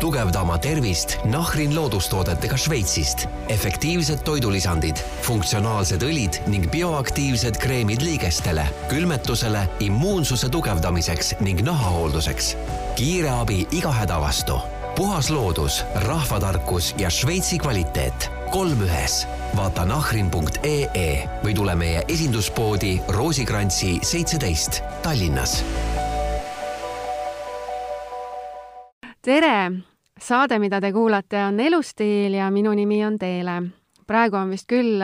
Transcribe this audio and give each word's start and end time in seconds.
tugevda 0.00 0.42
oma 0.42 0.58
tervist 0.58 1.16
Nahrin 1.24 1.74
loodustoodetega 1.74 2.56
Šveitsist. 2.56 3.26
efektiivsed 3.48 4.22
toidulisandid, 4.24 4.96
funktsionaalsed 5.22 6.02
õlid 6.02 6.38
ning 6.46 6.70
bioaktiivsed 6.70 7.58
kreemid 7.58 8.02
liigestele, 8.02 8.66
külmetusele, 8.88 9.66
immuunsuse 9.80 10.48
tugevdamiseks 10.48 11.34
ning 11.40 11.62
nahahoolduseks. 11.66 12.56
kiire 12.96 13.30
abi 13.30 13.66
iga 13.70 13.92
häda 13.92 14.20
vastu. 14.20 14.60
puhas 14.96 15.30
loodus, 15.30 15.84
rahvatarkus 15.94 16.94
ja 16.98 17.10
Šveitsi 17.10 17.58
kvaliteet. 17.58 18.30
kolm 18.50 18.82
ühes. 18.82 19.26
vaata 19.56 19.84
nahrin.ee 19.84 21.28
või 21.44 21.54
tule 21.54 21.74
meie 21.74 22.04
esinduspoodi 22.08 23.00
Roosikrantsi 23.08 23.98
seitseteist 24.02 24.82
Tallinnas 25.02 25.64
tere! 29.28 29.72
saade, 30.20 30.56
mida 30.58 30.78
te 30.80 30.88
kuulate, 30.92 31.36
on 31.44 31.58
Elustiil 31.60 32.32
ja 32.38 32.46
minu 32.50 32.72
nimi 32.72 33.02
on 33.04 33.18
Teele. 33.20 33.58
praegu 34.08 34.38
on 34.38 34.48
vist 34.48 34.64
küll 34.70 35.02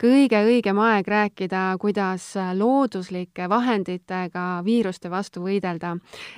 kõige 0.00 0.40
õigem 0.42 0.78
aeg 0.82 1.06
rääkida, 1.06 1.76
kuidas 1.78 2.24
looduslike 2.58 3.46
vahenditega 3.48 4.62
viiruste 4.66 5.10
vastu 5.10 5.44
võidelda. 5.44 5.92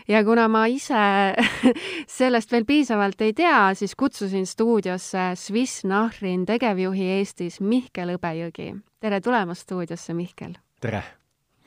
ja 0.09 0.21
kuna 0.25 0.45
ma 0.49 0.67
ise 0.69 1.33
sellest 2.19 2.53
veel 2.53 2.69
piisavalt 2.69 3.25
ei 3.25 3.33
tea, 3.33 3.73
siis 3.75 3.97
kutsusin 3.97 4.45
stuudiosse 4.47 5.33
Swiss 5.35 5.87
Nahrin 5.89 6.45
tegevjuhi 6.45 7.09
Eestis 7.17 7.61
Mihkel 7.61 8.13
Hõbejõgi. 8.13 8.75
tere 9.01 9.21
tulemast 9.21 9.65
stuudiosse, 9.65 10.13
Mihkel! 10.13 10.59
tere! 10.81 11.03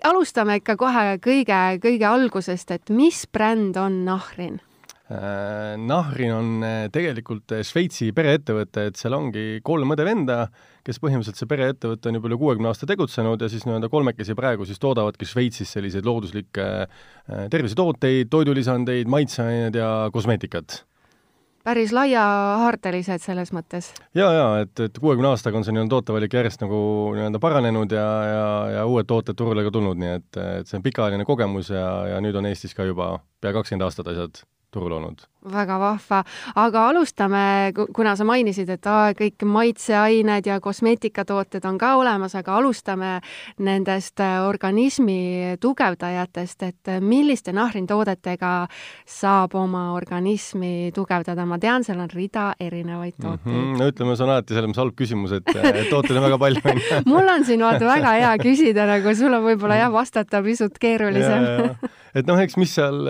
alustame 0.03 0.61
ikka 0.61 0.77
kohe 0.77 1.17
kõige, 1.17 1.81
kõige 1.81 2.05
algusest, 2.05 2.71
et 2.71 2.93
mis 2.93 3.25
bränd 3.25 3.81
on 3.81 4.03
Nahrin? 4.05 4.61
Äh, 5.05 5.77
Nahrin 5.77 6.31
on 6.33 6.63
äh, 6.65 6.87
tegelikult 6.89 7.51
äh, 7.53 7.61
Šveitsi 7.61 8.07
pereettevõte, 8.17 8.87
et 8.89 8.97
seal 8.97 9.13
ongi 9.13 9.59
kolm 9.61 9.93
õde-venda, 9.93 10.47
kes 10.81 10.97
põhimõtteliselt 10.97 11.37
see 11.37 11.49
pereettevõte 11.51 12.09
on 12.09 12.17
juba 12.17 12.31
üle 12.31 12.39
kuuekümne 12.41 12.71
aasta 12.71 12.89
tegutsenud 12.89 13.43
ja 13.45 13.49
siis 13.53 13.67
nii-öelda 13.67 13.91
kolmekesi 13.93 14.33
praegu 14.37 14.65
siis 14.65 14.81
toodavadki 14.81 15.27
Šveitsis 15.29 15.75
selliseid 15.77 16.09
looduslikke 16.09 16.65
tervisetooteid, 17.53 18.31
toidulisandeid, 18.33 19.05
maitseaineid 19.13 19.77
ja 19.77 19.91
kosmeetikat 20.13 20.81
päris 21.65 21.93
laiahaardelised 21.93 23.21
selles 23.21 23.53
mõttes. 23.53 23.91
ja, 24.17 24.31
ja 24.33 24.49
et, 24.61 24.73
et 24.87 24.97
kuuekümne 25.01 25.31
aastaga 25.31 25.57
on 25.57 25.65
see 25.65 25.73
nii-öelda 25.73 25.93
tootevalik 25.95 26.33
järjest 26.37 26.65
nagu 26.65 26.79
nii-öelda 27.17 27.41
paranenud 27.41 27.93
ja, 27.93 28.09
ja, 28.29 28.49
ja 28.79 28.89
uued 28.89 29.09
tooted 29.09 29.37
turule 29.37 29.65
ka 29.65 29.73
tulnud, 29.73 30.01
nii 30.01 30.17
et, 30.17 30.41
et 30.61 30.69
see 30.69 30.81
on 30.81 30.85
pikaajaline 30.85 31.29
kogemus 31.29 31.69
ja, 31.73 31.87
ja 32.15 32.19
nüüd 32.25 32.37
on 32.41 32.49
Eestis 32.49 32.73
ka 32.77 32.85
juba 32.89 33.15
pea 33.41 33.53
kakskümmend 33.53 33.85
aastat 33.85 34.13
asjad 34.13 34.45
turul 34.75 34.99
olnud. 34.99 35.23
väga 35.45 35.75
vahva, 35.77 36.23
aga 36.57 36.83
alustame, 36.89 37.41
kuna 37.93 38.15
sa 38.17 38.25
mainisid, 38.25 38.69
et 38.73 38.87
aa, 38.89 39.11
kõik 39.13 39.43
maitseained 39.45 40.47
ja 40.49 40.55
kosmeetikatooted 40.57 41.67
on 41.69 41.75
ka 41.77 41.91
olemas, 41.99 42.33
aga 42.33 42.55
alustame 42.57 43.11
nendest 43.61 44.23
äh, 44.25 44.39
organismi 44.41 45.53
tugevdajatest, 45.61 46.65
et 46.65 46.89
milliste 46.97 47.53
nahrintoodetega 47.53 48.53
saab 49.05 49.53
oma 49.59 49.91
organismi 49.93 50.89
tugevdada, 50.95 51.45
ma 51.45 51.59
tean, 51.61 51.85
seal 51.85 52.01
on 52.01 52.09
rida 52.09 52.47
erinevaid 52.59 53.13
tooteid 53.21 53.53
mm. 53.53 53.59
-hmm. 53.61 53.83
no 53.83 53.89
ütleme, 53.91 54.15
see 54.17 54.25
on 54.25 54.33
alati 54.33 54.57
selles 54.57 54.71
mõttes 54.71 54.81
halb 54.81 54.97
küsimus, 54.97 55.35
et, 55.37 55.53
et 55.61 55.91
tooteid 55.93 56.17
on 56.17 56.25
väga 56.25 56.39
palju, 56.41 56.73
mul 57.11 57.29
on 57.35 57.45
siin 57.45 57.61
vaata 57.61 57.85
väga 57.85 58.15
hea 58.17 58.33
küsida, 58.41 58.89
nagu 58.89 59.13
sul 59.13 59.37
on 59.37 59.45
võib-olla 59.45 59.77
jah, 59.83 59.93
vastata 59.93 60.41
pisut 60.41 60.81
keerulisem 60.81 61.77
et 62.15 62.27
noh, 62.27 62.39
eks 62.39 62.57
mis 62.57 62.71
seal, 62.71 63.05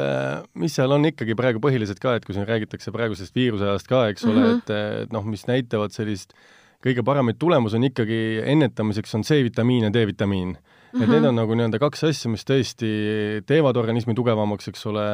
mis 0.58 0.74
seal 0.74 0.92
on 0.96 1.06
ikkagi 1.12 1.38
praegu 1.38 1.62
põhiliselt 1.64 2.02
ka, 2.02 2.16
et 2.18 2.26
kui 2.26 2.36
siin 2.36 2.48
räägitakse 2.50 2.94
praegusest 2.96 3.36
viiruseajast 3.38 3.90
ka, 3.90 4.08
eks 4.12 4.26
ole 4.26 4.40
mm, 4.40 4.46
-hmm. 4.46 4.62
et, 4.62 5.04
et 5.06 5.16
noh, 5.16 5.26
mis 5.30 5.46
näitavad 5.50 5.94
sellist 5.96 6.34
kõige 6.86 7.06
paremaid 7.06 7.38
tulemusi 7.42 7.80
on 7.80 7.88
ikkagi 7.88 8.42
ennetamiseks 8.46 9.16
on 9.18 9.24
C-vitamiin 9.26 9.88
ja 9.88 9.94
D-vitamiin 9.94 10.56
mm. 10.96 11.02
-hmm. 11.02 11.04
et 11.04 11.10
need 11.10 11.22
mhm. 11.22 11.30
on 11.30 11.36
nagu 11.36 11.56
nii-öelda 11.56 11.80
kaks 11.80 12.04
asja, 12.10 12.32
mis 12.32 12.46
tõesti 12.48 12.90
teevad 13.48 13.78
organismi 13.78 14.16
tugevamaks, 14.16 14.70
eks 14.72 14.86
ole, 14.92 15.06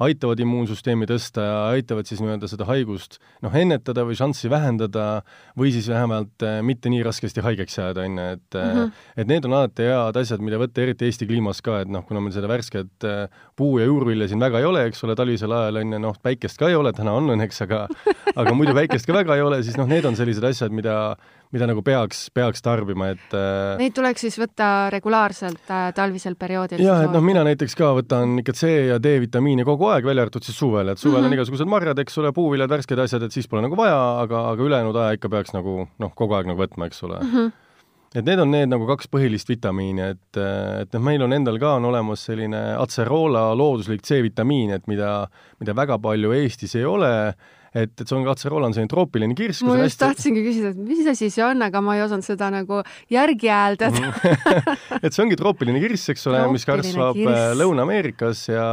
aitavad 0.00 0.40
immuunsüsteemi 0.40 1.06
tõsta 1.06 1.44
ja 1.44 1.58
aitavad 1.76 2.08
siis 2.08 2.20
nii-öelda 2.24 2.48
seda 2.48 2.64
haigust 2.68 3.18
noh, 3.44 3.54
ennetada 3.54 4.04
või 4.08 4.16
šanssi 4.18 4.50
vähendada 4.50 5.22
või 5.58 5.72
siis 5.74 5.88
vähemalt 5.92 6.42
äh, 6.42 6.62
mitte 6.62 6.90
nii 6.92 7.02
raskesti 7.06 7.44
haigeks 7.44 7.78
jääda, 7.78 8.06
on 8.08 8.18
ju, 8.18 8.28
et 8.36 8.54
mm 8.54 8.72
-hmm. 8.72 8.92
et 9.16 9.26
need 9.26 9.44
on 9.44 9.52
alati 9.52 9.82
head 9.82 10.16
asjad, 10.16 10.40
mida 10.40 10.58
võtta, 10.58 10.82
eriti 10.82 11.04
Eesti 11.06 11.26
kliimas 11.26 11.62
ka, 11.62 11.80
et 11.84 11.88
noh, 11.88 12.04
kuna 12.06 12.20
meil 12.20 12.32
seda 12.32 12.48
värsket 12.48 13.04
äh, 13.04 13.28
puu- 13.56 13.78
ja 13.78 13.86
juurvilja 13.86 14.28
siin 14.28 14.40
väga 14.40 14.58
ei 14.58 14.64
ole, 14.64 14.86
eks 14.86 15.04
ole, 15.04 15.14
talvisel 15.14 15.52
ajal 15.52 15.76
on 15.76 15.92
ju, 15.92 15.98
noh, 15.98 16.16
päikest 16.22 16.58
ka 16.58 16.68
ei 16.68 16.74
ole, 16.74 16.92
täna 16.92 17.12
on 17.12 17.30
õnneks, 17.36 17.62
aga 17.62 17.86
aga 18.36 18.54
muidu 18.54 18.74
päikest 18.74 19.06
ka 19.06 19.12
väga 19.12 19.36
ei 19.36 19.42
ole, 19.42 19.62
siis 19.62 19.76
noh, 19.76 19.86
need 19.86 20.04
on 20.04 20.16
sellised 20.16 20.44
asjad, 20.44 20.72
mida 20.72 21.16
mida 21.54 21.68
nagu 21.68 21.82
peaks, 21.86 22.26
peaks 22.34 22.64
tarbima, 22.64 23.10
et 23.14 23.34
äh, 23.36 23.76
Neid 23.80 23.94
tuleks 23.96 24.24
siis 24.26 24.38
võtta 24.40 24.88
regulaarselt 24.92 25.70
äh, 25.70 25.88
talvisel 25.96 26.38
perioodil? 26.38 26.82
jah, 26.82 27.04
et 27.06 27.14
noh, 27.14 27.24
mina 27.24 27.44
näiteks 27.46 27.76
ka 27.78 27.92
võtan 27.98 28.40
ikka 28.42 28.54
C 28.56 28.72
ja 28.90 28.98
D-vitamiini 29.02 29.66
kogu 29.66 29.90
aeg, 29.92 30.08
välja 30.08 30.26
arvatud 30.26 30.46
siis 30.46 30.58
suvel, 30.58 30.90
et 30.92 30.98
suvel 30.98 31.12
mm 31.12 31.20
-hmm. 31.20 31.26
on 31.26 31.30
mhm. 31.30 31.38
igasugused 31.40 31.70
marjad, 31.76 32.02
eks 32.02 32.18
ole, 32.22 32.32
puuviljad, 32.32 32.70
värsked 32.70 33.04
asjad, 33.04 33.22
et 33.22 33.32
siis 33.32 33.48
pole 33.48 33.62
nagu 33.62 33.76
vaja, 33.76 34.00
aga, 34.24 34.48
aga 34.50 34.62
ülejäänud 34.62 34.96
aja 34.96 35.20
ikka 35.20 35.28
peaks 35.28 35.54
nagu 35.54 35.86
noh, 35.98 36.14
kogu 36.14 36.34
aeg 36.34 36.50
nagu 36.50 36.62
võtma, 36.62 36.90
eks 36.90 37.02
ole 37.02 37.20
mm. 37.22 37.30
-hmm 37.30 37.54
et 38.16 38.24
need 38.24 38.40
on 38.40 38.50
need 38.50 38.70
nagu 38.70 38.86
kaks 38.88 39.10
põhilist 39.12 39.48
vitamiini, 39.50 40.12
et, 40.14 40.38
et 40.82 40.94
noh, 40.94 41.02
meil 41.04 41.22
on 41.22 41.32
endal 41.32 41.58
ka 41.60 41.74
on 41.76 41.84
olemas 41.84 42.22
selline 42.24 42.62
Acerola 42.80 43.50
looduslik 43.58 44.02
C-vitamiin, 44.06 44.70
et 44.70 44.86
mida, 44.86 45.28
mida 45.60 45.74
väga 45.76 45.98
palju 45.98 46.32
Eestis 46.32 46.74
ei 46.78 46.84
ole 46.88 47.34
et, 47.76 47.92
et 47.92 48.08
see 48.08 48.16
on 48.16 48.24
selline 48.26 48.90
troopiline 48.90 49.36
kirss. 49.36 49.62
ma 49.66 49.76
just 49.80 49.96
hästi... 49.96 50.02
tahtsingi 50.04 50.42
küsida, 50.44 50.72
et 50.72 50.80
mis 50.80 51.08
asi 51.10 51.28
see 51.32 51.44
on, 51.44 51.62
aga 51.66 51.82
ma 51.84 51.96
ei 51.98 52.02
osanud 52.04 52.26
seda 52.26 52.48
nagu 52.52 52.80
järgi 53.12 53.50
hääldada 53.52 54.12
et 55.04 55.10
see 55.12 55.22
ongi 55.24 55.38
troopiline 55.38 55.80
kirss, 55.82 56.08
eks 56.12 56.26
ole, 56.30 56.42
mis 56.54 56.66
kasvab 56.68 57.18
äh, 57.20 57.42
Lõuna-Ameerikas 57.58 58.46
ja, 58.52 58.66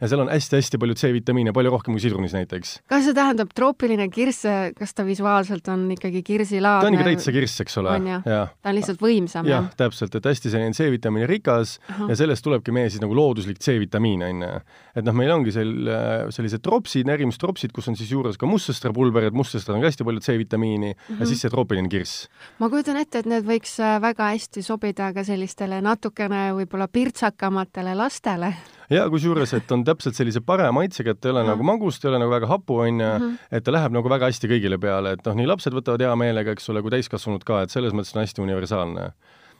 ja 0.00 0.10
seal 0.10 0.24
on 0.24 0.32
hästi-hästi 0.32 0.80
palju 0.82 0.98
C-vitamiine, 0.98 1.54
palju 1.56 1.74
rohkem 1.74 1.96
kui 1.96 2.02
sidrunis 2.02 2.34
näiteks. 2.36 2.78
kas 2.90 3.06
see 3.06 3.16
tähendab 3.16 3.52
troopiline 3.56 4.08
kirss, 4.12 4.46
kas 4.78 4.96
ta 4.96 5.06
visuaalselt 5.08 5.70
on 5.72 5.86
ikkagi 5.94 6.24
kirsilaadne? 6.26 6.86
ta 6.86 6.90
on 6.90 6.98
ikka 6.98 7.08
täitsa 7.10 7.34
kirss, 7.36 7.62
eks 7.64 7.78
ole. 7.82 7.96
ta 8.26 8.72
on 8.72 8.78
lihtsalt 8.78 9.02
võimsam, 9.04 9.48
jah? 9.48 9.68
jah, 9.68 9.70
täpselt, 9.84 10.18
et 10.18 10.30
hästi 10.32 10.54
selline 10.54 10.76
C-vitamiini 10.76 11.28
rikas 11.30 11.78
uh 11.78 11.94
-huh. 11.94 12.12
ja 12.12 12.18
sellest 12.24 12.46
tulebki 12.46 12.74
meie 12.74 12.90
siis 12.90 13.02
nagu 13.04 13.14
looduslik 13.16 13.62
C-vitamiin, 13.62 14.26
on 14.28 14.46
ju. 14.46 14.60
et 14.98 15.06
noh, 15.06 15.16
meil 15.16 15.32
ongi 15.36 15.54
sel-, 15.54 15.92
sellised 16.34 16.64
tropsid, 16.64 17.06
närimistropsid, 17.08 17.72
kus 17.74 17.88
on 17.88 17.96
siis 17.98 18.10
juures 18.12 18.38
ka 18.38 18.47
mustsõstra 18.50 18.92
pulber, 18.94 19.28
et 19.28 19.36
mustsõstral 19.36 19.78
on 19.78 19.84
ka 19.84 19.90
hästi 19.90 20.06
palju 20.08 20.24
C-vitamiini 20.24 20.90
mm 20.92 20.98
-hmm. 20.98 21.20
ja 21.20 21.26
siis 21.26 21.44
see 21.44 21.52
troopiline 21.52 21.88
kirss. 21.88 22.28
ma 22.58 22.68
kujutan 22.68 22.96
ette, 22.96 23.18
et 23.18 23.26
need 23.26 23.46
võiks 23.46 23.78
äh, 23.80 24.00
väga 24.02 24.32
hästi 24.32 24.62
sobida 24.62 25.12
ka 25.12 25.24
sellistele 25.24 25.80
natukene 25.80 26.52
võib-olla 26.58 26.88
pirtsakamatele 26.88 27.94
lastele. 27.94 28.54
ja 28.90 29.08
kusjuures, 29.10 29.54
et 29.54 29.72
on 29.72 29.84
täpselt 29.84 30.14
sellise 30.14 30.40
parema 30.40 30.72
maitsega, 30.72 31.10
et 31.10 31.24
ei 31.24 31.30
ole 31.30 31.42
mm 31.42 31.48
nagu 31.48 31.62
magust, 31.62 32.04
ei 32.04 32.08
ole 32.10 32.18
nagu 32.18 32.30
väga 32.30 32.46
hapu, 32.46 32.78
on 32.84 33.00
ju, 33.00 33.12
mhm. 33.18 33.34
et 33.50 33.64
ta 33.64 33.72
läheb 33.72 33.92
nagu 33.92 34.08
väga 34.08 34.26
hästi 34.26 34.48
kõigile 34.48 34.78
peale, 34.80 35.12
et 35.12 35.26
noh, 35.26 35.34
nii 35.34 35.46
lapsed 35.46 35.72
võtavad 35.72 36.00
hea 36.00 36.16
meelega, 36.16 36.52
eks 36.52 36.68
ole, 36.68 36.82
kui 36.82 36.90
täiskasvanud 36.90 37.44
ka, 37.44 37.62
et 37.62 37.70
selles 37.70 37.92
mõttes 37.92 38.16
on 38.16 38.22
hästi 38.22 38.42
universaalne 38.42 39.12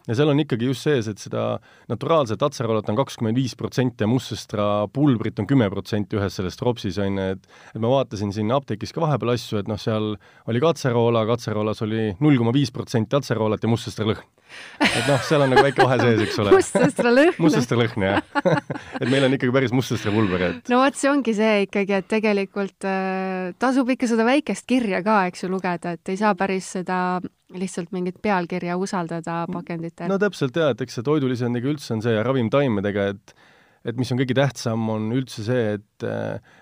ja 0.09 0.17
seal 0.17 0.33
on 0.33 0.41
ikkagi 0.43 0.71
just 0.71 0.87
sees, 0.87 1.09
et 1.11 1.21
seda 1.21 1.45
naturaalset 1.91 2.43
atserolat 2.43 2.89
on 2.89 2.99
kakskümmend 2.99 3.39
viis 3.39 3.55
protsenti 3.59 4.05
ja 4.05 4.11
mustsõstra 4.11 4.89
pulbrit 4.95 5.39
on 5.43 5.49
kümme 5.51 5.69
protsenti 5.73 6.19
ühes 6.19 6.39
selles 6.41 6.59
tropsis, 6.59 6.99
on 7.05 7.21
ju, 7.21 7.29
et 7.37 7.49
et 7.75 7.83
ma 7.83 7.93
vaatasin 7.93 8.33
siin 8.35 8.53
apteegis 8.55 8.95
ka 8.97 9.05
vahepeal 9.05 9.35
asju, 9.35 9.61
et 9.61 9.71
noh, 9.71 9.79
seal 9.81 10.15
oli 10.49 10.65
ka 10.65 10.73
atseroola, 10.75 11.23
aga 11.27 11.39
atseroolas 11.39 11.85
oli 11.87 12.11
null 12.25 12.41
koma 12.41 12.55
viis 12.57 12.73
protsenti 12.75 13.19
atseroolat 13.19 13.65
ja 13.65 13.71
mustsõstra 13.71 14.09
lõhn 14.09 14.27
et 14.81 15.07
noh, 15.09 15.21
seal 15.27 15.45
on 15.45 15.53
nagu 15.53 15.65
väike 15.67 15.85
vahe 15.85 15.99
sees, 16.03 16.23
eks 16.27 16.39
ole. 16.43 16.53
mustsõstra 16.57 17.13
lõhn. 17.15 17.39
mustsõstra 17.43 17.79
lõhn, 17.81 18.07
jah 18.07 18.21
et 19.01 19.09
meil 19.09 19.27
on 19.27 19.37
ikkagi 19.37 19.55
päris 19.55 19.75
mustsõstra 19.75 20.13
pulber, 20.15 20.45
et. 20.49 20.71
no 20.73 20.81
vot, 20.83 20.99
see 20.99 21.11
ongi 21.11 21.35
see 21.37 21.65
ikkagi, 21.67 21.99
et 22.01 22.09
tegelikult 22.11 22.89
äh, 22.89 23.51
tasub 23.63 23.91
ikka 23.95 24.11
seda 24.11 24.27
väikest 24.29 24.69
kirja 24.71 25.03
ka, 25.07 25.21
eks 25.33 25.45
ju, 25.45 25.53
lugeda, 25.53 25.97
et 25.99 26.15
ei 26.15 26.21
saa 26.21 26.35
päris 26.39 26.73
seda 26.79 27.21
lihtsalt 27.55 27.93
mingit 27.97 28.19
pealkirja 28.23 28.77
usaldada 28.81 29.43
pakenditel. 29.53 30.11
no 30.11 30.19
täpselt 30.21 30.57
jaa, 30.57 30.73
et 30.75 30.83
eks 30.85 30.99
see 30.99 31.07
toidulisandiga 31.07 31.71
üldse 31.71 31.95
on 31.97 32.05
see 32.05 32.17
ja 32.17 32.25
ravimtaimedega, 32.27 33.13
et 33.15 33.39
et 33.89 33.97
mis 33.97 34.11
on 34.13 34.19
kõige 34.19 34.35
tähtsam, 34.37 34.83
on 34.93 35.07
üldse 35.17 35.45
see, 35.47 35.79
et 35.79 36.09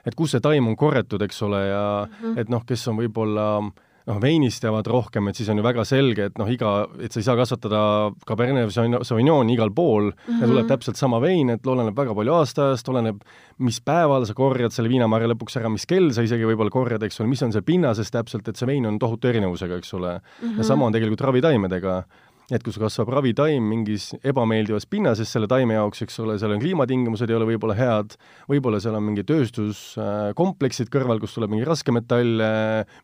et 0.07 0.15
kus 0.15 0.37
see 0.37 0.45
taim 0.45 0.69
on 0.69 0.77
korjatud, 0.79 1.23
eks 1.27 1.43
ole, 1.43 1.63
ja 1.67 1.83
mm 2.07 2.15
-hmm. 2.21 2.41
et 2.41 2.53
noh, 2.53 2.63
kes 2.69 2.87
on 2.93 3.01
võib-olla 3.01 3.47
äh, 3.65 3.86
noh, 4.07 4.19
veinist 4.23 4.63
jäävad 4.63 4.87
rohkem, 4.91 5.29
et 5.31 5.39
siis 5.39 5.49
on 5.51 5.59
ju 5.59 5.65
väga 5.67 5.85
selge, 5.89 6.29
et 6.31 6.39
noh, 6.39 6.49
iga, 6.51 6.73
et 7.03 7.15
sa 7.15 7.21
ei 7.21 7.27
saa 7.27 7.37
kasvatada 7.39 7.81
Cabernet 8.29 8.71
Sauvignoni 8.73 9.57
igal 9.57 9.73
pool 9.75 10.11
mm, 10.11 10.17
-hmm. 10.27 10.43
ja 10.43 10.51
tuleb 10.51 10.69
täpselt 10.71 10.97
sama 10.97 11.21
vein, 11.21 11.51
et 11.51 11.67
oleneb 11.67 11.97
väga 11.97 12.15
palju 12.15 12.37
aastaajast, 12.39 12.89
oleneb, 12.89 13.25
mis 13.59 13.81
päeval 13.81 14.27
sa 14.27 14.35
korjad 14.35 14.73
selle 14.73 14.93
viinamarja 14.93 15.33
lõpuks 15.33 15.59
ära, 15.59 15.73
mis 15.73 15.87
kell 15.87 16.13
sa 16.13 16.23
isegi 16.23 16.47
võib-olla 16.47 16.71
korjad, 16.71 17.03
eks 17.03 17.21
ole, 17.21 17.29
mis 17.29 17.43
on 17.43 17.53
seal 17.53 17.67
pinnases 17.67 18.11
täpselt, 18.11 18.49
et 18.49 18.57
see 18.57 18.67
vein 18.67 18.87
on 18.87 18.99
tohutu 18.99 19.29
erinevusega, 19.29 19.77
eks 19.77 19.95
ole 19.95 20.19
mm. 20.19 20.49
-hmm. 20.49 20.59
ja 20.59 20.65
sama 20.65 20.87
on 20.87 20.93
tegelikult 20.93 21.21
ravitaimedega 21.21 22.05
et 22.53 22.63
kus 22.63 22.77
kasvab 22.79 23.11
ravitaim 23.11 23.65
mingis 23.67 24.13
ebameeldivas 24.27 24.87
pinnases 24.91 25.31
selle 25.33 25.49
taime 25.51 25.75
jaoks, 25.75 26.05
eks 26.05 26.21
ole, 26.23 26.37
seal 26.39 26.55
on 26.55 26.63
kliimatingimused 26.63 27.31
ei 27.31 27.37
ole 27.39 27.49
võib-olla 27.49 27.75
head, 27.79 28.15
võib-olla 28.51 28.79
seal 28.83 28.95
on 28.99 29.03
mingi 29.09 29.25
tööstuskompleksid 29.27 30.91
kõrval, 30.93 31.19
kus 31.23 31.35
tuleb 31.35 31.51
mingi 31.55 31.67
raskmetalle, 31.67 32.51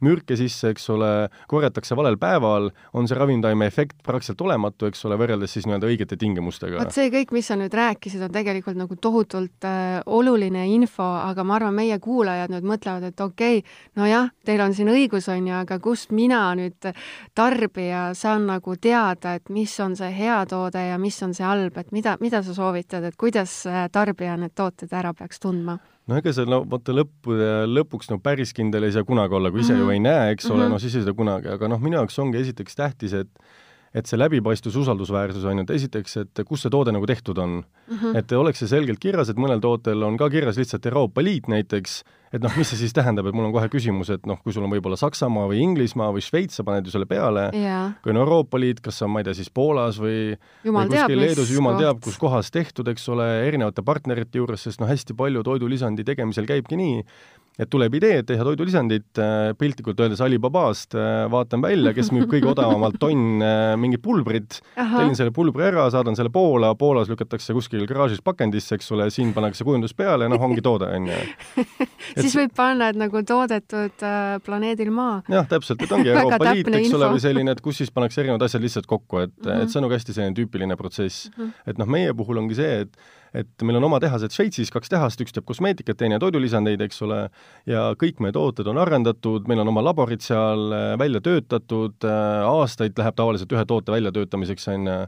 mürke 0.06 0.38
sisse, 0.38 0.70
eks 0.70 0.86
ole, 0.94 1.10
korjatakse 1.50 1.98
valel 1.98 2.18
päeval, 2.22 2.70
on 2.94 3.10
see 3.10 3.18
ravimtaime 3.18 3.66
efekt 3.66 3.98
praktiliselt 4.06 4.44
olematu, 4.46 4.86
eks 4.90 5.02
ole, 5.08 5.18
võrreldes 5.18 5.56
siis 5.56 5.66
nii-öelda 5.66 5.90
õigete 5.90 6.18
tingimustega. 6.20 6.78
vot 6.78 6.94
see 6.94 7.10
kõik, 7.10 7.34
mis 7.34 7.50
sa 7.50 7.58
nüüd 7.58 7.74
rääkisid, 7.74 8.22
on 8.22 8.34
tegelikult 8.34 8.78
nagu 8.78 8.98
tohutult 9.02 9.66
äh, 9.66 9.98
oluline 10.06 10.68
info, 10.70 11.08
aga 11.18 11.42
ma 11.46 11.58
arvan, 11.58 11.74
meie 11.82 11.98
kuulajad 12.02 12.54
nüüd 12.54 12.70
mõtlevad, 12.76 13.10
et 13.10 13.26
okei 13.26 13.58
okay,, 13.64 13.76
nojah, 13.98 14.30
teil 14.46 14.62
on 14.62 14.78
siin 14.78 14.92
õigus, 14.92 15.26
on 15.32 15.50
ju, 15.50 15.58
aga 15.64 15.82
kust 15.82 16.14
mina 16.14 16.44
nüüd 16.58 16.92
tarbija 17.34 18.12
saan 18.18 18.46
nagu 18.46 18.78
teada, 18.78 19.31
et 19.38 19.48
mis 19.52 19.72
on 19.80 19.96
see 19.96 20.10
hea 20.16 20.38
toode 20.50 20.82
ja 20.88 20.98
mis 20.98 21.22
on 21.22 21.34
see 21.34 21.46
halb, 21.46 21.78
et 21.78 21.92
mida, 21.92 22.16
mida 22.20 22.42
sa 22.42 22.54
soovitad, 22.54 23.04
et 23.04 23.16
kuidas 23.16 23.62
äh, 23.66 23.86
tarbija 23.92 24.36
need 24.36 24.54
tooted 24.58 24.92
ära 24.92 25.14
peaks 25.14 25.42
tundma? 25.42 25.78
no 26.08 26.18
ega 26.18 26.32
see 26.34 26.48
no 26.50 26.62
vaata 26.68 26.94
lõppude 26.96 27.50
lõpuks 27.70 28.10
no 28.10 28.18
päris 28.22 28.52
kindel 28.56 28.88
ei 28.88 28.94
saa 28.94 29.06
kunagi 29.06 29.38
olla, 29.38 29.50
kui 29.50 29.62
ise 29.62 29.74
mm 29.74 29.78
-hmm. 29.78 29.84
ju 29.84 29.90
ei 29.90 30.00
näe, 30.00 30.30
eks 30.32 30.44
mm 30.44 30.50
-hmm. 30.50 30.54
ole, 30.54 30.64
mhm. 30.64 30.72
no 30.72 30.78
siis 30.78 30.94
ei 30.96 31.04
saa 31.04 31.14
kunagi, 31.14 31.48
aga 31.48 31.68
noh, 31.68 31.80
minu 31.80 31.96
jaoks 31.96 32.18
ongi 32.18 32.38
esiteks 32.38 32.74
tähtis, 32.74 33.12
et 33.12 33.28
et 33.94 34.06
see 34.08 34.18
läbipaistvus, 34.18 34.76
usaldusväärsus 34.76 35.44
on 35.44 35.58
ju, 35.58 35.62
et 35.62 35.70
esiteks, 35.70 36.16
et 36.16 36.40
kus 36.48 36.62
see 36.62 36.70
toode 36.72 36.92
nagu 36.92 37.06
tehtud 37.06 37.38
on 37.38 37.50
mm. 37.60 37.96
-hmm. 37.96 38.16
et 38.16 38.32
oleks 38.32 38.58
see 38.58 38.68
selgelt 38.68 38.98
kirjas, 38.98 39.28
et 39.28 39.36
mõnel 39.36 39.60
tootel 39.60 40.02
on 40.02 40.16
ka 40.16 40.30
kirjas 40.30 40.56
lihtsalt 40.56 40.86
Euroopa 40.86 41.22
Liit 41.22 41.48
näiteks, 41.48 42.02
et 42.32 42.40
noh, 42.40 42.52
mis 42.56 42.68
see 42.72 42.80
siis 42.80 42.94
tähendab, 42.96 43.26
et 43.28 43.36
mul 43.36 43.48
on 43.48 43.52
kohe 43.54 43.68
küsimus, 43.72 44.08
et 44.14 44.24
noh, 44.28 44.38
kui 44.40 44.54
sul 44.54 44.64
on 44.64 44.72
võib-olla 44.72 44.96
Saksamaa 45.00 45.50
või 45.50 45.60
Inglismaa 45.66 46.08
või 46.14 46.24
Šveits, 46.24 46.56
sa 46.58 46.64
paned 46.66 46.88
ju 46.88 46.94
selle 46.94 47.08
peale 47.10 47.48
yeah., 47.56 47.92
kui 48.04 48.14
on 48.14 48.22
Euroopa 48.22 48.60
Liit, 48.60 48.80
kas 48.84 49.02
on, 49.04 49.12
ma 49.12 49.20
ei 49.20 49.28
tea, 49.28 49.36
siis 49.36 49.52
Poolas 49.52 50.00
või 50.00 50.32
jumal 50.64 50.88
või 50.88 50.96
kuskil 50.96 51.20
Leedus, 51.20 51.52
jumal 51.52 51.76
koht. 51.76 51.84
teab, 51.84 52.00
kus 52.06 52.18
kohas 52.22 52.52
tehtud, 52.54 52.88
eks 52.92 53.04
ole, 53.12 53.28
erinevate 53.48 53.84
partnerite 53.84 54.40
juures, 54.40 54.64
sest 54.64 54.80
noh, 54.80 54.88
hästi 54.90 55.16
palju 55.18 55.44
toidulisandi 55.46 56.06
tegemisel 56.08 56.48
käibki 56.48 56.80
nii, 56.80 57.04
et 57.60 57.68
tuleb 57.68 57.92
idee, 57.98 58.22
et 58.22 58.26
teha 58.28 58.44
toidulisandit 58.46 59.20
äh, 59.20 59.52
piltlikult 59.58 59.98
öeldes 60.00 60.22
Alibabast, 60.24 60.96
äh, 60.96 61.26
vaatan 61.32 61.60
välja, 61.64 61.92
kes 61.96 62.08
müüb 62.14 62.30
kõige 62.30 62.48
odavamalt 62.52 62.96
tonn 63.02 63.44
äh, 63.44 63.74
mingit 63.80 64.00
pulbrit, 64.04 64.60
tellin 64.76 65.14
selle 65.18 65.34
pulbri 65.36 65.66
ära, 65.68 65.84
saadan 65.92 66.16
selle 66.16 66.32
Poola, 66.32 66.72
Poolas 66.80 67.12
lükatakse 67.12 67.54
kuskil 67.56 67.84
garaažis 67.90 68.24
pakendisse, 68.24 68.78
eks 68.78 68.88
ole, 68.96 69.10
siin 69.12 69.34
pannakse 69.36 69.66
kujundus 69.68 69.92
peale, 69.98 70.30
noh, 70.32 70.40
ongi 70.48 70.64
toode, 70.64 70.88
on 70.96 71.12
ju. 71.12 71.20
siis 72.24 72.36
võib 72.40 72.56
panna, 72.56 72.88
et 72.92 73.00
nagu 73.00 73.24
toodetud 73.28 74.06
planeedil 74.46 74.92
Maa. 74.94 75.20
jah, 75.32 75.48
täpselt, 75.50 75.84
et 75.84 75.92
ongi 75.92 76.14
Euroopa 76.14 76.54
Liit, 76.54 76.72
eks 76.80 76.96
ole, 76.96 77.12
või 77.16 77.24
selline, 77.24 77.52
et 77.52 77.64
kus 77.64 77.82
siis 77.82 77.92
pannakse 77.92 78.24
erinevad 78.24 78.48
asjad 78.48 78.64
lihtsalt 78.64 78.88
kokku, 78.88 79.26
et 79.26 79.34
mm, 79.36 79.48
-hmm. 79.48 79.64
et 79.66 79.72
see 79.72 79.80
on 79.80 79.86
nagu 79.86 79.98
hästi 79.98 80.16
selline 80.16 80.38
tüüpiline 80.40 80.78
protsess 80.80 81.28
mm. 81.28 81.42
-hmm. 81.42 81.68
et 81.68 81.82
noh, 81.82 81.88
meie 82.00 82.16
puhul 82.16 82.40
ongi 82.40 82.56
see, 82.56 82.86
et 82.86 83.20
et 83.36 83.64
meil 83.66 83.78
on 83.80 83.88
oma 83.88 84.00
tehased 84.02 84.34
Šveitsis, 84.34 84.70
kaks 84.72 84.92
tehast, 84.92 85.20
üks 85.24 85.34
teeb 85.34 85.46
kosmeetikat, 85.48 85.98
teine 86.00 86.18
toidulisandeid, 86.22 86.82
eks 86.84 87.02
ole, 87.06 87.20
ja 87.68 87.90
kõik 87.98 88.20
meie 88.24 88.34
tooted 88.36 88.68
on 88.68 88.80
arendatud, 88.82 89.48
meil 89.50 89.62
on 89.64 89.72
oma 89.72 89.84
laborid 89.84 90.24
seal 90.24 90.68
äh, 90.72 90.88
välja 91.00 91.22
töötatud, 91.24 91.96
äh, 92.08 92.42
aastaid 92.48 92.98
läheb 92.98 93.16
tavaliselt 93.18 93.54
ühe 93.56 93.64
toote 93.68 93.94
väljatöötamiseks, 93.94 94.68
on 94.74 94.90
ju, 94.90 94.98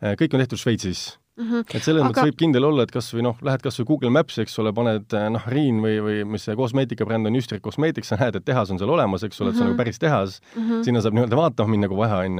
äh, 0.00 0.16
kõik 0.20 0.34
on 0.36 0.44
tehtud 0.44 0.60
Šveitsis 0.60 1.12
Mm 1.34 1.50
-hmm. 1.50 1.74
et 1.74 1.82
selles 1.82 2.02
Aga... 2.02 2.08
mõttes 2.10 2.28
võib 2.28 2.36
kindel 2.38 2.64
olla, 2.64 2.84
et 2.86 2.92
kas 2.94 3.08
või 3.10 3.24
noh, 3.26 3.38
lähed 3.42 3.62
kas 3.62 3.80
või 3.80 3.86
Google 3.88 4.10
Maps'i, 4.14 4.44
eks 4.44 4.58
ole, 4.62 4.70
paned 4.72 5.16
noh, 5.34 5.46
Riin 5.50 5.80
või, 5.82 5.96
või 5.98 6.20
mis 6.30 6.44
see 6.46 6.54
kosmeetikabränd 6.54 7.26
on, 7.26 7.34
Jüstrik 7.34 7.60
Cosmetics, 7.64 8.12
sa 8.12 8.16
näed, 8.20 8.36
et 8.38 8.44
tehas 8.44 8.70
on 8.70 8.78
seal 8.78 8.90
olemas, 8.94 9.24
eks 9.26 9.40
ole, 9.40 9.50
et 9.50 9.56
see 9.56 9.64
on 9.64 9.72
nagu 9.72 9.74
mhm. 9.74 9.82
päris 9.82 9.98
tehas 9.98 10.40
mm, 10.54 10.62
-hmm. 10.62 10.84
sinna 10.86 11.02
saab 11.02 11.18
nii-öelda 11.18 11.36
vaatama 11.36 11.74
minna, 11.74 11.88
kui 11.90 11.98
vaja 11.98 12.22
on, 12.22 12.38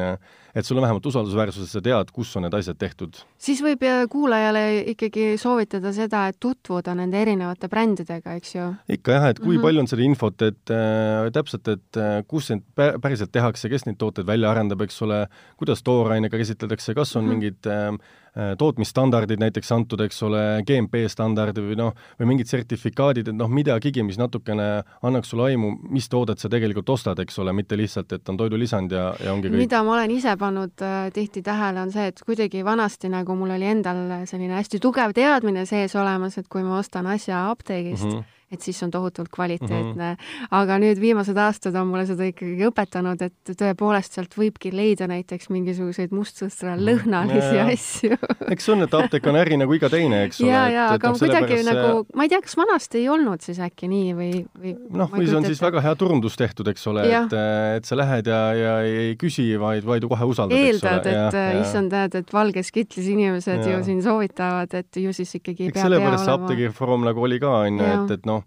et 0.55 0.67
sul 0.67 0.79
on 0.79 0.87
vähemalt 0.87 1.07
usaldusväärsus, 1.07 1.73
sa 1.73 1.83
tead, 1.85 2.11
kus 2.15 2.33
on 2.37 2.47
need 2.47 2.55
asjad 2.55 2.79
tehtud. 2.79 3.19
siis 3.39 3.63
võib 3.65 3.83
kuulajale 4.11 4.65
ikkagi 4.95 5.35
soovitada 5.41 5.93
seda, 5.93 6.27
et 6.31 6.39
tutvuda 6.41 6.95
nende 6.95 7.21
erinevate 7.21 7.69
brändidega, 7.69 8.37
eks 8.39 8.55
ju? 8.55 8.71
ikka 8.99 9.19
jah, 9.19 9.29
et 9.31 9.41
kui 9.41 9.55
mm 9.55 9.59
-hmm. 9.59 9.63
palju 9.63 9.81
on 9.81 9.89
seda 9.89 10.03
infot, 10.03 10.43
et 10.43 10.71
äh, 10.71 11.31
täpselt, 11.33 11.69
et 11.69 11.97
äh, 11.97 12.23
kus 12.27 12.51
need 12.51 12.63
päriselt 12.77 13.33
tehakse, 13.33 13.69
kes 13.69 13.87
neid 13.87 13.99
tooteid 13.99 14.27
välja 14.27 14.51
arendab, 14.51 14.81
eks 14.83 15.03
ole, 15.03 15.27
kuidas 15.57 15.83
toorainega 15.83 16.39
käsitletakse, 16.39 16.95
kas 16.95 17.17
on 17.17 17.25
mm 17.25 17.31
-hmm. 17.31 17.35
mingid 17.35 17.67
äh, 17.67 17.99
Äh, 18.35 18.57
tootmisstandardid 18.59 19.39
näiteks 19.39 19.69
antud, 19.77 20.01
eks 20.03 20.17
ole, 20.27 20.41
GMP 20.67 21.05
standardi 21.07 21.63
või 21.63 21.77
noh, 21.79 21.93
või 22.19 22.33
mingid 22.33 22.49
sertifikaadid, 22.51 23.29
et 23.31 23.37
noh, 23.39 23.47
midagigi, 23.47 24.03
mis 24.03 24.19
natukene 24.19 24.65
annaks 25.07 25.31
sulle 25.31 25.53
aimu, 25.53 25.69
mis 25.95 26.11
toodet 26.11 26.43
sa 26.43 26.51
tegelikult 26.51 26.91
ostad, 26.91 27.23
eks 27.23 27.39
ole, 27.39 27.55
mitte 27.55 27.79
lihtsalt, 27.79 28.11
et 28.17 28.33
on 28.33 28.41
toidulisand 28.41 28.91
ja, 28.91 29.05
ja 29.23 29.31
ongi 29.31 29.53
kõik. 29.53 29.61
mida 29.63 29.85
ma 29.87 29.95
olen 29.95 30.17
ise 30.17 30.35
pannud 30.45 30.85
äh, 30.85 31.09
tihti 31.15 31.43
tähele, 31.43 31.83
on 31.83 31.93
see, 31.95 32.07
et 32.13 32.23
kuidagi 32.27 32.63
vanasti 32.67 33.11
nagu 33.13 33.37
mul 33.39 33.57
oli 33.57 33.73
endal 33.73 34.05
selline 34.29 34.61
hästi 34.61 34.81
tugev 34.85 35.17
teadmine 35.17 35.67
sees 35.67 35.97
olemas, 35.97 36.39
et 36.39 36.49
kui 36.53 36.63
ma 36.67 36.79
ostan 36.79 37.09
asja 37.17 37.49
apteegist 37.51 38.05
mm, 38.05 38.21
-hmm 38.21 38.33
et 38.55 38.65
siis 38.65 38.81
on 38.87 38.93
tohutult 38.95 39.31
kvaliteetne 39.35 40.11
mm. 40.15 40.19
-hmm. 40.19 40.49
aga 40.59 40.79
nüüd 40.83 41.01
viimased 41.01 41.39
aastad 41.39 41.75
on 41.81 41.91
mulle 41.91 42.07
seda 42.09 42.29
ikkagi 42.31 42.69
õpetanud, 42.71 43.23
et 43.23 43.55
tõepoolest 43.59 44.19
sealt 44.19 44.37
võibki 44.39 44.73
leida 44.75 45.09
näiteks 45.11 45.51
mingisuguseid 45.51 46.15
mustsõstra 46.15 46.75
mhm. 46.77 46.85
lõhnalisi 46.89 47.57
ja, 47.59 47.67
asju 47.73 48.19
eks 48.55 48.69
on, 48.73 48.85
et 48.87 48.95
apteek 48.95 49.27
on 49.31 49.39
äri 49.41 49.59
nagu 49.61 49.75
iga 49.77 49.91
teine, 49.93 50.25
eks 50.29 50.41
ole. 50.43 50.51
ja, 50.51 50.63
ja, 50.73 50.87
aga 50.95 51.13
no, 51.13 51.19
kuidagi 51.21 51.61
nagu, 51.67 52.05
ma 52.17 52.27
ei 52.27 52.33
tea, 52.33 52.41
kas 52.45 52.57
vanasti 52.59 53.01
ei 53.03 53.09
olnud 53.13 53.45
siis 53.45 53.61
äkki 53.65 53.89
nii 53.91 54.15
või, 54.19 54.31
või 54.61 54.75
noh, 55.01 55.11
või 55.13 55.29
see 55.29 55.39
on 55.39 55.49
siis 55.49 55.63
väga 55.63 55.83
hea 55.85 55.95
turundus 56.01 56.39
tehtud, 56.41 56.69
eks 56.73 56.87
ole, 56.91 57.07
et, 57.09 57.37
et 57.79 57.89
sa 57.89 57.99
lähed 57.99 58.31
ja, 58.31 58.41
ja 58.59 58.75
ei 58.87 59.15
küsi, 59.21 59.47
vaid, 59.61 59.87
vaid 59.89 60.07
kohe 60.11 60.29
usaldad, 60.31 60.59
eeldad, 60.59 61.09
et 61.11 61.39
issand, 61.63 61.93
tead, 61.95 62.19
et 62.21 62.35
valges 62.35 62.71
kitlis 62.75 63.09
inimesed 63.13 63.63
ja. 63.63 63.75
ju 63.75 63.83
siin 63.87 64.03
soovitavad, 64.05 64.75
et 64.81 65.01
ju 65.01 65.15
siis 65.17 65.35
ikkagi 65.41 65.71
eks 65.71 65.85
sellepärast 65.85 66.27
see 66.27 66.37
apteegiforum 66.37 67.07
nagu 67.09 67.25
oli 67.25 67.41
ka, 67.43 67.57
on 67.65 67.81
ju, 67.81 67.91
et, 67.95 68.15
et 68.19 68.29
noh, 68.29 68.44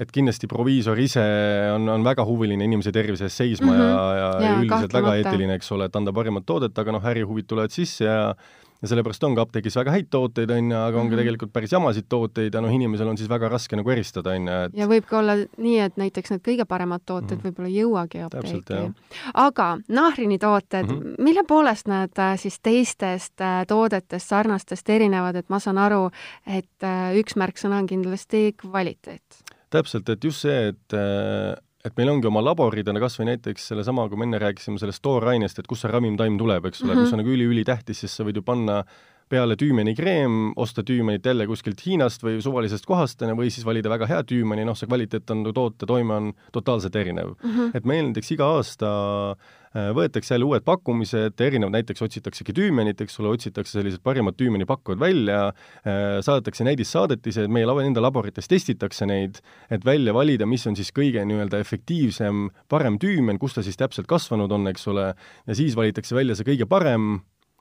et 0.00 0.12
kindlasti 0.14 0.48
proviisor 0.48 0.98
ise 0.98 1.26
on, 1.74 1.88
on 1.92 2.06
väga 2.06 2.24
huviline 2.28 2.64
inimese 2.64 2.92
tervise 2.92 3.28
eest 3.28 3.42
seisma 3.42 3.72
mm 3.72 3.78
-hmm. 3.78 3.90
ja, 3.90 4.16
ja, 4.16 4.30
ja 4.44 4.56
üldiselt 4.62 4.96
väga 4.96 5.14
eetiline, 5.16 5.54
eks 5.60 5.72
ole, 5.76 5.90
et 5.90 5.96
anda 5.96 6.12
parimat 6.12 6.46
toodet, 6.46 6.78
aga 6.78 6.92
noh, 6.92 7.04
ärihuvid 7.12 7.46
tulevad 7.46 7.70
sisse 7.70 8.04
ja 8.04 8.34
ja 8.80 8.88
sellepärast 8.88 9.24
ongi 9.28 9.40
apteegis 9.42 9.76
väga 9.76 9.92
häid 9.92 10.08
tooteid, 10.12 10.50
on 10.54 10.70
ju, 10.70 10.76
aga 10.76 11.00
ongi 11.00 11.10
mm 11.10 11.12
-hmm. 11.12 11.20
tegelikult 11.20 11.52
päris 11.52 11.72
jamasid 11.72 12.06
tooteid 12.08 12.54
ja 12.54 12.60
noh, 12.60 12.72
inimesel 12.72 13.08
on 13.08 13.18
siis 13.18 13.28
väga 13.28 13.48
raske 13.48 13.76
nagu 13.76 13.90
eristada, 13.90 14.30
on 14.30 14.48
ju, 14.48 14.54
et 14.64 14.74
ja 14.74 14.86
võib 14.88 15.04
ka 15.10 15.18
olla 15.18 15.36
nii, 15.36 15.78
et 15.78 15.96
näiteks 15.96 16.30
need 16.30 16.42
kõige 16.48 16.64
paremad 16.64 17.02
tooted 17.06 17.36
mm 17.36 17.36
-hmm. 17.36 17.44
võib-olla 17.44 17.68
ei 17.68 17.76
jõuagi 17.82 18.24
apteeki. 18.24 18.92
aga 19.34 19.78
nahrini 19.88 20.38
tooted 20.38 20.86
mm, 20.86 20.98
-hmm. 20.98 21.14
mille 21.18 21.44
poolest 21.48 21.88
nad 21.88 22.18
äh, 22.18 22.38
siis 22.38 22.60
teistest 22.60 23.40
äh, 23.40 23.66
toodetest, 23.66 24.28
sarnastest 24.28 24.88
erinevad, 24.88 25.36
et 25.36 25.48
ma 25.48 25.58
saan 25.58 25.78
aru, 25.78 26.10
et 26.46 26.82
äh, 26.82 27.14
üks 27.20 27.36
märksõna 27.36 27.78
on 27.78 27.86
kindlasti 27.86 28.54
kvaliteet 28.56 29.44
täpselt, 29.70 30.08
et 30.12 30.24
just 30.24 30.46
see, 30.46 30.70
et 30.72 30.96
äh, 30.96 31.54
et 31.84 31.96
meil 31.96 32.10
ongi 32.12 32.28
oma 32.28 32.42
laborid, 32.44 32.90
kas 33.00 33.14
või 33.16 33.30
näiteks 33.30 33.70
sellesama, 33.70 34.08
kui 34.10 34.18
me 34.20 34.26
enne 34.28 34.40
rääkisime 34.42 34.80
sellest 34.80 35.00
toorainest, 35.02 35.62
et 35.62 35.68
kust 35.70 35.86
see 35.86 35.92
ravimtaim 35.92 36.36
tuleb, 36.40 36.66
eks 36.68 36.82
ole 36.82 36.92
mm, 36.92 36.98
-hmm. 36.98 37.06
mis 37.06 37.14
on 37.14 37.22
nagu 37.22 37.32
üli-ülitähtis, 37.32 38.02
sest 38.04 38.20
sa 38.20 38.26
võid 38.26 38.36
ju 38.36 38.42
panna 38.44 38.82
peale 39.30 39.54
tüümenikreem, 39.56 40.52
osta 40.58 40.82
tüümenit 40.82 41.24
jälle 41.24 41.46
kuskilt 41.46 41.80
Hiinast 41.86 42.22
või 42.22 42.42
suvalisest 42.42 42.84
kohast, 42.84 43.22
või 43.22 43.48
siis 43.50 43.64
valida 43.64 43.88
väga 43.88 44.06
hea 44.10 44.22
tüümeni, 44.26 44.64
noh, 44.66 44.76
see 44.76 44.90
kvaliteet 44.90 45.30
on, 45.30 45.44
toote 45.54 45.86
toime 45.86 46.14
on 46.14 46.32
totaalselt 46.52 46.96
erinev 46.96 47.32
mm. 47.38 47.50
-hmm. 47.50 47.70
et 47.74 47.84
meil 47.84 48.10
näiteks 48.10 48.32
iga 48.36 48.50
aasta 48.58 48.90
Äh, 48.90 49.59
võetakse 49.74 50.34
jälle 50.34 50.48
uued 50.48 50.64
pakkumised, 50.66 51.38
erinevad, 51.40 51.76
näiteks 51.78 52.02
otsitaksegi 52.02 52.54
tüümenit, 52.56 53.00
eks 53.04 53.20
ole, 53.22 53.30
otsitakse 53.36 53.78
sellised 53.78 54.02
parimad 54.02 54.34
tüümenipakkujad 54.40 55.00
välja, 55.00 55.40
äh, 55.86 56.18
saadetakse 56.26 56.66
näidissaadetised, 56.66 57.50
meie 57.52 57.68
lab-, 57.68 57.82
enda 57.84 58.02
laborites 58.02 58.50
testitakse 58.50 59.06
neid, 59.06 59.38
et 59.70 59.86
välja 59.86 60.14
valida, 60.16 60.48
mis 60.50 60.66
on 60.66 60.78
siis 60.78 60.90
kõige 60.96 61.22
nii-öelda 61.26 61.60
efektiivsem, 61.62 62.48
parem 62.68 62.98
tüümen, 63.02 63.38
kus 63.38 63.54
ta 63.54 63.62
siis 63.66 63.78
täpselt 63.78 64.10
kasvanud 64.10 64.50
on, 64.52 64.66
eks 64.72 64.88
ole, 64.90 65.12
ja 65.46 65.58
siis 65.58 65.78
valitakse 65.78 66.18
välja 66.18 66.34
see 66.34 66.50
kõige 66.50 66.66
parem, 66.70 67.20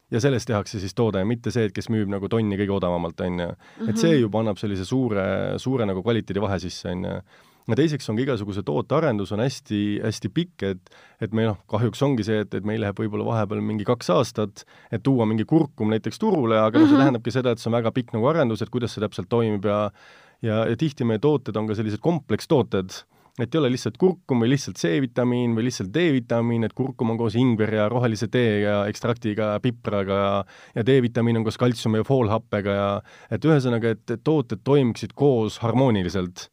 ja 0.09 0.17
sellest 0.23 0.49
tehakse 0.49 0.79
siis 0.81 0.95
toode, 0.97 1.21
mitte 1.29 1.53
see, 1.53 1.67
et 1.69 1.75
kes 1.75 1.91
müüb 1.93 2.09
nagu 2.09 2.25
tonni 2.31 2.57
kõige 2.57 2.73
odavamalt, 2.73 3.21
on 3.21 3.43
ju. 3.43 3.51
et 3.85 4.01
see 4.01 4.15
mhm. 4.15 4.23
juba 4.25 4.41
annab 4.41 4.57
sellise 4.57 4.87
suure, 4.89 5.29
suure 5.61 5.85
nagu 5.85 6.01
kvaliteedivahe 6.01 6.57
sisse, 6.65 6.89
on 6.89 7.05
ju 7.05 7.21
ja 7.69 7.77
teiseks 7.77 8.09
on 8.09 8.17
ka 8.17 8.23
igasuguse 8.25 8.63
tootearendus 8.65 9.33
on 9.35 9.43
hästi, 9.43 9.81
hästi 10.03 10.31
pikk, 10.33 10.65
et 10.71 10.95
et 11.21 11.35
meil 11.35 11.51
noh, 11.51 11.59
kahjuks 11.69 12.01
ongi 12.05 12.25
see, 12.25 12.41
et, 12.45 12.53
et 12.55 12.65
meil 12.65 12.81
läheb 12.83 12.97
võib-olla 12.99 13.27
vahepeal 13.27 13.61
mingi 13.65 13.85
kaks 13.87 14.09
aastat, 14.15 14.63
et 14.91 15.03
tuua 15.03 15.27
mingi 15.29 15.45
kurkum 15.49 15.91
näiteks 15.93 16.21
turule, 16.21 16.57
aga 16.57 16.79
noh 16.79 16.79
mm 16.79 16.85
-hmm., 16.85 16.87
see 16.87 16.95
mhm. 16.95 17.03
tähendabki 17.03 17.35
seda, 17.35 17.51
et 17.51 17.59
see 17.59 17.69
on 17.69 17.77
väga 17.77 17.91
pikk 17.91 18.15
nagu 18.15 18.27
arendus, 18.31 18.61
et 18.61 18.73
kuidas 18.73 18.95
see 18.95 19.03
täpselt 19.05 19.29
toimib 19.29 19.65
ja 19.65 19.79
ja, 20.41 20.65
ja 20.65 20.75
tihti 20.77 21.03
meie 21.03 21.19
tooted 21.19 21.55
on 21.55 21.67
ka 21.67 21.75
sellised 21.75 21.99
komplekstooted, 21.99 22.93
et 23.39 23.55
ei 23.55 23.59
ole 23.59 23.71
lihtsalt 23.71 23.97
kurkum 23.99 24.43
või 24.43 24.51
lihtsalt 24.53 24.79
C-vitamiin 24.79 25.55
või 25.55 25.67
lihtsalt 25.67 25.91
D-vitamiin, 25.93 26.63
et 26.67 26.75
kurkum 26.75 27.11
on 27.13 27.19
koos 27.19 27.35
ingveri 27.39 27.77
ja 27.77 27.89
rohelise 27.91 28.27
tee 28.27 28.61
ja 28.61 28.85
ekstraktiga 28.91 29.53
ja 29.53 29.59
pipraga 29.63 30.21
ja 30.23 30.45
ja 30.75 30.85
D-vitamiin 30.85 31.37
on 31.37 31.43
koos 31.47 31.57
kaltsiumi 31.57 32.01
ja 32.01 32.07
foolhappega 32.07 32.77
ja 32.79 32.89
et 33.31 33.45
ühesõnaga, 33.45 33.95
et, 33.95 34.05
et 34.11 34.23
tooted 34.23 34.63
toimiksid 34.63 35.13
koos 35.15 35.59
harmooniliselt 35.59 36.49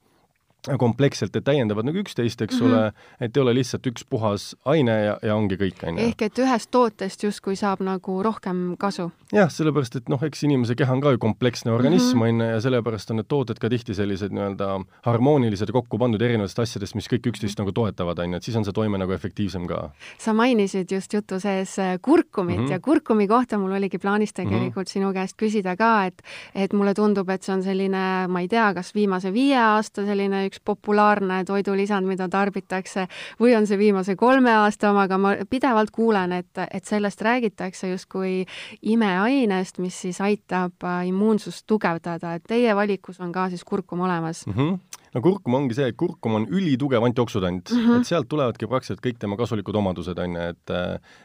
kompleksselt, 0.79 1.37
et 1.37 1.45
täiendavad 1.47 1.87
nagu 1.87 2.01
üksteist, 2.03 2.43
eks 2.43 2.61
mm 2.61 2.67
-hmm. 2.67 2.73
ole, 2.73 2.93
et 3.21 3.37
ei 3.37 3.43
ole 3.43 3.55
lihtsalt 3.55 3.87
üks 3.87 4.05
puhas 4.11 4.57
aine 4.65 4.97
ja, 5.05 5.19
ja 5.23 5.37
ongi 5.37 5.57
kõik, 5.57 5.83
on 5.87 5.99
ju. 5.99 6.09
ehk 6.09 6.23
et 6.23 6.39
ühest 6.39 6.71
tootest 6.71 7.23
justkui 7.23 7.57
saab 7.57 7.81
nagu 7.81 8.23
rohkem 8.23 8.77
kasu? 8.79 9.11
jah, 9.33 9.51
sellepärast 9.51 9.97
et 9.97 10.09
noh, 10.09 10.23
eks 10.23 10.43
inimese 10.47 10.75
keha 10.75 10.93
on 10.93 11.01
ka 11.01 11.11
ju 11.15 11.19
kompleksne 11.19 11.73
organism, 11.73 12.19
mhm. 12.19 12.23
on 12.23 12.41
ju, 12.41 12.51
ja 12.51 12.61
sellepärast 12.61 13.11
on 13.11 13.21
need 13.21 13.29
tooted 13.29 13.59
ka 13.63 13.71
tihti 13.71 13.95
sellised 13.95 14.35
nii-öelda 14.35 14.85
harmoonilised 15.07 15.69
ja 15.69 15.77
kokku 15.77 15.99
pandud 15.99 16.23
erinevatest 16.23 16.59
asjadest, 16.59 16.95
mis 16.99 17.09
kõik 17.11 17.31
üksteist 17.33 17.59
nagu 17.59 17.73
toetavad, 17.73 18.19
on 18.19 18.37
ju, 18.37 18.37
et 18.37 18.49
siis 18.49 18.57
on 18.57 18.65
see 18.67 18.73
toime 18.77 18.99
nagu 18.99 19.13
efektiivsem 19.13 19.67
ka. 19.67 19.91
sa 20.19 20.33
mainisid 20.33 20.93
just 20.93 21.13
jutu 21.13 21.41
sees 21.41 21.79
äh, 21.79 21.99
kurkumit 22.03 22.59
mm 22.59 22.67
-hmm. 22.67 22.71
ja 22.71 22.81
kurkumi 22.81 23.29
kohta 23.29 23.59
mul 23.59 23.73
oligi 23.73 23.99
plaanis 23.99 24.33
mhm. 24.33 24.43
tegelikult 24.43 24.75
mm 24.75 24.83
-hmm. 24.83 24.93
sinu 24.93 25.13
käest 25.13 25.37
küsida 25.43 25.77
ka, 25.77 26.07
et 26.07 26.23
et 26.55 26.73
mulle 26.73 26.95
tundub, 26.95 27.29
et 27.31 27.43
see 27.43 27.55
on 27.55 27.63
selline, 27.63 28.29
ma 28.29 28.41
ei 28.41 28.49
tea, 28.49 28.75
kas 28.75 28.95
viimase 28.95 29.33
viie 29.33 29.59
aasta 29.59 30.05
selline 30.07 30.47
üks 30.47 30.56
üks 30.57 30.65
populaarne 30.65 31.45
toidulisand, 31.45 32.07
mida 32.07 32.29
tarbitakse, 32.29 33.07
või 33.41 33.55
on 33.57 33.67
see 33.67 33.79
viimase 33.79 34.17
kolme 34.17 34.55
aasta 34.57 34.91
oma, 34.91 35.07
aga 35.07 35.19
ma 35.19 35.35
pidevalt 35.51 35.91
kuulen, 35.91 36.33
et, 36.33 36.65
et 36.71 36.85
sellest 36.85 37.23
räägitakse 37.23 37.91
justkui 37.91 38.47
imeainest, 38.83 39.79
mis 39.79 40.01
siis 40.07 40.21
aitab 40.21 40.85
äh, 40.85 41.07
immuunsust 41.09 41.67
tugevdada, 41.67 42.35
et 42.37 42.45
teie 42.47 42.75
valikus 42.77 43.21
on 43.21 43.33
ka 43.33 43.49
siis 43.51 43.65
kurkum 43.65 44.01
olemas 44.01 44.47
mm. 44.47 44.53
-hmm 44.53 44.79
no 45.17 45.23
kurkum 45.25 45.57
ongi 45.57 45.77
see, 45.77 45.89
et 45.91 45.97
kurkum 45.99 46.37
on 46.39 46.47
ülitugev 46.53 47.05
antioksüdant 47.07 47.73
mm, 47.73 47.83
-hmm. 47.87 48.01
et 48.01 48.09
sealt 48.09 48.29
tulevadki 48.29 48.69
praktiliselt 48.69 49.03
kõik 49.05 49.19
tema 49.23 49.39
kasulikud 49.41 49.77
omadused, 49.81 50.19
on 50.21 50.37
ju, 50.37 50.49
et 50.53 50.75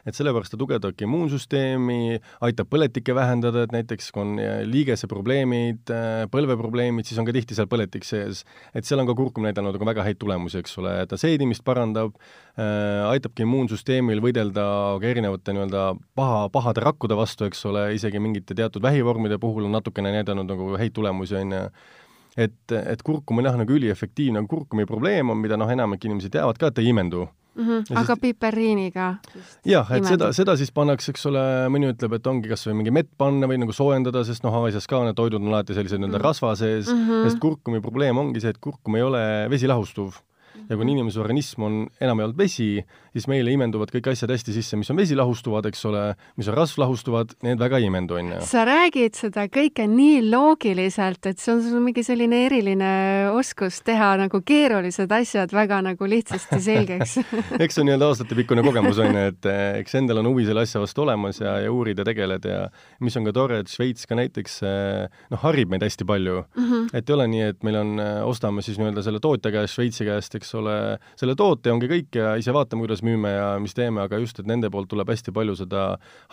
et 0.08 0.16
sellepärast 0.16 0.54
ta 0.54 0.60
tugevdabki 0.60 1.04
immuunsüsteemi, 1.04 2.18
aitab 2.48 2.70
põletikke 2.72 3.14
vähendada, 3.14 3.66
et 3.66 3.72
näiteks 3.72 4.10
kui 4.12 4.22
on 4.22 4.36
liigeseprobleemid, 4.72 5.92
põlveprobleemid, 6.32 7.08
siis 7.08 7.20
on 7.20 7.28
ka 7.28 7.36
tihti 7.36 7.54
seal 7.58 7.68
põletik 7.68 8.04
sees. 8.08 8.44
et 8.74 8.84
seal 8.84 9.00
on 9.00 9.06
ka 9.06 9.14
kurkum 9.14 9.44
näidanud 9.44 9.76
nagu 9.76 9.86
väga 9.86 10.06
häid 10.06 10.18
tulemusi, 10.18 10.58
eks 10.58 10.78
ole, 10.78 10.94
ta 11.06 11.16
seedimist 11.16 11.64
parandab 11.64 12.14
äh,, 12.56 13.10
aitabki 13.12 13.44
immuunsüsteemil 13.44 14.22
võidelda 14.24 14.64
ka 15.00 15.06
erinevate 15.06 15.52
nii-öelda 15.52 15.88
paha, 16.16 16.48
pahade 16.48 16.80
rakkude 16.80 17.16
vastu, 17.18 17.44
eks 17.44 17.64
ole, 17.68 17.90
isegi 17.94 18.22
mingite 18.22 18.54
teatud 18.54 18.82
vähivormide 18.82 19.38
puhul 19.38 19.68
on 19.68 19.76
natukene 19.76 20.12
näidanud 20.12 20.48
nagu 20.48 20.76
häid 20.80 20.96
tulemusi, 20.96 21.36
on 21.36 21.52
ju 21.52 21.66
et, 22.36 22.72
et 22.72 23.02
kurkum 23.04 23.38
on 23.38 23.50
jah, 23.50 23.56
nagu 23.60 23.76
üliefektiivne, 23.76 24.46
kurkumi 24.48 24.86
probleem 24.88 25.30
on, 25.30 25.40
mida 25.40 25.58
noh, 25.60 25.70
enamik 25.70 26.04
inimesi 26.08 26.32
teavad 26.32 26.58
ka, 26.60 26.70
et 26.70 26.78
ta 26.78 26.84
ei 26.84 26.92
imendu 26.92 27.26
mm. 27.54 27.64
-hmm. 27.64 27.98
aga 27.98 28.14
siis... 28.14 28.20
piperiiniga? 28.20 29.14
jah, 29.64 29.90
et 29.90 29.98
imendub. 29.98 30.08
seda, 30.08 30.32
seda 30.32 30.56
siis 30.56 30.72
pannakse, 30.72 31.12
eks 31.12 31.26
ole, 31.26 31.44
mõni 31.68 31.92
ütleb, 31.92 32.16
et 32.16 32.26
ongi 32.26 32.48
kas 32.48 32.66
või 32.66 32.78
mingi 32.80 32.90
mett 32.90 33.10
panna 33.18 33.46
või 33.46 33.60
nagu 33.60 33.72
soojendada, 33.72 34.24
sest 34.24 34.44
noh, 34.44 34.54
Aasias 34.62 34.86
ka 34.86 35.04
need 35.04 35.16
toidud 35.18 35.40
on 35.42 35.52
alati 35.52 35.74
sellised 35.74 35.98
nii-öelda 35.98 36.18
mm 36.18 36.22
-hmm. 36.22 36.28
rasva 36.28 36.56
sees 36.56 36.88
mm, 36.88 37.08
-hmm. 37.08 37.24
sest 37.28 37.38
kurkumi 37.38 37.80
probleem 37.80 38.18
ongi 38.18 38.40
see, 38.40 38.50
et 38.50 38.58
kurkum 38.58 38.96
ei 38.96 39.02
ole 39.02 39.24
vesilahustuv 39.50 40.20
ja 40.68 40.76
kui 40.76 40.86
inimese 40.86 41.20
organism 41.20 41.62
on 41.62 41.86
enamjaolt 42.00 42.36
vesi, 42.38 42.84
siis 43.12 43.28
meile 43.30 43.52
imenduvad 43.52 43.92
kõik 43.92 44.10
asjad 44.12 44.32
hästi 44.32 44.54
sisse, 44.56 44.78
mis 44.80 44.90
on 44.92 44.98
vesilahustuvad, 44.98 45.66
eks 45.70 45.84
ole, 45.88 46.04
mis 46.40 46.48
on 46.50 46.56
rasvlahustuvad, 46.56 47.36
need 47.46 47.60
väga 47.60 47.80
ei 47.80 47.88
imendu, 47.90 48.16
on 48.20 48.32
ju. 48.34 48.40
sa 48.48 48.64
räägid 48.68 49.18
seda 49.18 49.46
kõike 49.52 49.86
nii 49.90 50.22
loogiliselt, 50.30 51.26
et 51.28 51.40
see 51.42 51.52
on 51.54 51.62
sul 51.64 51.82
mingi 51.84 52.04
selline 52.06 52.44
eriline 52.46 52.92
oskus 53.32 53.80
teha 53.84 54.14
nagu 54.20 54.42
keerulised 54.46 55.12
asjad 55.12 55.52
väga 55.52 55.82
nagu 55.84 56.08
lihtsasti 56.08 56.60
selgeks 56.62 57.18
eks 57.62 57.76
see 57.76 57.82
on 57.82 57.90
nii-öelda 57.90 58.08
aastatepikkune 58.12 58.64
kogemus, 58.64 59.00
on 59.02 59.12
ju, 59.12 59.26
et 59.32 59.50
eh, 59.50 59.62
eks 59.82 59.98
endal 60.00 60.22
on 60.22 60.30
huvi 60.32 60.46
selle 60.48 60.64
asja 60.66 60.82
vastu 60.82 61.04
olemas 61.04 61.40
ja, 61.42 61.58
ja 61.64 61.72
uurida, 61.72 62.06
tegeled 62.08 62.46
ja 62.48 62.64
mis 63.04 63.16
on 63.18 63.28
ka 63.28 63.34
tore, 63.36 63.62
et 63.62 63.72
Šveits 63.72 64.08
ka 64.08 64.18
näiteks 64.18 64.58
eh, 64.68 65.20
noh, 65.32 65.42
harib 65.44 65.72
meid 65.72 65.84
hästi 65.84 66.06
palju 66.08 66.40
mm. 66.42 66.64
-hmm. 66.64 66.88
et 66.96 67.10
ei 67.10 67.16
ole 67.16 67.28
nii, 67.34 67.44
et 67.52 67.62
meil 67.66 67.80
on, 67.82 67.94
eh, 68.00 68.20
ostame 68.28 68.64
siis 68.64 68.80
nii-öelda 68.80 69.04
selle 69.04 69.20
tootja 69.22 69.52
käest, 69.54 69.76
Šveitsi 69.76 70.08
käest, 70.08 70.34
eks 70.38 70.54
ole, 70.60 70.76
selle 71.18 71.36
toote 71.38 71.72
ongi 71.72 71.90
kõik 71.90 72.18
ja 72.18 72.34
ise 72.40 72.54
vaatame, 72.54 72.86
kuidas 72.86 73.01
müüme 73.06 73.32
ja 73.34 73.46
mis 73.62 73.74
teeme, 73.76 74.02
aga 74.04 74.20
just, 74.22 74.40
et 74.40 74.48
nende 74.48 74.70
poolt 74.72 74.90
tuleb 74.90 75.10
hästi 75.12 75.34
palju 75.34 75.56
seda 75.58 75.84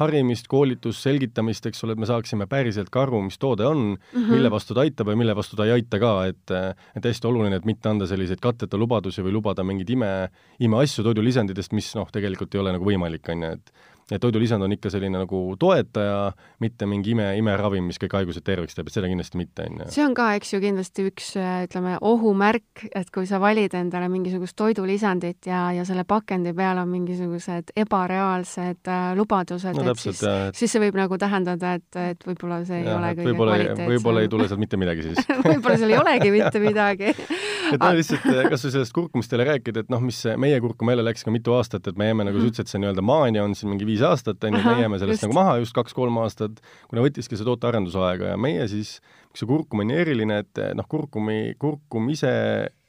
harimist, 0.01 0.47
koolitust, 0.51 1.03
selgitamist, 1.05 1.65
eks 1.69 1.83
ole, 1.85 1.95
et 1.95 2.03
me 2.03 2.09
saaksime 2.09 2.47
päriselt 2.49 2.91
ka 2.93 3.03
aru, 3.07 3.21
mis 3.27 3.37
toode 3.41 3.67
on 3.67 3.83
mm, 3.93 3.99
-hmm. 4.13 4.31
mille 4.35 4.51
vastu 4.51 4.77
ta 4.77 4.85
aitab 4.85 5.09
ja 5.09 5.15
mille 5.19 5.35
vastu 5.35 5.59
ta 5.59 5.65
ei 5.65 5.77
aita 5.79 5.99
ka, 5.99 6.13
et 6.25 6.55
et 6.95 7.05
hästi 7.05 7.27
oluline, 7.27 7.55
et 7.55 7.65
mitte 7.65 7.89
anda 7.89 8.07
selliseid 8.07 8.39
katteta 8.39 8.77
lubadusi 8.77 9.21
või 9.21 9.35
lubada 9.37 9.63
mingeid 9.63 9.89
ime, 9.89 10.29
imeasju 10.59 11.03
toidulisanditest, 11.03 11.73
mis 11.73 11.93
noh, 11.95 12.09
tegelikult 12.11 12.55
ei 12.55 12.61
ole 12.61 12.73
nagu 12.75 12.85
võimalik, 12.85 13.29
on 13.29 13.43
ju, 13.43 13.51
et 13.59 13.71
et 14.11 14.21
toidulisand 14.21 14.65
on 14.65 14.73
ikka 14.75 14.91
selline 14.93 15.21
nagu 15.21 15.41
toetaja, 15.59 16.31
mitte 16.63 16.87
mingi 16.89 17.13
ime, 17.13 17.27
imeravim, 17.39 17.89
mis 17.89 17.99
kõik 18.01 18.15
haigused 18.19 18.45
terveks 18.45 18.77
teeb, 18.77 18.89
et 18.89 18.97
seda 18.97 19.09
kindlasti 19.11 19.39
mitte, 19.39 19.67
on 19.69 19.83
ju. 19.83 19.89
see 19.95 20.05
on 20.05 20.15
ka, 20.17 20.31
eks 20.39 20.53
ju, 20.53 20.61
kindlasti 20.63 21.05
üks 21.09 21.31
ütleme, 21.39 21.95
ohumärk, 22.09 22.85
et 22.95 23.11
kui 23.13 23.29
sa 23.29 23.41
valid 23.41 23.75
endale 23.77 24.09
mingisugust 24.11 24.57
toidulisandit 24.59 25.49
ja, 25.49 25.67
ja 25.75 25.85
selle 25.87 26.05
pakendi 26.09 26.53
peal 26.57 26.81
on 26.81 26.89
mingisugused 26.91 27.73
ebareaalsed 27.79 28.89
äh, 28.89 29.11
lubadused 29.19 29.77
no,, 29.77 29.93
et 29.93 30.03
siis, 30.03 30.23
siis 30.57 30.75
see 30.75 30.83
võib 30.83 30.97
nagu 30.99 31.19
tähendada, 31.21 31.75
et, 31.79 32.01
et 32.15 32.27
võib-olla 32.27 32.63
see 32.67 32.81
ja, 32.81 32.89
ei 32.89 32.95
ole 32.95 33.13
kõige 33.19 33.37
kvaliteetsem. 33.37 33.93
võib-olla 33.93 34.25
ei 34.25 34.31
tule 34.31 34.49
sealt 34.49 34.63
mitte 34.63 34.81
midagi 34.81 35.09
siis 35.09 35.31
võib-olla 35.49 35.77
seal 35.77 35.95
ei 35.95 36.01
olegi 36.01 36.33
mitte 36.35 36.63
midagi 36.63 37.13
et 37.75 37.83
no 37.83 37.91
lihtsalt 37.97 38.25
äh, 38.31 38.47
kas 38.51 38.65
või 38.65 38.73
sellest 38.75 38.95
kurkumist 38.95 39.31
teile 39.31 39.47
rääkida, 39.49 39.85
et 39.85 39.93
noh, 39.93 40.01
mis 40.03 40.19
meie 40.41 40.59
kurkum 40.63 40.91
jälle 40.93 41.05
läks 41.07 41.25
ka 41.25 41.33
mitu 41.33 41.55
aastat, 41.57 41.87
et 41.89 41.99
me 41.99 42.09
jääme 42.09 42.27
nagu 42.27 42.41
sa 42.41 42.49
ütlesid, 42.51 42.71
see 42.71 42.83
nii-öelda 42.83 43.05
maania 43.05 43.45
on 43.45 43.55
siin 43.57 43.71
mingi 43.73 43.87
viis 43.87 44.03
aastat, 44.05 44.41
on 44.47 44.57
ju, 44.57 44.63
me 44.65 44.75
jääme 44.83 44.99
sellest 45.01 45.19
just. 45.19 45.27
nagu 45.27 45.37
maha 45.37 45.57
just 45.63 45.75
kaks-kolm 45.77 46.19
aastat, 46.23 46.61
kuna 46.91 47.05
võttiski 47.05 47.39
see 47.39 47.47
tootearendusaega 47.47 48.33
ja 48.33 48.39
meie 48.41 48.67
siis, 48.71 48.97
miks 49.29 49.43
see 49.43 49.49
kurkum 49.49 49.83
on 49.83 49.91
nii 49.91 50.01
eriline, 50.05 50.41
et 50.45 50.63
noh, 50.77 50.87
kurkumi, 50.89 51.55
kurkum 51.61 52.09
ise 52.13 52.33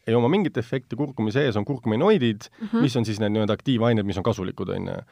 ei 0.08 0.16
oma 0.16 0.30
mingit 0.32 0.56
efekti, 0.58 0.96
kurkumi 0.98 1.32
sees 1.34 1.58
on 1.60 1.66
kurkuminoidid 1.68 2.48
mm, 2.48 2.66
-hmm. 2.66 2.86
mis 2.86 2.96
on 2.96 3.04
siis 3.06 3.20
need 3.20 3.34
nii-öelda 3.36 3.54
aktiivained, 3.58 4.06
mis 4.06 4.18
on 4.18 4.26
kasulikud, 4.26 4.72
on 4.76 4.88
ju 4.88 5.02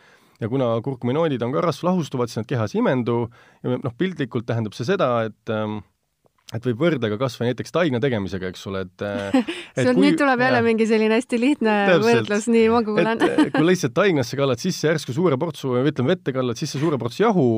ja 0.40 0.48
kuna 0.48 0.80
kurkuminoidid 0.84 1.42
on 1.42 1.52
ka 1.52 1.62
rasvlahustuvad, 1.64 2.30
siis 2.30 2.42
nad 2.42 2.48
kehas 2.50 2.74
ei 2.74 2.82
imendu 2.82 3.28
ja 3.62 3.78
noh, 3.82 3.94
piltlikult 3.98 4.46
tähendab 4.46 4.76
see 4.76 4.86
seda, 4.86 5.10
et 5.28 5.52
ähm, 5.52 5.80
et 6.56 6.64
võib 6.64 6.80
võrdle 6.80 7.10
ka 7.12 7.18
kas 7.20 7.36
või 7.36 7.50
näiteks 7.50 7.74
taigna 7.74 8.00
tegemisega, 8.00 8.48
eks 8.52 8.64
ole, 8.70 8.84
et 8.86 9.04
et 9.76 9.82
sul 9.82 9.92
kui, 9.92 10.04
nüüd 10.06 10.16
tuleb 10.20 10.42
jälle 10.44 10.62
mingi 10.64 10.86
selline 10.88 11.18
hästi 11.18 11.40
lihtne 11.42 11.74
täpselt, 11.90 12.06
võrdlus, 12.08 12.48
nii 12.54 12.70
ma 12.72 12.80
kuulen. 12.86 13.26
kui 13.52 13.66
lihtsalt 13.68 13.94
taignasse 13.98 14.38
kallad 14.38 14.62
sisse 14.62 14.88
järsku 14.88 15.16
suure 15.16 15.38
portsu, 15.40 15.74
ütleme 15.82 16.14
vette 16.14 16.32
kallad 16.36 16.60
sisse 16.60 16.80
suure 16.80 17.00
portsu 17.00 17.26
jahu, 17.26 17.50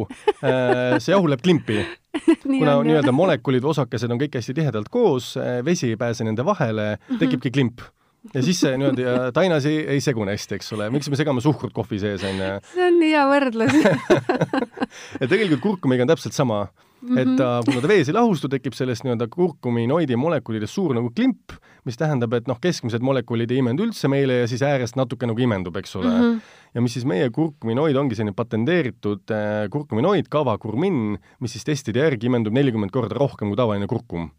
äh, 0.43 0.99
see 0.99 1.15
jahu 1.15 1.31
läheb 1.31 1.47
klimpi. 1.47 1.85
Kuna 2.43 2.81
nii-öelda 2.83 3.15
molekulid, 3.15 3.65
osakesed 3.71 4.11
on 4.11 4.19
kõik 4.19 4.41
hästi 4.41 4.57
tihedalt 4.59 4.91
koos, 4.91 5.37
äh, 5.39 5.61
vesi 5.67 5.93
ei 5.93 6.01
pääse 6.01 6.27
nende 6.27 6.47
vahele, 6.47 6.97
mhm. 6.99 7.23
tekibki 7.23 7.55
klimp. 7.55 7.87
Ja 8.35 8.43
siis 8.45 8.59
see 8.61 8.75
niimoodi 8.77 9.07
tainas 9.33 9.65
ei, 9.65 9.79
ei 9.95 10.03
segune 10.05 10.35
hästi, 10.35 10.59
eks 10.59 10.75
ole, 10.77 10.91
miks 10.93 11.09
me 11.09 11.17
segame 11.17 11.41
suhkrut 11.41 11.73
kohvi 11.73 12.03
sees, 12.03 12.21
on 12.29 12.37
ju. 12.37 12.51
see 12.75 12.85
on 12.85 12.99
nii 13.01 13.15
hea 13.15 13.25
võrdlus. 13.31 13.81
Ja 15.21 15.29
tegelikult 15.31 15.61
kurkumiga 15.63 16.03
on 16.03 16.11
täpselt 16.11 16.35
sama 16.35 16.65
Mm 17.01 17.17
-hmm. 17.17 17.19
et 17.19 17.37
ta, 17.37 17.61
kuna 17.65 17.81
ta 17.81 17.89
vees 17.89 18.09
ei 18.09 18.15
lahustu, 18.15 18.49
tekib 18.49 18.75
sellest 18.77 19.05
nii-öelda 19.07 19.29
kurkuminoidi 19.33 20.17
molekulidest 20.21 20.75
suur 20.75 20.93
nagu 20.95 21.11
klimp, 21.17 21.55
mis 21.85 21.97
tähendab, 21.97 22.35
et 22.37 22.49
noh, 22.49 22.59
keskmised 22.61 23.01
molekulid 23.01 23.51
ei 23.51 23.63
imendu 23.63 23.87
üldse 23.87 24.09
meile 24.09 24.43
ja 24.43 24.49
siis 24.51 24.63
äärest 24.63 24.99
natuke 25.01 25.27
nagu 25.27 25.41
imendub, 25.41 25.77
eks 25.81 25.97
ole 25.97 26.11
mm. 26.11 26.21
-hmm. 26.21 26.41
ja 26.75 26.81
mis 26.81 26.93
siis 26.93 27.07
meie 27.09 27.31
kurkuminoid 27.31 27.97
ongi 27.97 28.15
selline 28.15 28.37
patenteeritud 28.37 29.33
äh, 29.33 29.71
kurkuminoid, 29.71 30.29
kavakurmin, 30.29 31.19
mis 31.41 31.53
siis 31.57 31.65
testide 31.65 32.05
järgi 32.05 32.27
imendub 32.27 32.53
nelikümmend 32.53 32.93
korda 32.93 33.15
rohkem 33.15 33.49
kui 33.49 33.57
tavaline 33.57 33.87
kurkum. 33.87 34.31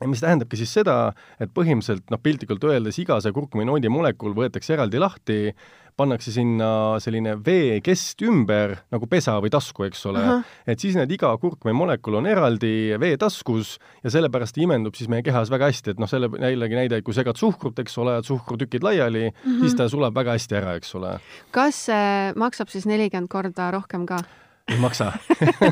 ja 0.00 0.08
mis 0.08 0.20
tähendabki 0.20 0.56
siis 0.56 0.72
seda, 0.72 1.12
et 1.40 1.50
põhimõtteliselt 1.54 2.10
noh, 2.10 2.20
piltlikult 2.22 2.64
öeldes 2.64 2.98
iga 2.98 3.20
see 3.20 3.32
kurkuminoidi 3.32 3.88
molekul 3.88 4.34
võetakse 4.34 4.74
eraldi 4.74 4.98
lahti, 4.98 5.54
pannakse 5.98 6.32
sinna 6.34 6.70
selline 7.02 7.34
veekest 7.44 8.22
ümber 8.26 8.76
nagu 8.94 9.08
pesa 9.10 9.36
või 9.42 9.52
tasku, 9.52 9.86
eks 9.88 10.04
ole 10.10 10.22
uh, 10.22 10.30
-huh. 10.30 10.56
et 10.66 10.80
siis 10.80 10.96
need 10.98 11.12
iga 11.18 11.30
kurkme 11.42 11.74
molekul 11.76 12.18
on 12.20 12.28
eraldi 12.30 12.96
veetaskus 13.00 13.76
ja 14.04 14.12
sellepärast 14.14 14.58
imendub 14.62 14.96
siis 14.98 15.10
meie 15.10 15.26
kehas 15.26 15.50
väga 15.50 15.70
hästi, 15.72 15.96
et 15.96 16.02
noh, 16.02 16.10
selle 16.10 16.30
jällegi 16.38 16.78
näide, 16.78 17.02
kui 17.02 17.16
segad 17.16 17.38
suhkrut, 17.40 17.78
eks 17.82 17.98
ole, 17.98 18.18
suhkrutükid 18.22 18.86
laiali 18.86 19.28
uh, 19.28 19.34
-huh. 19.34 19.60
siis 19.60 19.74
ta 19.78 19.88
sulab 19.88 20.14
väga 20.14 20.38
hästi 20.38 20.60
ära, 20.62 20.76
eks 20.78 20.94
ole. 20.94 21.18
kas 21.50 21.86
see 21.88 22.34
maksab 22.36 22.68
siis 22.68 22.86
nelikümmend 22.86 23.28
korda 23.28 23.70
rohkem 23.74 24.06
ka? 24.06 24.22
ei 24.68 24.78
maksa 24.78 25.12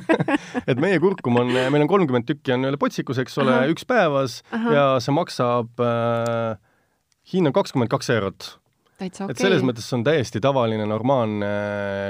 et 0.70 0.78
meie 0.80 1.00
kurkum 1.00 1.36
on, 1.36 1.52
meil 1.52 1.82
on 1.82 1.88
kolmkümmend 1.88 2.26
tükki 2.28 2.54
on 2.56 2.64
üle 2.64 2.80
potsikus, 2.80 3.18
eks 3.22 3.38
ole, 3.38 3.58
üks 3.72 3.84
päevas 3.88 4.42
Aha. 4.50 4.72
ja 4.72 4.86
see 5.04 5.14
maksab 5.14 5.82
äh,, 5.82 6.56
hind 7.32 7.50
on 7.50 7.56
kakskümmend 7.56 7.92
kaks 7.92 8.10
eurot 8.16 8.56
täitsa 8.98 9.26
okei 9.26 9.36
et 9.36 9.44
selles 9.44 9.66
mõttes 9.66 9.88
on 9.96 10.04
täiesti 10.06 10.42
tavaline 10.44 10.86
normaalne 10.88 11.52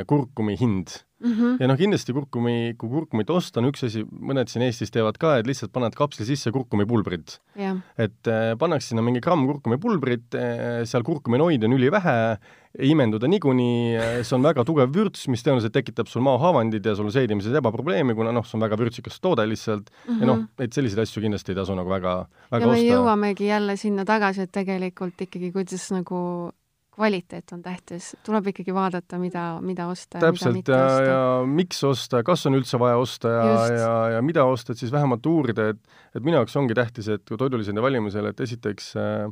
kurkumi 0.07 0.57
hind 0.61 0.99
mm. 1.21 1.33
-hmm. 1.33 1.57
ja 1.61 1.69
noh, 1.69 1.79
kindlasti 1.79 2.13
kurkumi, 2.13 2.75
kui 2.79 2.91
kurkumit 2.91 3.31
osta, 3.31 3.61
on 3.61 3.71
üks 3.71 3.87
asi, 3.87 4.05
mõned 4.05 4.51
siin 4.51 4.65
Eestis 4.67 4.93
teevad 4.95 5.19
ka, 5.21 5.37
et 5.41 5.49
lihtsalt 5.49 5.73
paned 5.73 5.97
kapsli 5.97 6.27
sisse 6.29 6.53
kurkumipulbrit. 6.53 7.39
jah, 7.57 7.81
et 7.99 8.31
äh, 8.31 8.53
pannakse 8.59 8.93
sinna 8.93 9.03
mingi 9.03 9.23
gramm 9.25 9.47
kurkumipulbrit 9.49 10.37
äh,, 10.37 10.85
seal 10.85 11.05
kurkuminoide 11.07 11.67
on 11.67 11.77
ülivähe, 11.79 12.17
ei 12.77 12.91
imenduda 12.93 13.29
niikuinii, 13.33 14.21
see 14.21 14.37
on 14.37 14.45
väga 14.45 14.65
tugev 14.69 14.93
vürts, 14.93 15.25
mis 15.33 15.41
tõenäoliselt 15.45 15.73
tekitab 15.73 16.11
sul 16.13 16.25
maahavandid 16.27 16.85
ja 16.85 16.93
sul 16.99 17.09
seedimises 17.15 17.57
ebaprobleemi, 17.57 18.15
kuna 18.19 18.35
noh, 18.37 18.45
see 18.45 18.59
on 18.59 18.67
väga 18.67 18.77
vürtsikas 18.77 19.17
toode 19.21 19.47
lihtsalt 19.49 19.89
mm 19.89 20.13
-hmm. 20.13 20.21
ja 20.21 20.27
noh, 20.27 20.45
et 20.61 20.73
selliseid 20.73 21.01
asju 21.07 21.25
kindlasti 21.25 21.55
ei 21.55 21.63
tasu 21.63 21.75
nagu 21.75 21.89
väga, 21.89 22.27
väga 22.53 22.65
ja 22.65 22.73
me 22.73 22.79
osta. 22.79 22.93
jõuamegi 22.93 23.49
jälle 23.49 23.77
sinna 23.77 24.05
tagasi, 24.05 24.43
et 24.43 24.53
tegelikult 24.53 25.21
ikkagi, 25.21 25.53
kuidas 25.53 25.91
nagu 25.91 26.53
kvaliteet 26.97 27.53
on 27.53 27.63
tähtis, 27.63 28.11
tuleb 28.27 28.47
ikkagi 28.53 28.75
vaadata, 28.75 29.19
mida, 29.21 29.47
mida 29.61 29.87
osta 29.93 30.19
ja 30.19 30.23
mida 30.25 30.33
täpselt 30.33 30.57
mitte 30.57 30.73
ja, 30.73 30.87
osta. 30.87 31.03
ja 31.11 31.19
miks 31.47 31.83
osta, 31.85 32.23
kas 32.27 32.47
on 32.49 32.57
üldse 32.59 32.81
vaja 32.81 32.97
osta 33.01 33.35
ja, 33.35 33.51
ja, 33.77 33.91
ja 34.17 34.23
mida 34.25 34.45
osta, 34.49 34.73
et 34.73 34.81
siis 34.81 34.93
vähemalt 34.95 35.27
uurida, 35.27 35.71
et 35.75 35.83
et 36.17 36.25
minu 36.25 36.39
jaoks 36.41 36.57
ongi 36.57 36.75
tähtis, 36.75 37.09
et 37.13 37.27
kui 37.29 37.37
toidulisandi 37.37 37.83
valimisel, 37.85 38.31
et 38.31 38.41
esiteks 38.41 38.95
äh, 38.97 39.27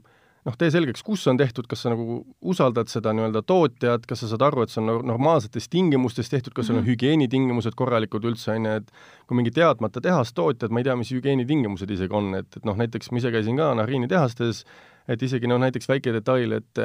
noh, 0.45 0.57
tee 0.61 0.69
selgeks, 0.69 1.01
kus 1.07 1.23
on 1.33 1.39
tehtud, 1.41 1.65
kas 1.71 1.87
sa 1.87 1.95
nagu 1.95 2.19
usaldad 2.45 2.91
seda 2.93 3.15
nii-öelda 3.17 3.41
tootjat, 3.49 4.05
kas 4.11 4.21
sa 4.21 4.29
saad 4.35 4.43
aru, 4.45 4.67
et 4.67 4.75
see 4.75 4.83
on 4.83 4.91
nor- 4.91 5.05
normaalsetes 5.15 5.71
tingimustes 5.73 6.29
tehtud, 6.29 6.53
kas 6.53 6.69
sul 6.69 6.77
on 6.77 6.83
Mhm. 6.85 6.91
hügieenitingimused 6.93 7.73
korralikud 7.81 8.29
üldse, 8.29 8.53
on 8.59 8.69
ju, 8.69 8.75
et 8.83 8.93
kui 9.27 9.39
mingi 9.41 9.55
teadmata 9.57 10.03
tehastootjad, 10.05 10.69
ma 10.71 10.83
ei 10.85 10.85
tea, 10.91 10.97
mis 11.01 11.15
hügieenitingimused 11.17 11.91
isegi 11.97 12.13
on, 12.13 12.35
et, 12.43 12.51
et 12.61 12.65
noh, 12.69 12.77
näiteks 12.77 13.09
ma 13.11 13.23
ise 13.23 13.33
käisin 13.33 13.57
ka 13.57 13.73
Nahriini 13.81 14.09
tehastes, 14.13 14.67
et 15.09 15.23
isegi 15.23 15.49
noh, 15.51 15.61
näiteks 15.61 15.89
väike 15.91 16.15
detail, 16.15 16.59
et 16.61 16.83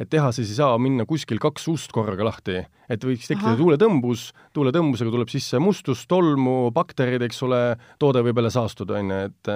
et 0.00 0.10
tehases 0.10 0.48
ei 0.50 0.58
saa 0.58 0.76
minna 0.80 1.06
kuskil 1.08 1.40
kaks 1.42 1.68
ust 1.72 1.92
korraga 1.94 2.26
lahti. 2.26 2.62
et 2.84 3.00
võiks 3.00 3.24
tekkida 3.24 3.54
tuuletõmbus, 3.56 4.26
tuuletõmbusega 4.52 5.08
tuleb 5.08 5.30
sisse 5.32 5.56
mustus, 5.56 6.02
tolmu, 6.04 6.68
bakterid, 6.76 7.22
eks 7.24 7.38
ole, 7.46 7.60
toode 7.98 8.20
võib 8.26 8.36
jälle 8.36 8.50
saastuda, 8.52 8.98
on 9.00 9.12
ju, 9.14 9.20
et 9.30 9.50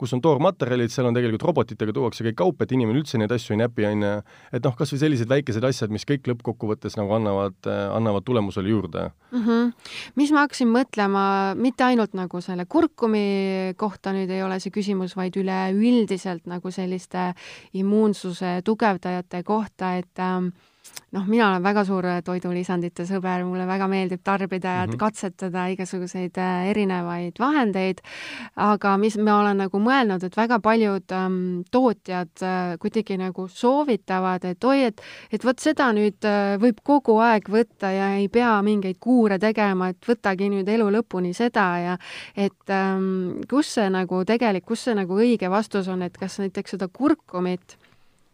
kus 0.00 0.14
on 0.16 0.22
toormaterjalid, 0.24 0.88
seal 0.88 1.10
on 1.10 1.18
tegelikult 1.18 1.44
robotitega 1.50 1.92
tuuakse 1.92 2.24
kõik 2.24 2.38
kaup, 2.40 2.64
et 2.64 2.72
inimene 2.72 3.02
üldse 3.02 3.20
neid 3.20 3.34
asju 3.36 3.52
ei 3.52 3.60
näpi, 3.60 3.84
on 3.84 4.06
ju. 4.06 4.14
et 4.56 4.64
noh, 4.64 4.76
kas 4.78 4.94
või 4.94 5.02
sellised 5.02 5.28
väikesed 5.28 5.66
asjad, 5.68 5.92
mis 5.92 6.08
kõik 6.08 6.30
lõppkokkuvõttes 6.32 6.96
nagu 6.96 7.12
annavad, 7.18 7.58
annavad 7.68 8.24
tulemusele 8.24 8.72
juurde. 8.72 9.10
mm. 9.30 9.44
-hmm. 9.44 9.92
mis 10.16 10.32
ma 10.32 10.46
hakkasin 10.46 10.72
mõtlema, 10.72 11.26
mitte 11.60 11.84
ainult 11.84 12.16
nagu 12.16 12.40
selle 12.40 12.64
kurkumi 12.64 13.74
kohta 13.76 14.16
nüüd 14.16 14.32
ei 14.32 14.42
ole 14.42 14.56
see 14.56 14.72
küsimus, 14.72 15.16
vaid 15.20 15.36
üleüldiselt 15.36 16.48
nagu 16.48 16.72
selliste 16.72 17.34
immuunsuse 17.74 18.60
tugevdajate 18.64 19.42
kohta, 19.42 19.96
et 19.96 20.18
ähm, 20.18 20.48
noh, 21.14 21.26
mina 21.26 21.48
olen 21.48 21.64
väga 21.64 21.82
suur 21.86 22.06
toidulisandite 22.24 23.04
sõber, 23.08 23.42
mulle 23.46 23.66
väga 23.68 23.86
meeldib 23.90 24.22
tarbida 24.24 24.74
ja 24.76 24.84
mm. 24.84 24.92
-hmm. 24.92 24.98
katsetada 25.00 25.66
igasuguseid 25.74 26.38
äh, 26.38 26.68
erinevaid 26.70 27.38
vahendeid, 27.38 28.02
aga 28.56 28.96
mis 28.96 29.16
ma 29.18 29.40
olen 29.40 29.62
nagu 29.64 29.80
mõelnud, 29.82 30.24
et 30.24 30.36
väga 30.36 30.60
paljud 30.60 31.12
ähm, 31.12 31.62
tootjad 31.70 32.42
äh, 32.42 32.76
kuidagi 32.78 33.18
nagu 33.18 33.48
soovitavad, 33.48 34.44
et 34.44 34.64
oi, 34.64 34.84
et 34.84 35.02
et 35.32 35.44
vot 35.44 35.58
seda 35.58 35.90
nüüd 35.92 36.24
äh, 36.24 36.56
võib 36.62 36.80
kogu 36.84 37.18
aeg 37.18 37.48
võtta 37.48 37.90
ja 37.90 38.14
ei 38.16 38.28
pea 38.28 38.62
mingeid 38.62 38.98
kuure 39.00 39.38
tegema, 39.38 39.88
et 39.88 40.06
võtagi 40.06 40.50
nüüd 40.50 40.68
elu 40.68 40.90
lõpuni 40.90 41.34
seda 41.34 41.66
ja 41.78 41.98
et 42.36 42.70
ähm, 42.70 43.42
kus 43.50 43.74
see 43.74 43.90
nagu 43.90 44.24
tegelik, 44.24 44.64
kus 44.64 44.84
see 44.84 44.94
nagu 44.94 45.18
õige 45.18 45.50
vastus 45.50 45.88
on, 45.88 46.02
et 46.02 46.16
kas 46.18 46.38
näiteks 46.38 46.76
seda 46.76 46.88
kurkumit 46.88 47.79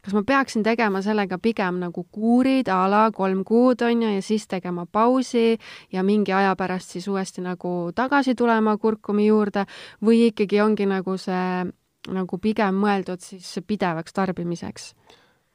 kas 0.07 0.15
ma 0.15 0.23
peaksin 0.23 0.63
tegema 0.63 1.01
sellega 1.03 1.39
pigem 1.43 1.81
nagu 1.83 2.05
kuurid 2.15 2.69
a 2.71 2.85
la 2.91 3.09
kolm 3.11 3.43
kuud, 3.45 3.83
on 3.83 4.05
ju, 4.05 4.13
ja 4.15 4.23
siis 4.23 4.47
tegema 4.47 4.87
pausi 4.87 5.57
ja 5.93 6.05
mingi 6.07 6.33
aja 6.33 6.55
pärast 6.57 6.95
siis 6.95 7.09
uuesti 7.11 7.43
nagu 7.43 7.91
tagasi 7.95 8.37
tulema 8.39 8.77
kurkumi 8.79 9.27
juurde 9.27 9.67
või 10.07 10.29
ikkagi 10.31 10.63
ongi 10.63 10.87
nagu 10.87 11.17
see 11.19 11.67
nagu 12.15 12.39
pigem 12.39 12.79
mõeldud 12.79 13.19
siis 13.19 13.59
pidevaks 13.67 14.15
tarbimiseks? 14.15 14.93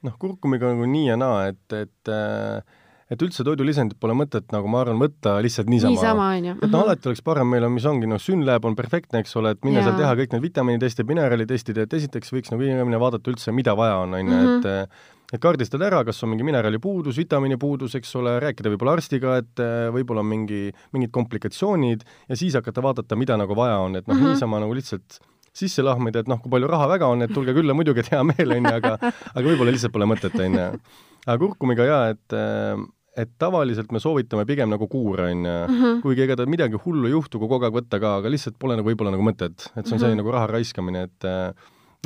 noh, 0.04 0.18
kurkumiga 0.20 0.68
on 0.68 0.80
nagu 0.80 0.92
nii 0.92 1.08
ja 1.08 1.16
naa, 1.16 1.48
et, 1.54 1.78
et 1.78 2.12
äh, 2.12 2.81
et 3.12 3.22
üldse 3.26 3.44
toidulisandit 3.44 4.00
pole 4.00 4.14
mõtet, 4.16 4.46
nagu 4.56 4.68
ma 4.72 4.82
arvan, 4.86 5.00
võtta 5.02 5.36
lihtsalt 5.44 5.68
niisama, 5.72 5.92
niisama, 5.98 6.28
on 6.38 6.46
ju? 6.50 6.54
et 6.64 6.72
noh, 6.72 6.84
alati 6.86 7.10
oleks 7.12 7.22
parem, 7.28 7.50
meil 7.52 7.64
on, 7.68 7.74
mis 7.76 7.86
ongi, 7.86 8.08
noh, 8.08 8.22
Synlab 8.24 8.66
on 8.66 8.76
perfektne, 8.80 9.20
eks 9.26 9.36
ole, 9.36 9.52
et 9.58 9.64
minna 9.68 9.84
seal 9.84 9.98
teha 10.00 10.14
kõik 10.22 10.32
need 10.38 10.46
vitamiinitestid, 10.48 11.08
mineralitestid, 11.12 11.78
et 11.84 11.94
esiteks 12.00 12.32
võiks 12.34 12.54
nagu 12.54 12.64
inimene 12.64 13.00
vaadata 13.02 13.32
üldse, 13.34 13.52
mida 13.52 13.76
vaja 13.76 13.98
on, 14.06 14.14
on 14.16 14.32
ju, 14.32 14.38
Mhm. 14.38 14.60
et 14.60 14.66
äh, 14.66 15.10
et 15.32 15.40
kaardistada 15.40 15.86
ära, 15.88 16.02
kas 16.04 16.18
on 16.26 16.30
mingi 16.34 16.44
mineraalipuudus, 16.44 17.16
vitamiinipuudus, 17.16 17.94
eks 17.96 18.10
ole, 18.20 18.34
rääkida 18.44 18.68
võib-olla 18.74 18.98
arstiga, 18.98 19.38
et 19.40 19.60
äh, 19.64 19.88
võib-olla 19.96 20.20
on 20.20 20.28
mingi, 20.28 20.74
mingid 20.92 21.12
komplikatsioonid 21.16 22.02
ja 22.30 22.36
siis 22.36 22.54
hakata 22.60 22.82
vaadata, 22.84 23.16
mida 23.16 23.38
nagu 23.40 23.56
vaja 23.56 23.78
on, 23.80 23.96
et 23.96 24.08
noh 24.08 24.16
mm 24.16 24.20
Mhm. 24.20 24.28
-hmm. 24.28 24.34
niisama 24.36 24.60
nagu 24.60 24.74
lihtsalt 24.76 25.20
sisse 25.54 25.84
lahmida, 25.84 26.20
et 26.20 26.28
noh, 26.28 26.40
kui 26.42 26.50
palju 26.52 26.68
raha 26.68 26.88
väga 26.88 27.08
on, 27.08 27.22
et 27.22 27.32
tulge 27.34 27.54
külla, 27.54 27.74
muidugi, 27.76 28.00
et 28.00 28.10
hea 28.12 28.24
meel, 28.24 28.52
on 28.58 28.64
ju, 28.66 28.76
aga 28.76 28.98
aga 29.36 29.44
võib-olla 29.48 29.72
lihtsalt 29.72 29.92
pole 29.92 30.06
mõtet, 30.06 30.36
on 30.40 30.54
ju. 30.54 30.80
aga 31.28 31.38
kurkumiga 31.38 31.84
jaa, 31.86 32.10
et 32.10 32.34
äh, 32.34 32.78
et 33.22 33.30
tavaliselt 33.40 33.92
me 33.94 34.00
soovitame 34.02 34.46
pigem 34.50 34.70
nagu 34.74 34.88
kuure, 34.90 35.30
on 35.32 35.46
ju 35.46 35.58
Mhm. 35.70 36.02
kuigi 36.02 36.24
ega 36.26 36.36
ta 36.42 36.46
midagi 36.50 36.80
hullu 36.86 37.06
ei 37.08 37.14
juhtu, 37.14 37.38
kui 37.40 37.48
kogu 37.48 37.66
aeg 37.70 37.74
võtta 37.78 38.00
ka, 38.02 38.18
aga 38.18 38.30
lihtsalt 38.34 38.58
pole 38.60 38.76
nagu 38.76 38.88
võib-olla 38.90 39.12
nagu 39.14 39.24
mõtet, 39.24 39.70
et 39.78 39.86
see 39.86 39.94
on 39.96 40.00
selline 40.00 40.18
Mhm. 40.18 40.24
nagu 40.26 40.32
raha 40.32 40.48
raiskamine, 40.48 41.04
et 41.06 41.24
äh, 41.26 41.54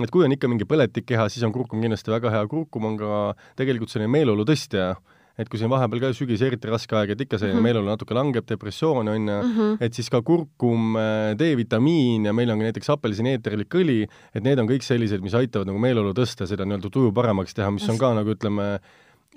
et 0.04 0.12
kui 0.12 0.26
on 0.26 0.32
ikka 0.32 0.50
mingi 0.52 0.66
põletik 0.68 1.06
keha, 1.08 1.30
siis 1.30 1.44
on 1.48 1.54
kurkum 1.54 1.80
kindlasti 1.82 2.12
väga 2.12 2.30
hea, 2.30 2.46
kurkum 2.52 2.84
on 2.86 2.98
ka 2.98 3.34
tegelikult 3.56 3.88
selline 3.90 4.12
meeleolu 4.12 4.44
tõstja, 4.44 4.98
et 5.40 5.48
kui 5.50 5.58
siin 5.60 5.70
vahepeal 5.70 6.00
ka 6.02 6.10
sügis 6.12 6.42
eriti 6.42 6.68
raske 6.68 6.92
aeg, 6.96 7.10
et 7.12 7.22
ikka 7.22 7.38
selline 7.40 7.56
Mhm. 7.60 7.64
meeleolu 7.64 7.88
natuke 7.88 8.14
langeb, 8.14 8.46
depressioon 8.46 9.08
on 9.08 9.28
ju, 9.28 9.42
Mhm. 9.44 9.78
et 9.80 9.94
siis 9.94 10.10
ka 10.10 10.22
kurkum, 10.22 10.96
D-vitamiin 11.40 12.26
ja 12.26 12.34
meil 12.34 12.50
on 12.52 12.60
ka 12.60 12.66
näiteks 12.72 12.90
apelsini-eeterlik 12.96 13.70
õli, 13.80 14.08
et 14.34 14.44
need 14.44 14.60
on 14.60 14.68
kõik 14.68 14.84
sellised, 14.84 15.22
mis 15.22 15.34
aitavad 15.38 15.68
nagu 15.70 15.80
meeleolu 15.80 16.14
tõsta, 16.14 16.48
seda 16.48 16.66
nii-öelda 16.68 16.92
tuju 16.92 17.12
paremaks 17.16 17.54
teha, 17.54 17.72
mis 17.72 17.88
on 17.90 17.98
ka 18.02 18.14
nagu 18.18 18.34
ütleme, 18.36 18.80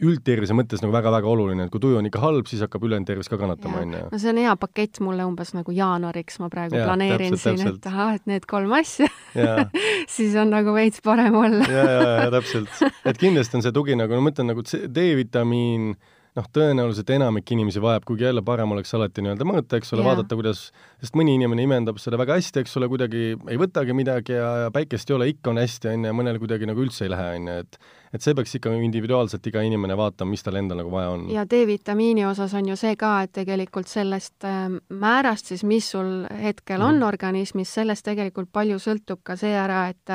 üldtervise 0.04 0.54
mõttes 0.56 0.82
nagu 0.82 0.94
väga-väga 0.94 1.30
oluline, 1.30 1.66
et 1.66 1.72
kui 1.72 1.82
tuju 1.82 1.98
on 1.98 2.06
ikka 2.08 2.20
halb, 2.22 2.46
siis 2.50 2.62
hakkab 2.62 2.84
ülejäänud 2.87 3.08
tervis 3.08 3.30
ka 3.30 3.38
kannatama, 3.40 3.82
on 3.82 3.96
ju. 3.96 4.02
no 4.12 4.20
see 4.22 4.32
on 4.32 4.40
hea 4.42 4.52
pakett 4.61 5.00
mulle 5.04 5.26
umbes 5.26 5.54
nagu 5.56 5.74
jaanuariks, 5.74 6.38
ma 6.42 6.50
praegu 6.52 6.78
Jaa, 6.78 6.87
planeerin 6.87 7.34
täpselt, 7.34 7.62
siin, 7.62 7.72
et 7.74 7.88
ahah, 7.90 8.12
et 8.18 8.28
need 8.30 8.46
kolm 8.50 8.76
asja 8.78 9.08
siis 10.16 10.37
on 10.38 10.54
nagu 10.54 10.74
veits 10.76 11.02
parem 11.04 11.34
olla. 11.38 11.66
ja, 11.66 11.88
ja, 11.90 12.12
ja 12.26 12.30
täpselt. 12.38 12.70
et 13.08 13.18
kindlasti 13.18 13.58
on 13.58 13.66
see 13.66 13.74
tugi 13.74 13.98
nagu, 13.98 14.14
no 14.14 14.22
ma 14.22 14.30
mõtlen 14.30 14.52
nagu 14.52 14.62
D-vitamiin, 14.68 15.90
noh, 16.38 16.48
tõenäoliselt 16.54 17.11
enamik 17.16 17.50
inimesi 17.54 17.82
vajab, 17.82 18.06
kuigi 18.06 18.28
jälle 18.28 18.42
parem 18.46 18.74
oleks 18.74 18.94
alati 18.94 19.24
nii-öelda 19.24 19.46
mõõta, 19.48 19.80
eks 19.80 19.94
ole, 19.96 20.04
vaadata, 20.06 20.38
kuidas, 20.38 20.68
sest 21.02 21.18
mõni 21.18 21.34
inimene 21.38 21.66
imendab 21.66 21.98
seda 22.02 22.20
väga 22.20 22.38
hästi, 22.38 22.62
eks 22.62 22.78
ole, 22.78 22.90
kuidagi 22.92 23.32
ei 23.34 23.61
võtagi 23.61 23.96
midagi 23.96 24.37
ja, 24.38 24.50
ja 24.64 24.74
päikest 24.74 25.11
ei 25.11 25.18
ole, 25.18 25.32
ikka 25.34 25.50
on 25.50 25.62
hästi, 25.62 25.90
on 25.94 26.06
ju, 26.06 26.12
ja 26.12 26.18
mõnel 26.22 26.38
kuidagi 26.42 26.68
nagu 26.70 26.87
üldse 26.87 27.08
ei 27.08 27.14
lähe, 27.14 27.32
on 27.40 27.50
ju, 27.50 27.62
et 27.64 27.80
et 28.12 28.22
see 28.22 28.34
peaks 28.34 28.54
ikka 28.54 28.70
individuaalselt 28.72 29.46
iga 29.46 29.60
inimene 29.62 29.96
vaatama, 29.96 30.30
mis 30.30 30.42
tal 30.42 30.56
endal 30.56 30.78
nagu 30.82 30.90
vaja 30.90 31.10
on. 31.10 31.26
ja 31.30 31.44
D-vitamiini 31.44 32.26
osas 32.26 32.54
on 32.54 32.68
ju 32.68 32.76
see 32.76 32.96
ka, 32.96 33.22
et 33.22 33.32
tegelikult 33.32 33.86
sellest 33.88 34.44
äh, 34.44 34.68
määrast 34.88 35.46
siis, 35.46 35.64
mis 35.64 35.90
sul 35.90 36.26
hetkel 36.42 36.80
on 36.82 36.94
Mhm. 36.98 37.02
organismis, 37.08 37.74
sellest 37.74 38.04
tegelikult 38.04 38.48
palju 38.52 38.78
sõltub 38.78 39.18
ka 39.22 39.36
see 39.36 39.52
ära, 39.54 39.88
et 39.88 40.10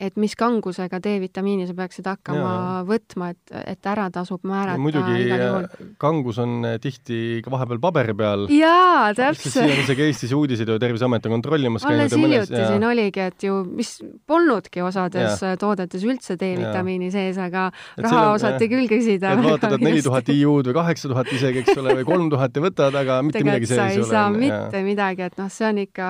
et 0.00 0.16
mis 0.16 0.32
kangusega 0.38 0.98
D-vitamiini 1.04 1.66
sa 1.68 1.74
peaksid 1.76 2.06
hakkama 2.08 2.52
Jaa. 2.52 2.76
võtma, 2.88 3.28
et, 3.34 3.52
et 3.74 3.88
ära 3.92 4.06
tasub 4.12 4.40
määrata 4.48 4.80
muidugi 4.80 5.26
äh, 5.36 5.66
kangus 6.00 6.38
on 6.42 6.64
äh, 6.64 6.78
tihti 6.82 7.42
ka 7.44 7.52
vahepeal 7.52 7.80
paberi 7.82 8.14
peal, 8.16 8.46
jaa, 8.52 9.12
sest 9.12 9.44
siin 9.44 9.52
täpselt. 9.52 9.74
on 9.76 9.82
isegi 9.84 10.06
Eestis 10.06 10.32
uudiseid 10.36 10.72
ju 10.72 10.78
Terviseamet 10.82 11.28
on 11.28 11.36
kontrollimas 11.36 11.84
alles 11.84 12.08
käinud 12.08 12.16
ja 12.16 12.22
mõnes 12.22 12.48
hiljuti 12.48 12.62
siin 12.72 12.86
oligi, 12.88 13.26
et 13.28 13.46
ju, 13.46 13.58
mis 13.68 13.92
polnudki 14.28 14.82
osades 14.84 15.44
äh, 15.44 15.58
toodetes 15.60 16.06
üldse 16.08 16.38
D-vitamiini 16.40 17.12
sees, 17.12 17.36
aga 17.42 17.68
Et 17.98 18.06
raha 18.06 18.24
on, 18.30 18.38
osati 18.40 18.70
küll 18.72 18.88
küsida. 18.90 19.36
et 19.36 19.44
vaatad, 19.44 19.76
et 19.76 19.86
neli 19.90 20.02
tuhat 20.04 20.32
IU-d 20.32 20.72
või 20.72 20.78
kaheksa 20.80 21.12
tuhat 21.12 21.32
isegi, 21.36 21.66
eks 21.66 21.76
ole, 21.76 21.98
või 22.00 22.08
kolm 22.08 22.32
tuhat 22.32 22.56
ja 22.56 22.64
võtad, 22.64 22.98
aga 23.02 23.20
mitte 23.26 23.44
midagi 23.44 23.68
tegelikult 23.68 23.76
sa 23.76 23.90
sees 23.92 23.98
ei 23.98 24.00
ei 24.00 24.06
ole. 24.06 24.10
saa 24.10 24.26
on 24.30 24.40
ju, 24.40 24.42
mitte 24.48 24.82
midagi, 24.88 25.28
et 25.28 25.38
noh, 25.38 25.52
see 25.52 25.68
on 25.68 25.84
ikka, 25.84 26.08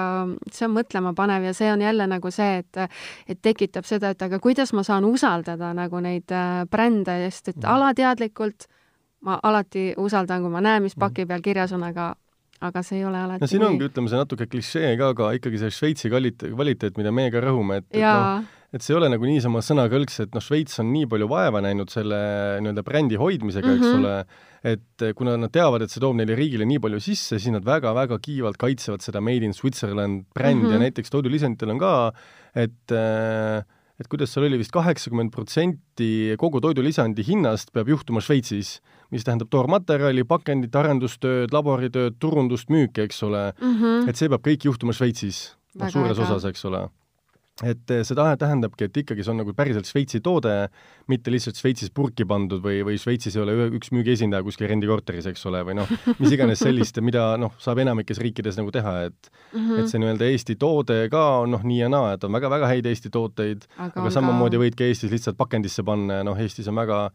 see 0.55 0.69
on 0.71 0.75
mõtlemapanev 0.79 1.51
ja 1.51 1.55
see 1.57 1.75
on 1.75 1.83
jälle 1.83 2.09
nagu 2.15 2.33
see, 2.35 2.63
et 2.63 2.83
et 3.33 3.43
tekitab 3.73 3.89
seda, 3.89 4.11
et 4.13 4.23
aga 4.23 4.39
kuidas 4.39 4.73
ma 4.77 4.83
saan 4.85 5.05
usaldada 5.09 5.73
nagu 5.75 6.01
neid 6.05 6.31
äh, 6.31 6.65
brände, 6.71 7.15
sest 7.31 7.49
et 7.49 7.57
Mhm. 7.57 7.73
alateadlikult 7.73 8.67
ma 9.23 9.39
alati 9.43 9.95
usaldan, 9.97 10.43
kui 10.43 10.51
ma 10.51 10.61
näen, 10.61 10.83
mis 10.83 10.95
paki 10.99 11.27
peal 11.27 11.41
kirjas 11.41 11.73
on, 11.73 11.83
aga 11.83 12.15
aga 12.63 12.83
see 12.83 12.99
ei 13.01 13.05
ole 13.05 13.17
alati 13.19 13.41
Mhm. 13.41 13.41
no 13.43 13.47
siin 13.47 13.63
ongi, 13.65 13.89
ütleme, 13.89 14.09
see 14.09 14.19
natuke 14.19 14.47
klišee 14.47 14.97
ka, 14.99 15.09
aga 15.11 15.33
ikkagi 15.39 15.59
see 15.59 15.71
Šveitsi 15.71 16.09
kvaliteet, 16.11 16.53
kvaliteet, 16.55 16.97
mida 16.99 17.11
meie 17.11 17.31
ka 17.31 17.41
rõhume, 17.41 17.79
et, 17.79 17.85
et 17.91 18.01
noh, 18.03 18.45
et 18.73 18.81
see 18.83 18.95
ei 18.95 18.99
ole 19.01 19.09
nagu 19.11 19.25
niisama 19.27 19.59
sõnakõlks, 19.59 20.21
et 20.23 20.35
noh, 20.35 20.41
Šveits 20.41 20.79
on 20.81 20.93
nii 20.93 21.07
palju 21.07 21.27
vaeva 21.29 21.61
näinud 21.61 21.91
selle 21.91 22.61
nii-öelda 22.63 22.83
brändi 22.87 23.17
hoidmisega 23.19 23.67
mm, 23.67 23.73
-hmm. 23.73 23.83
eks 23.83 23.97
Mhm. 23.97 24.05
ole, 24.05 24.25
et 24.65 25.15
kuna 25.17 25.37
nad 25.37 25.51
teavad, 25.51 25.83
et 25.83 25.91
see 25.91 26.01
toob 26.01 26.15
neile 26.17 26.37
riigile 26.39 26.65
nii 26.65 26.79
palju 26.79 27.01
sisse, 27.01 27.39
siis 27.39 27.51
nad 27.53 27.65
väga-väga 27.65 28.19
kiivalt 28.23 28.57
kaitsevad 28.57 29.03
seda 29.03 29.21
Made 29.21 29.43
in 29.45 29.53
Switzerland 29.53 30.25
brändi 30.35 30.55
mm 30.55 30.63
-hmm. 30.63 30.71
Mhm. 30.71 30.73
ja 30.73 30.79
näiteks 30.91 31.11
toidulisanditel 31.11 31.71
on 31.71 31.79
ka, 31.79 32.09
äh, 32.09 32.13
et 34.03 34.09
kuidas 34.11 34.33
seal 34.35 34.49
oli 34.49 34.59
vist 34.61 34.73
kaheksakümmend 34.75 35.33
protsenti 35.35 36.35
kogu 36.41 36.61
toidulisandi 36.65 37.25
hinnast 37.27 37.71
peab 37.73 37.91
juhtuma 37.93 38.23
Šveitsis, 38.25 38.81
mis 39.15 39.27
tähendab 39.27 39.51
toormaterjali, 39.53 40.25
pakendit, 40.29 40.75
arendustööd, 40.75 41.53
laboritööd, 41.55 42.19
turundust, 42.23 42.73
müüki, 42.73 43.07
eks 43.07 43.23
ole 43.29 43.53
mm. 43.53 43.77
-hmm. 43.77 44.09
et 44.11 44.19
see 44.19 44.33
peab 44.33 44.43
kõik 44.49 44.67
juhtuma 44.67 44.97
Šveitsis, 44.97 45.53
noh, 45.79 45.93
suures 45.93 46.19
äge. 46.19 46.27
osas, 46.27 46.49
eks 46.51 46.65
ole 46.71 46.89
et 47.61 47.91
eh, 47.93 48.01
see 48.07 48.17
tähendabki, 48.17 48.87
et 48.89 48.97
ikkagi 49.03 49.25
see 49.25 49.33
on 49.35 49.43
nagu 49.43 49.53
päriselt 49.57 49.85
Šveitsi 49.89 50.23
toode, 50.25 50.55
mitte 51.13 51.33
lihtsalt 51.33 51.59
Šveitsis 51.61 51.93
purki 51.95 52.25
pandud 52.29 52.63
või, 52.65 52.81
või 52.87 52.97
Šveitsis 53.01 53.37
ei 53.37 53.43
ole 53.45 53.69
üks 53.77 53.93
müügiesindaja 53.93 54.45
kuskil 54.47 54.71
rendikorteris, 54.71 55.29
eks 55.29 55.45
ole, 55.51 55.61
või 55.69 55.77
noh, 55.77 55.91
mis 56.17 56.33
iganes 56.33 56.63
sellist, 56.65 56.97
mida 57.05 57.27
noh, 57.41 57.53
saab 57.63 57.83
enamikes 57.85 58.23
riikides 58.25 58.57
nagu 58.57 58.73
teha, 58.73 58.95
et 59.11 59.31
mm 59.53 59.59
-hmm. 59.59 59.83
et 59.83 59.93
see 59.93 60.01
nii-öelda 60.01 60.31
Eesti 60.33 60.57
toode 60.57 60.99
ka 61.13 61.25
on 61.43 61.53
noh, 61.59 61.67
nii 61.67 61.83
ja 61.83 61.91
naa, 61.93 62.15
et 62.17 62.25
on 62.25 62.33
väga-väga 62.33 62.73
häid 62.73 62.89
Eesti 62.89 63.13
tooteid, 63.13 63.69
aga, 63.77 64.01
aga 64.01 64.15
samamoodi 64.17 64.57
ka... 64.57 64.65
võidki 64.65 64.89
Eestis 64.89 65.13
lihtsalt 65.13 65.37
pakendisse 65.37 65.85
panna 65.85 66.23
ja 66.23 66.25
noh, 66.25 66.41
Eestis 66.41 66.73
on 66.73 66.81
väga 66.81 67.11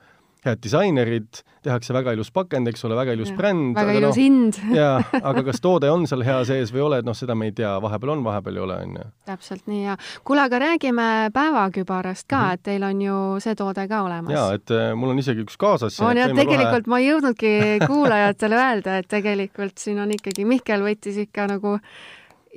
head 0.45 0.60
disainerid, 0.63 1.41
tehakse 1.65 1.93
väga 1.95 2.13
ilus 2.15 2.30
pakend, 2.34 2.69
eks 2.69 2.86
ole, 2.88 2.95
väga 2.97 3.15
ilus 3.17 3.32
ja, 3.32 3.38
bränd. 3.39 3.76
väga 3.78 3.95
ilus 3.97 4.15
no, 4.15 4.21
hind 4.21 4.60
jaa, 4.80 4.97
aga 5.17 5.43
kas 5.47 5.62
toode 5.63 5.89
on 5.91 6.06
seal 6.10 6.23
hea 6.28 6.38
sees 6.47 6.73
või 6.73 6.82
ei 6.82 6.86
ole, 6.88 7.00
et 7.02 7.08
noh, 7.08 7.17
seda 7.17 7.36
me 7.38 7.50
ei 7.50 7.56
tea, 7.58 7.73
vahepeal 7.84 8.13
on, 8.15 8.26
vahepeal 8.28 8.60
ei 8.60 8.65
ole, 8.65 8.80
on 8.86 9.00
ju. 9.00 9.08
täpselt 9.32 9.65
nii 9.71 9.84
ja 9.84 9.97
kuule, 10.28 10.43
aga 10.47 10.62
räägime 10.63 11.08
päevakübarast 11.36 12.28
ka 12.28 12.38
mm, 12.38 12.43
-hmm. 12.43 12.60
et 12.60 12.63
teil 12.69 12.88
on 12.89 13.02
ju 13.02 13.21
see 13.43 13.56
toode 13.56 13.88
ka 13.88 14.04
olemas. 14.04 14.34
jaa, 14.34 14.54
et 14.54 14.76
äh, 14.76 14.91
mul 14.95 15.15
on 15.15 15.23
isegi 15.23 15.43
üks 15.47 15.58
kaasas. 15.58 16.00
on 16.00 16.17
jah, 16.17 16.36
tegelikult 16.36 16.86
kohe... 16.86 16.93
ma 16.93 17.00
ei 17.00 17.10
jõudnudki 17.10 17.56
kuulajatele 17.88 18.62
öelda, 18.62 18.97
et 19.02 19.08
tegelikult 19.08 19.78
siin 19.78 20.00
on 20.00 20.12
ikkagi, 20.12 20.45
Mihkel 20.45 20.86
võttis 20.86 21.17
ikka 21.28 21.47
nagu 21.47 21.78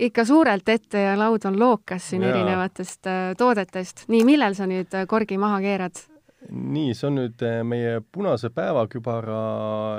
ikka 0.01 0.25
suurelt 0.25 0.69
ette 0.69 1.03
ja 1.03 1.17
laud 1.19 1.45
on 1.45 1.59
lookas 1.59 2.11
siin 2.11 2.23
ja. 2.23 2.31
erinevatest 2.35 3.07
äh, 3.07 3.19
toodetest. 3.39 4.07
nii, 4.09 4.25
millal 4.25 4.55
sa 4.55 4.69
nüüd 4.71 4.95
äh, 4.95 5.07
korgi 5.09 5.39
maha 5.39 5.61
keerad? 5.65 6.07
Nii, 6.49 6.95
see 6.97 7.09
on 7.09 7.19
nüüd 7.21 7.43
eh, 7.45 7.61
meie 7.67 7.99
punase 8.13 8.51
päevakübara 8.55 9.41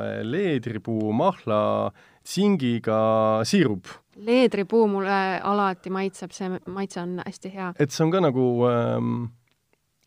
eh, 0.05 0.21
leedripuu 0.25 1.11
mahla 1.13 1.91
tsingiga 2.23 3.01
siirup. 3.47 3.91
leedripuu 4.15 4.87
mulle 4.89 5.19
alati 5.43 5.93
maitseb, 5.93 6.33
see 6.35 6.49
maitse 6.67 7.01
on 7.01 7.19
hästi 7.25 7.53
hea. 7.53 7.73
et 7.79 7.91
see 7.91 8.05
on 8.05 8.11
ka 8.13 8.23
nagu 8.23 8.47
ähm, 8.69 9.13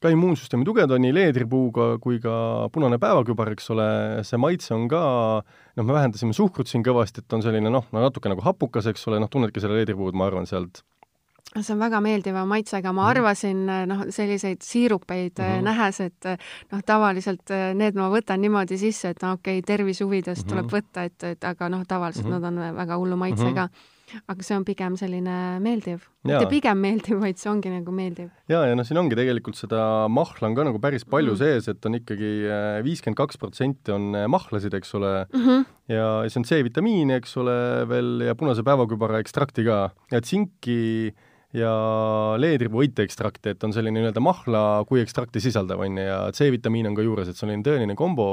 ka 0.04 0.12
immuunsüsteemi 0.12 0.66
tugevdav 0.68 1.00
nii 1.00 1.14
leedripuuga 1.16 1.94
kui 2.02 2.18
ka 2.22 2.68
punane 2.74 2.98
päevakübar, 3.00 3.54
eks 3.54 3.70
ole, 3.72 3.86
see 4.28 4.40
maitse 4.40 4.74
on 4.76 4.84
ka, 4.90 5.00
noh, 5.78 5.86
me 5.86 5.96
vähendasime 5.96 6.36
suhkrut 6.36 6.68
siin 6.68 6.84
kõvasti, 6.84 7.24
et 7.24 7.36
on 7.36 7.44
selline 7.44 7.72
noh, 7.72 7.86
natuke 7.94 8.28
nagu 8.32 8.44
hapukas, 8.44 8.90
eks 8.90 9.08
ole, 9.08 9.22
noh, 9.22 9.30
tunnedki 9.32 9.62
selle 9.64 9.78
leedripuud, 9.80 10.16
ma 10.18 10.28
arvan, 10.28 10.48
sealt 10.50 10.82
see 11.54 11.74
on 11.74 11.78
väga 11.78 12.00
meeldiva 12.02 12.44
maitsega, 12.48 12.92
ma 12.92 13.04
mhm. 13.04 13.11
arvasin 13.11 13.64
noh, 13.90 14.04
selliseid 14.11 14.62
siirupeid 14.62 15.38
mm 15.38 15.44
-hmm. 15.44 15.62
nähes, 15.62 16.00
et 16.00 16.30
noh, 16.72 16.83
tavaliselt 16.87 17.50
need 17.74 17.94
ma 17.94 18.11
võtan 18.11 18.40
niimoodi 18.40 18.78
sisse, 18.78 19.14
et 19.14 19.22
no 19.22 19.33
okei 19.38 19.59
okay,, 19.59 19.66
tervise 19.76 20.04
huvides 20.04 20.38
mm 20.38 20.42
-hmm. 20.42 20.48
tuleb 20.50 20.70
võtta, 20.72 21.04
et, 21.04 21.24
et 21.24 21.44
aga 21.44 21.68
noh, 21.68 21.85
tavaliselt 21.87 22.26
mm 22.26 22.33
-hmm. 22.33 22.40
nad 22.40 22.70
on 22.70 22.76
väga 22.76 22.96
hullu 22.96 23.16
maitsega 23.16 23.66
mm. 23.66 23.72
-hmm 23.72 23.92
aga 24.30 24.44
see 24.46 24.57
on 24.57 24.64
pigem 24.66 24.96
selline 25.00 25.35
meeldiv. 25.64 26.04
mitte 26.28 26.46
pigem 26.50 26.80
meeldiv, 26.80 27.18
vaid 27.22 27.40
see 27.40 27.50
ongi 27.50 27.72
nagu 27.72 27.94
meeldiv. 27.94 28.30
jaa, 28.50 28.64
ja 28.68 28.76
noh, 28.78 28.87
siin 28.87 29.00
ongi 29.00 29.18
tegelikult 29.18 29.59
seda 29.59 30.07
mahla 30.12 30.50
on 30.50 30.57
ka 30.59 30.66
nagu 30.68 30.80
päris 30.83 31.07
palju 31.09 31.35
mm. 31.35 31.40
sees, 31.40 31.68
et 31.72 31.88
on 31.88 31.98
ikkagi 31.98 32.33
viiskümmend 32.87 33.18
kaks 33.20 33.40
protsenti 33.40 33.94
on 33.94 34.12
mahlasid, 34.30 34.74
eks 34.76 34.94
ole 34.98 35.12
mm, 35.26 35.44
-hmm. 35.44 35.68
ja 35.94 36.09
see 36.28 36.40
on 36.40 36.48
C-vitamiini, 36.50 37.18
eks 37.20 37.37
ole, 37.42 37.57
veel 37.90 38.28
ja 38.28 38.35
punase 38.38 38.66
päevakübara 38.66 39.22
ekstrakti 39.24 39.66
ka 39.66 39.78
ja 40.12 40.20
tsinki 40.20 41.14
ja 41.54 41.72
leedripuu 42.40 42.84
õiteekstrakti, 42.84 43.54
et 43.54 43.66
on 43.66 43.74
selline 43.74 44.00
nii-öelda 44.00 44.22
mahla 44.24 44.62
kui 44.88 45.02
ekstrakti 45.04 45.42
sisaldav, 45.42 45.84
on 45.86 46.00
ju, 46.00 46.06
ja 46.08 46.22
C-vitamiin 46.34 46.90
on 46.90 46.96
ka 46.98 47.04
juures, 47.06 47.30
et 47.30 47.38
see 47.38 47.46
on 47.46 47.52
selline 47.52 47.66
tõeline 47.66 47.98
kombo 47.98 48.28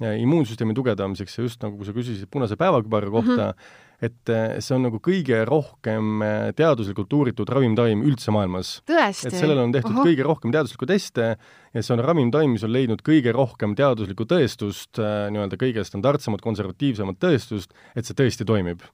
immuunsüsteemi 0.00 0.72
tugevdamiseks 0.74 1.36
ja 1.36 1.44
just 1.44 1.62
nagu, 1.62 1.84
sa 1.84 1.92
küsisid 1.92 2.30
punase 2.32 2.56
päevakübara 2.60 3.12
kohta 3.12 3.52
mm, 3.52 3.54
-hmm 3.54 3.88
et 4.00 4.32
eh, 4.32 4.56
see 4.64 4.76
on 4.76 4.86
nagu 4.88 5.00
kõige 5.04 5.42
rohkem 5.48 6.22
eh, 6.24 6.52
teaduslikult 6.56 7.12
uuritud 7.12 7.50
ravimtaim 7.52 8.02
üldse 8.08 8.32
maailmas. 8.32 8.78
et 8.88 9.36
sellele 9.36 9.60
on 9.66 9.74
tehtud 9.74 9.92
Oho. 9.92 10.06
kõige 10.08 10.24
rohkem 10.26 10.54
teaduslikku 10.54 10.88
teste 10.88 11.26
ja 11.36 11.82
see 11.82 11.94
on 11.96 12.04
ravimtaim, 12.04 12.56
mis 12.56 12.64
on 12.64 12.72
leidnud 12.72 13.04
kõige 13.06 13.34
rohkem 13.36 13.76
teaduslikku 13.78 14.24
tõestust, 14.30 14.96
eh, 15.02 15.28
nii-öelda 15.34 15.60
kõige 15.60 15.84
standardsemat, 15.84 16.40
konservatiivsemat 16.40 17.20
tõestust, 17.20 17.76
et 17.94 18.08
see 18.08 18.16
tõesti 18.16 18.48
toimib 18.48 18.88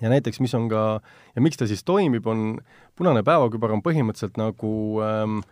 ja 0.00 0.12
näiteks, 0.12 0.40
mis 0.40 0.54
on 0.56 0.68
ka, 0.72 1.00
ja 1.36 1.42
miks 1.44 1.60
ta 1.60 1.68
siis 1.68 1.84
toimib, 1.84 2.26
on, 2.26 2.56
punane 2.96 3.24
päevakübar 3.26 3.74
on 3.74 3.82
põhimõtteliselt 3.84 4.38
nagu 4.40 4.72
ähm, 5.04 5.42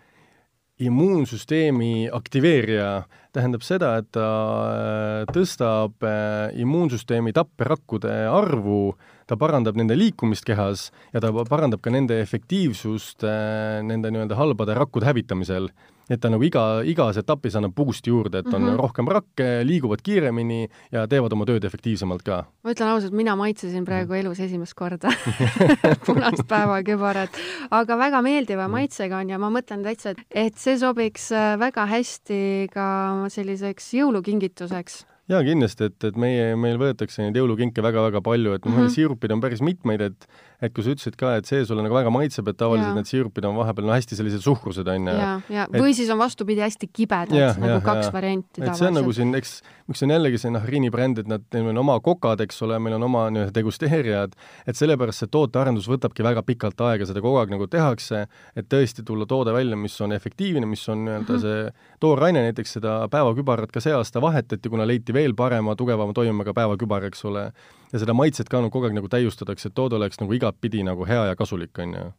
immuunsüsteemi 0.81 2.09
aktiveerija, 2.13 3.05
tähendab 3.37 3.65
seda, 3.67 3.93
et 4.01 4.09
ta 4.17 4.29
äh, 4.65 5.29
tõstab 5.35 6.07
äh, 6.09 6.57
immuunsüsteemi 6.63 7.35
tapperakkude 7.37 8.15
arvu, 8.31 8.95
ta 9.29 9.37
parandab 9.39 9.77
nende 9.79 9.99
liikumist 9.99 10.47
kehas 10.49 10.89
ja 11.13 11.21
ta 11.23 11.31
parandab 11.33 11.85
ka 11.85 11.93
nende 11.93 12.23
efektiivsust 12.25 13.27
äh, 13.29 13.81
nende 13.87 14.13
nii-öelda 14.15 14.39
halbade 14.41 14.75
rakkude 14.79 15.11
hävitamisel 15.11 15.69
et 16.11 16.21
ta 16.21 16.31
nagu 16.33 16.45
iga, 16.47 16.65
igas 16.87 17.21
etapis 17.21 17.57
annab 17.59 17.75
boost'i 17.77 18.11
juurde, 18.11 18.43
et 18.43 18.49
on 18.51 18.63
mm 18.63 18.69
-hmm. 18.69 18.81
rohkem 18.83 19.09
rakke, 19.09 19.49
liiguvad 19.65 20.03
kiiremini 20.03 20.69
ja 20.93 21.07
teevad 21.09 21.33
oma 21.33 21.47
tööd 21.47 21.65
efektiivsemalt 21.65 22.23
ka. 22.23 22.45
ma 22.65 22.71
ütlen 22.75 22.89
ausalt, 22.89 23.13
mina 23.13 23.37
maitsesin 23.37 23.85
praegu 23.85 24.13
mhm. 24.13 24.21
elus 24.21 24.41
esimest 24.41 24.75
korda 24.75 25.09
punast 26.07 26.47
päevakübarat, 26.49 27.31
aga 27.71 27.99
väga 27.99 28.23
meeldiva 28.23 28.67
mhm. 28.67 28.73
maitsega 28.73 29.19
on 29.19 29.31
ja 29.31 29.39
ma 29.39 29.51
mõtlen 29.51 29.83
täitsa, 29.83 30.15
et 30.31 30.57
see 30.57 30.79
sobiks 30.79 31.31
äh, 31.33 31.59
väga 31.59 31.87
hästi 31.87 32.69
ka 32.75 33.27
selliseks 33.29 33.95
jõulukingituseks 33.95 35.05
jaa, 35.31 35.43
kindlasti, 35.47 35.91
et, 35.91 36.05
et 36.05 36.17
meie, 36.19 36.55
meil 36.59 36.79
võetakse 36.81 37.23
neid 37.23 37.37
jõulukinke 37.39 37.83
väga-väga 37.85 38.23
palju, 38.25 38.57
et 38.57 38.65
mm 38.65 38.77
-hmm., 38.77 38.95
siirupid 38.95 39.31
on 39.31 39.41
päris 39.41 39.63
mitmeid, 39.63 40.01
et 40.01 40.27
et 40.61 40.75
kui 40.77 40.85
sa 40.85 40.93
ütlesid 40.93 41.17
ka, 41.21 41.33
et 41.41 41.49
see 41.49 41.63
sulle 41.65 41.85
nagu 41.85 41.97
väga 41.97 42.13
maitseb, 42.13 42.49
et 42.53 42.59
tavaliselt 42.61 42.93
ja. 42.93 42.97
need 42.99 43.09
siirupid 43.09 43.47
on 43.49 43.57
vahepeal 43.57 43.89
no 43.89 43.95
hästi 43.95 44.19
sellised 44.19 44.45
suhkrused, 44.45 44.89
on 44.93 45.09
ju. 45.09 45.15
ja, 45.17 45.31
ja 45.53 45.67
et... 45.67 45.77
või 45.81 45.95
siis 45.97 46.11
on 46.13 46.21
vastupidi, 46.21 46.61
hästi 46.65 46.91
kibedad, 46.93 47.33
nagu 47.63 47.79
ja, 47.79 47.81
kaks 47.85 48.09
ja. 48.09 48.13
varianti 48.15 48.61
tavaliselt. 48.61 48.83
see 48.83 48.91
on 48.91 48.99
nagu 49.01 49.15
siin, 49.17 49.33
eks, 49.39 49.55
miks 49.89 50.05
on 50.05 50.15
jällegi 50.15 50.43
see 50.43 50.53
noh, 50.53 50.67
Riini 50.71 50.93
bränd, 50.93 51.23
et 51.23 51.31
nad, 51.31 51.47
neil 51.57 51.71
on 51.73 51.81
oma 51.81 51.97
kokad, 52.05 52.45
eks 52.45 52.61
ole, 52.67 52.79
meil 52.83 52.99
on 52.99 53.09
oma 53.09 53.25
nii-öelda 53.33 53.57
degusteerijad, 53.57 54.37
et 54.69 54.81
sellepärast 54.81 55.25
see 55.25 55.33
tootearendus 55.33 55.89
võtabki 55.91 56.27
väga 56.27 56.45
pikalt 56.47 56.85
aega, 56.91 57.09
seda 57.09 57.25
kogu 57.25 57.41
aeg 57.41 57.57
nagu 57.57 57.69
tehakse, 57.71 58.27
et 58.53 58.69
tõesti 58.71 59.05
tulla 59.07 59.29
toode 59.31 59.57
välja, 59.57 59.81
mis 59.81 59.97
on 60.05 60.13
efektiivne, 60.17 60.69
mis 60.69 60.85
on 60.93 61.07
nii-öelda 61.07 61.39
mm 61.39 61.41
-hmm. 61.41 61.73
see 61.73 62.01
tooraine, 62.05 62.45
näiteks 62.51 62.77
seda 62.79 63.01
päevakübarat 63.13 63.73
ka 63.73 63.81
see 63.81 63.97
aasta 63.97 64.21
vahetati, 64.21 64.69
kuna 64.69 64.87
leiti 64.87 65.17
veel 65.17 65.35
parema, 65.35 65.77
tugevama 65.77 66.13
toimega 66.13 66.55
päevakübar, 66.55 67.09
eks 67.09 67.25
ole, 67.25 67.51
ja 67.93 67.99
seda 68.03 68.15
maitset 68.15 68.49
ka 68.49 68.61
nagu 68.61 68.73
kogu 68.73 68.89
aeg 68.89 68.97
nagu 68.97 69.09
täiustatakse, 69.11 69.71
et 69.71 69.75
toode 69.75 69.99
oleks 69.99 70.21
nagu 70.23 70.35
igatpidi 70.37 70.85
nagu 70.87 71.07
hea 71.09 71.25
ja 71.31 71.37
kasulik, 71.39 71.79
on 71.79 71.95
ju 71.95 72.11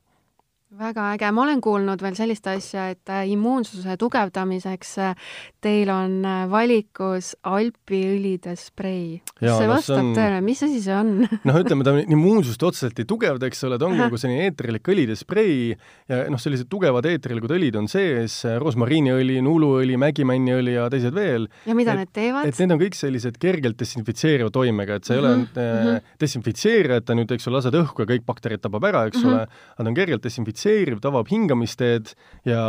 väga 0.79 1.10
äge, 1.17 1.27
ma 1.36 1.43
olen 1.43 1.60
kuulnud 1.63 1.99
veel 1.99 2.15
sellist 2.15 2.45
asja, 2.47 2.86
et 2.93 3.12
äh, 3.12 3.25
immuunsuse 3.34 3.97
tugevdamiseks 3.99 4.91
äh, 5.03 5.31
teil 5.63 5.89
on 5.91 6.13
äh, 6.23 6.45
valikus 6.47 7.34
alpiõlide 7.43 8.53
sprei. 8.55 9.19
kas 9.36 9.57
see 9.60 9.67
vastab 9.67 9.99
no, 9.99 10.05
on... 10.05 10.13
tõele, 10.15 10.38
mis 10.45 10.63
asi 10.63 10.79
see 10.86 10.95
on? 10.95 11.25
noh, 11.49 11.60
ütleme, 11.60 11.84
ta 11.84 11.95
immuunsust 11.99 12.63
otseselt 12.63 13.01
ei 13.03 13.10
tugevda, 13.10 13.49
eks 13.51 13.65
ole, 13.67 13.79
ta 13.81 13.89
ongi 13.89 13.99
nagu 13.99 14.19
selline 14.21 14.47
eetrilik 14.47 14.88
õlide 14.93 15.17
sprei 15.19 15.73
ja 16.07 16.21
noh, 16.31 16.39
sellised 16.39 16.69
tugevad 16.71 17.10
eetrilikud 17.12 17.51
õlid 17.57 17.75
on 17.81 17.91
sees, 17.91 18.39
rosmariiniõli, 18.63 19.41
nuuluõli, 19.43 19.99
mägimänniõli 19.99 20.77
ja 20.77 20.88
teised 20.93 21.19
veel. 21.19 21.49
ja 21.67 21.75
mida 21.75 21.97
et, 21.97 22.05
need 22.05 22.13
teevad? 22.15 22.47
et 22.47 22.63
need 22.63 22.77
on 22.77 22.84
kõik 22.86 22.99
sellised 23.01 23.41
kergelt 23.43 23.79
desinfitseeriva 23.84 24.53
toimega, 24.55 25.01
et 25.01 25.12
see 25.12 25.19
ei 25.19 25.25
mm 25.25 25.27
-hmm. 25.27 25.60
ole 25.60 25.67
äh, 25.67 25.84
mm 25.84 25.91
-hmm. 25.91 26.17
desinfitseerija, 26.23 27.03
et 27.03 27.10
ta 27.12 27.19
nüüd, 27.19 27.36
eks 27.36 27.51
ole, 27.51 27.60
lased 27.60 27.75
õhku 27.75 28.07
ja 28.07 28.12
kõik 28.15 28.25
bakterid 28.25 28.63
tapab 28.63 28.88
ära, 28.88 29.05
eks 29.12 29.19
mm 29.19 29.29
-hmm. 29.29 29.36
ole, 29.36 29.75
ta 29.75 29.89
on 29.91 29.99
kergelt 29.99 30.23
desinfitseeriv 30.23 30.61
initseeriv, 30.62 31.00
ta 31.02 31.10
avab 31.10 31.30
hingamisteed 31.32 32.13
ja 32.45 32.62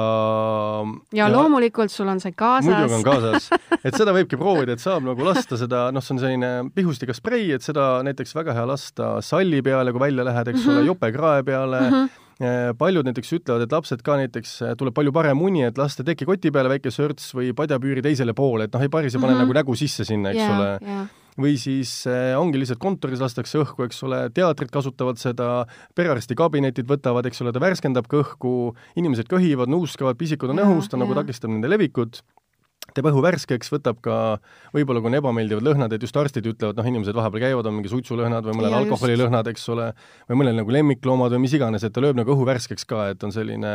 ja 1.13 1.29
loomulikult 1.33 1.93
sul 1.93 2.09
on 2.09 2.21
see 2.21 2.33
kaasas. 2.33 2.69
muidugi 2.69 2.99
on 2.99 3.05
kaasas. 3.07 3.51
et 3.87 3.95
seda 3.97 4.15
võibki 4.17 4.39
proovida, 4.41 4.77
et 4.77 4.83
saab 4.83 5.05
nagu 5.07 5.27
lasta 5.27 5.59
seda, 5.61 5.91
noh, 5.93 6.05
see 6.05 6.17
on 6.17 6.23
selline 6.23 6.51
pihustiga 6.75 7.15
sprei, 7.17 7.51
et 7.53 7.65
seda 7.65 8.03
näiteks 8.07 8.35
väga 8.39 8.57
hea 8.57 8.67
lasta 8.69 9.15
salli 9.25 9.63
peale, 9.63 9.93
kui 9.93 10.03
välja 10.03 10.25
lähed, 10.25 10.49
eks 10.49 10.65
mm 10.65 10.69
-hmm. 10.69 10.79
ole, 10.79 10.91
jopekrae 10.93 11.43
peale 11.43 11.81
mm, 11.81 11.95
-hmm 11.95 12.19
paljud 12.79 13.07
näiteks 13.07 13.33
ütlevad, 13.33 13.63
et 13.63 13.73
lapsed 13.73 14.01
ka 14.03 14.17
näiteks, 14.17 14.63
äh, 14.63 14.75
tuleb 14.75 14.95
palju 14.95 15.13
parem 15.13 15.43
uni, 15.43 15.63
et 15.63 15.79
lasta 15.79 16.03
tekikoti 16.03 16.51
peale 16.51 16.69
väike 16.69 16.91
sörts 16.91 17.35
või 17.35 17.53
padjapüüri 17.55 18.03
teisele 18.03 18.35
poole, 18.35 18.65
et 18.65 18.73
noh, 18.73 18.83
ei 18.83 18.89
paris 18.89 19.15
ei 19.15 19.21
pane 19.21 19.35
mm 19.35 19.39
-hmm. 19.39 19.43
nagu 19.45 19.53
nägu 19.53 19.77
sisse 19.77 20.05
sinna, 20.05 20.31
eks 20.31 20.41
yeah, 20.41 20.59
ole 20.59 20.79
yeah 20.83 21.07
või 21.41 21.55
siis 21.61 22.03
äh, 22.11 22.33
ongi 22.39 22.61
lihtsalt 22.61 22.81
kontoris 22.83 23.23
lastakse 23.23 23.63
õhku, 23.63 23.87
eks 23.87 24.03
ole, 24.07 24.21
teatrid 24.35 24.73
kasutavad 24.73 25.21
seda, 25.21 25.65
perearstikabinetid 25.97 26.89
võtavad, 26.89 27.27
eks 27.29 27.43
ole, 27.45 27.55
ta 27.55 27.63
värskendab 27.63 28.09
ka 28.11 28.21
õhku, 28.21 28.53
inimesed 29.01 29.31
köhivad, 29.31 29.73
nuuskavad, 29.73 30.19
pisikud 30.21 30.53
on 30.53 30.63
õhus, 30.67 30.91
ta 30.93 31.01
nagu 31.01 31.17
takistab 31.17 31.53
nende 31.55 31.71
levikut. 31.73 32.23
Teeb 32.93 33.07
õhu 33.09 33.21
värskeks, 33.23 33.71
võtab 33.71 34.01
ka 34.03 34.15
võib-olla, 34.75 35.01
kui 35.01 35.09
on 35.13 35.17
ebameeldivad 35.21 35.65
lõhnad, 35.65 35.93
et 35.95 36.03
just 36.03 36.17
arstid 36.19 36.49
ütlevad, 36.51 36.77
noh, 36.77 36.89
inimesed 36.91 37.15
vahepeal 37.15 37.45
käivad, 37.47 37.69
on 37.71 37.77
mingi 37.79 37.93
suitsulõhnad 37.93 38.49
või 38.49 38.57
mõnel 38.59 38.75
alkoholilõhnad, 38.81 39.49
eks 39.53 39.69
ole, 39.73 39.93
või 40.29 40.41
mõnel 40.43 40.59
nagu 40.59 40.75
lemmikloomad 40.75 41.33
või 41.37 41.45
mis 41.47 41.55
iganes, 41.57 41.87
et 41.87 41.95
ta 41.95 42.03
lööb 42.03 42.19
nagu 42.19 42.35
õhu 42.35 42.49
värskeks 42.49 42.85
ka, 42.91 43.07
et 43.15 43.23
on 43.23 43.33
selline 43.33 43.71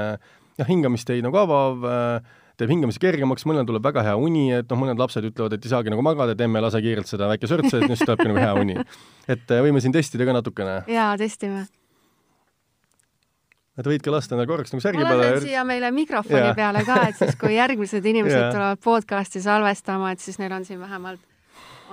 jah, 0.59 0.67
hingamisteid 0.67 1.23
nagu 1.25 1.39
avav 1.39 1.87
äh,, 1.87 2.35
teeb 2.57 2.71
hingamise 2.73 3.01
kergemaks, 3.01 3.45
mõnel 3.45 3.67
tuleb 3.69 3.85
väga 3.85 4.03
hea 4.07 4.15
uni, 4.17 4.47
et 4.57 4.69
noh, 4.71 4.79
mõned 4.81 4.97
lapsed 4.97 5.25
ütlevad, 5.29 5.53
et 5.53 5.65
ei 5.65 5.73
saagi 5.73 5.93
nagu 5.93 6.05
magada, 6.05 6.33
et 6.33 6.41
emme, 6.41 6.61
lase 6.63 6.81
kiirelt 6.81 7.09
seda 7.09 7.29
väike 7.29 7.49
sörtse, 7.49 7.77
et 7.77 7.91
siis 7.93 8.05
tulebki 8.05 8.31
nagu 8.31 8.41
hea 8.41 8.53
uni. 8.57 8.77
et 9.27 9.51
äh, 9.53 9.65
võime 9.65 9.83
siin 9.83 9.93
testida 9.93 10.25
ka 10.25 10.39
natukene. 10.39 10.79
jaa, 10.89 11.11
testime 11.21 11.67
et 13.77 13.85
võid 13.85 14.03
ka 14.03 14.13
lasta 14.13 14.33
endale 14.35 14.49
korraks 14.49 14.73
nagu 14.73 14.83
särgi 14.83 15.03
peale. 15.03 15.17
ma 15.17 15.19
lasen 15.21 15.43
siia 15.45 15.63
meile 15.67 15.91
mikrofoni 15.93 16.39
yeah. 16.39 16.55
peale 16.57 16.81
ka, 16.87 16.97
et 17.11 17.19
siis 17.19 17.37
kui 17.39 17.53
järgmised 17.55 18.07
inimesed 18.11 18.39
yeah. 18.39 18.53
tulevad 18.53 18.81
podcast'i 18.83 19.41
salvestama, 19.43 20.13
et 20.15 20.23
siis 20.23 20.39
neil 20.41 20.55
on 20.57 20.65
siin 20.65 20.81
vähemalt, 20.81 21.21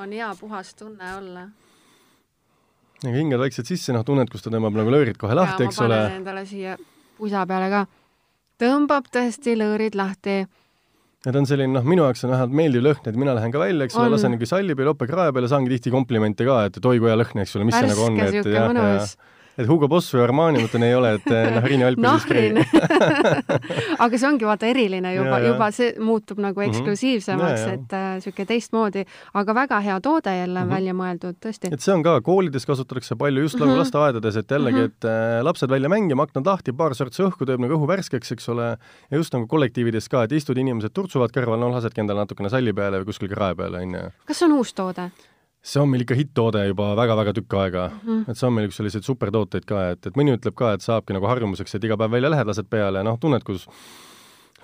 on 0.00 0.14
hea 0.16 0.30
puhas 0.40 0.72
tunne 0.78 1.10
olla. 1.18 1.44
aga 3.04 3.14
hingad 3.18 3.42
vaikselt 3.42 3.68
sisse, 3.68 3.92
noh, 3.96 4.04
tunned, 4.06 4.32
kus 4.32 4.44
ta 4.44 4.52
tõmbab 4.54 4.80
nagu 4.80 4.96
lõõrid 4.96 5.20
kohe 5.20 5.36
lahti, 5.36 5.68
eks 5.68 5.82
ole. 5.84 6.00
endale 6.16 6.46
siia 6.48 6.78
pusa 7.18 7.44
peale 7.48 7.68
ka. 7.72 7.84
Tõmbab 8.60 9.08
tõesti 9.12 9.56
lõõrid 9.58 9.96
lahti. 9.98 10.44
Ta 11.24 11.32
on 11.40 11.46
selline, 11.48 11.72
noh, 11.72 11.84
minu 11.88 12.04
jaoks 12.04 12.26
on 12.26 12.34
vähemalt 12.34 12.56
meeldiv 12.58 12.82
lõhn, 12.84 13.06
et 13.08 13.16
mina 13.16 13.32
lähen 13.36 13.52
ka 13.52 13.62
välja, 13.62 13.86
eks 13.88 13.94
ole, 13.96 14.10
lasen 14.12 14.34
niisugune 14.34 14.50
salli 14.50 14.74
peale, 14.76 14.90
jope 14.92 15.06
krae 15.08 15.32
peale, 15.32 15.48
saangi 15.48 15.72
tihti 15.72 15.92
komplimente 15.94 16.44
ka, 16.44 16.58
et 16.68 16.76
oi 16.84 16.98
kui 17.00 17.08
hea 17.08 17.16
lõhn, 17.16 17.40
eks 17.40 17.56
ole, 17.56 17.68
mis 17.70 17.78
Värske, 17.78 17.88
see 17.88 17.94
nagu 17.94 18.04
on, 18.04 18.18
et 18.20 18.50
jah, 18.52 18.74
ja 18.76 19.06
et 19.58 19.68
Hugo 19.68 19.88
Boss 19.88 20.14
või 20.14 20.24
Armani 20.24 20.64
mõtlen 20.64 20.86
ei 20.86 20.94
ole, 20.96 21.14
et 21.18 21.28
Nahrini 21.54 21.86
Alpides 21.86 22.04
Nahrin 22.04 22.58
aga 24.04 24.18
see 24.18 24.28
ongi 24.28 24.48
vaata 24.48 24.68
eriline 24.70 25.14
juba, 25.14 25.38
juba 25.44 25.68
see 25.74 25.92
muutub 26.02 26.40
nagu 26.42 26.60
mhm. 26.60 26.72
eksklusiivsemaks 26.72 27.66
mm, 27.66 27.86
-hmm. 27.90 28.26
et 28.26 28.40
äh, 28.44 28.48
teistmoodi, 28.50 29.04
aga 29.34 29.54
väga 29.54 29.80
hea 29.84 29.98
toode 30.00 30.36
jälle 30.36 30.60
mm 30.60 30.66
-hmm. 30.66 30.74
välja 30.74 30.94
mõeldud, 30.94 31.38
tõesti. 31.46 31.72
et 31.72 31.80
see 31.80 31.94
on 31.94 32.02
ka, 32.02 32.20
koolides 32.20 32.66
kasutatakse 32.66 33.16
palju 33.16 33.42
just 33.42 33.58
nagu 33.58 33.70
mm 33.70 33.74
-hmm. 33.74 33.78
lasteaedades, 33.78 34.36
et 34.36 34.50
jällegi, 34.50 34.78
mhm. 34.78 34.84
et 34.84 35.04
äh, 35.04 35.42
lapsed 35.42 35.70
välja 35.70 35.88
mängima, 35.88 36.22
aknad 36.22 36.46
lahti, 36.46 36.72
paar 36.72 36.94
sortsi 36.94 37.22
õhku 37.22 37.46
teeb 37.46 37.60
nagu 37.60 37.74
õhu 37.74 37.88
värskeks, 37.88 38.32
eks 38.32 38.48
ole, 38.48 38.76
ja 39.10 39.16
just 39.16 39.32
nagu 39.34 39.46
kollektiivides 39.46 40.08
ka, 40.08 40.24
et 40.24 40.32
istud 40.32 40.58
inimesed 40.58 40.92
turtsuvad 40.94 41.30
kõrval, 41.30 41.58
no 41.58 41.70
lasedki 41.70 42.00
endale 42.00 42.20
natukene 42.20 42.50
salli 42.50 42.72
peale 42.72 42.98
või 42.98 43.04
kuskil 43.12 43.28
krae 43.28 43.54
peale, 43.54 43.78
on 43.78 43.94
ju. 43.94 44.10
kas 44.26 44.38
see 44.38 44.46
on 44.46 44.58
uus 44.58 44.74
toode? 44.74 45.10
See 45.64 45.80
on 45.80 45.88
meil 45.90 46.04
ikka 46.04 46.16
hitt-toode 46.18 46.64
juba 46.68 46.90
väga-väga 46.98 47.32
tükk 47.38 47.54
aega 47.62 47.84
mm. 47.88 48.00
-hmm. 48.06 48.30
et 48.30 48.40
see 48.40 48.48
on 48.48 48.56
meil 48.56 48.68
üks 48.68 48.80
selliseid 48.80 49.06
supertooteid 49.06 49.64
ka, 49.68 49.84
et, 49.94 50.06
et 50.06 50.18
mõni 50.18 50.36
ütleb 50.36 50.56
ka, 50.58 50.74
et 50.76 50.84
saabki 50.84 51.16
nagu 51.16 51.28
harjumuseks, 51.30 51.74
et 51.74 51.84
iga 51.88 51.96
päev 52.00 52.12
välja 52.18 52.32
lähed, 52.34 52.50
lased 52.50 52.68
peale 52.70 53.00
ja 53.00 53.06
noh, 53.06 53.18
tunned, 53.20 53.44
kus 53.46 53.68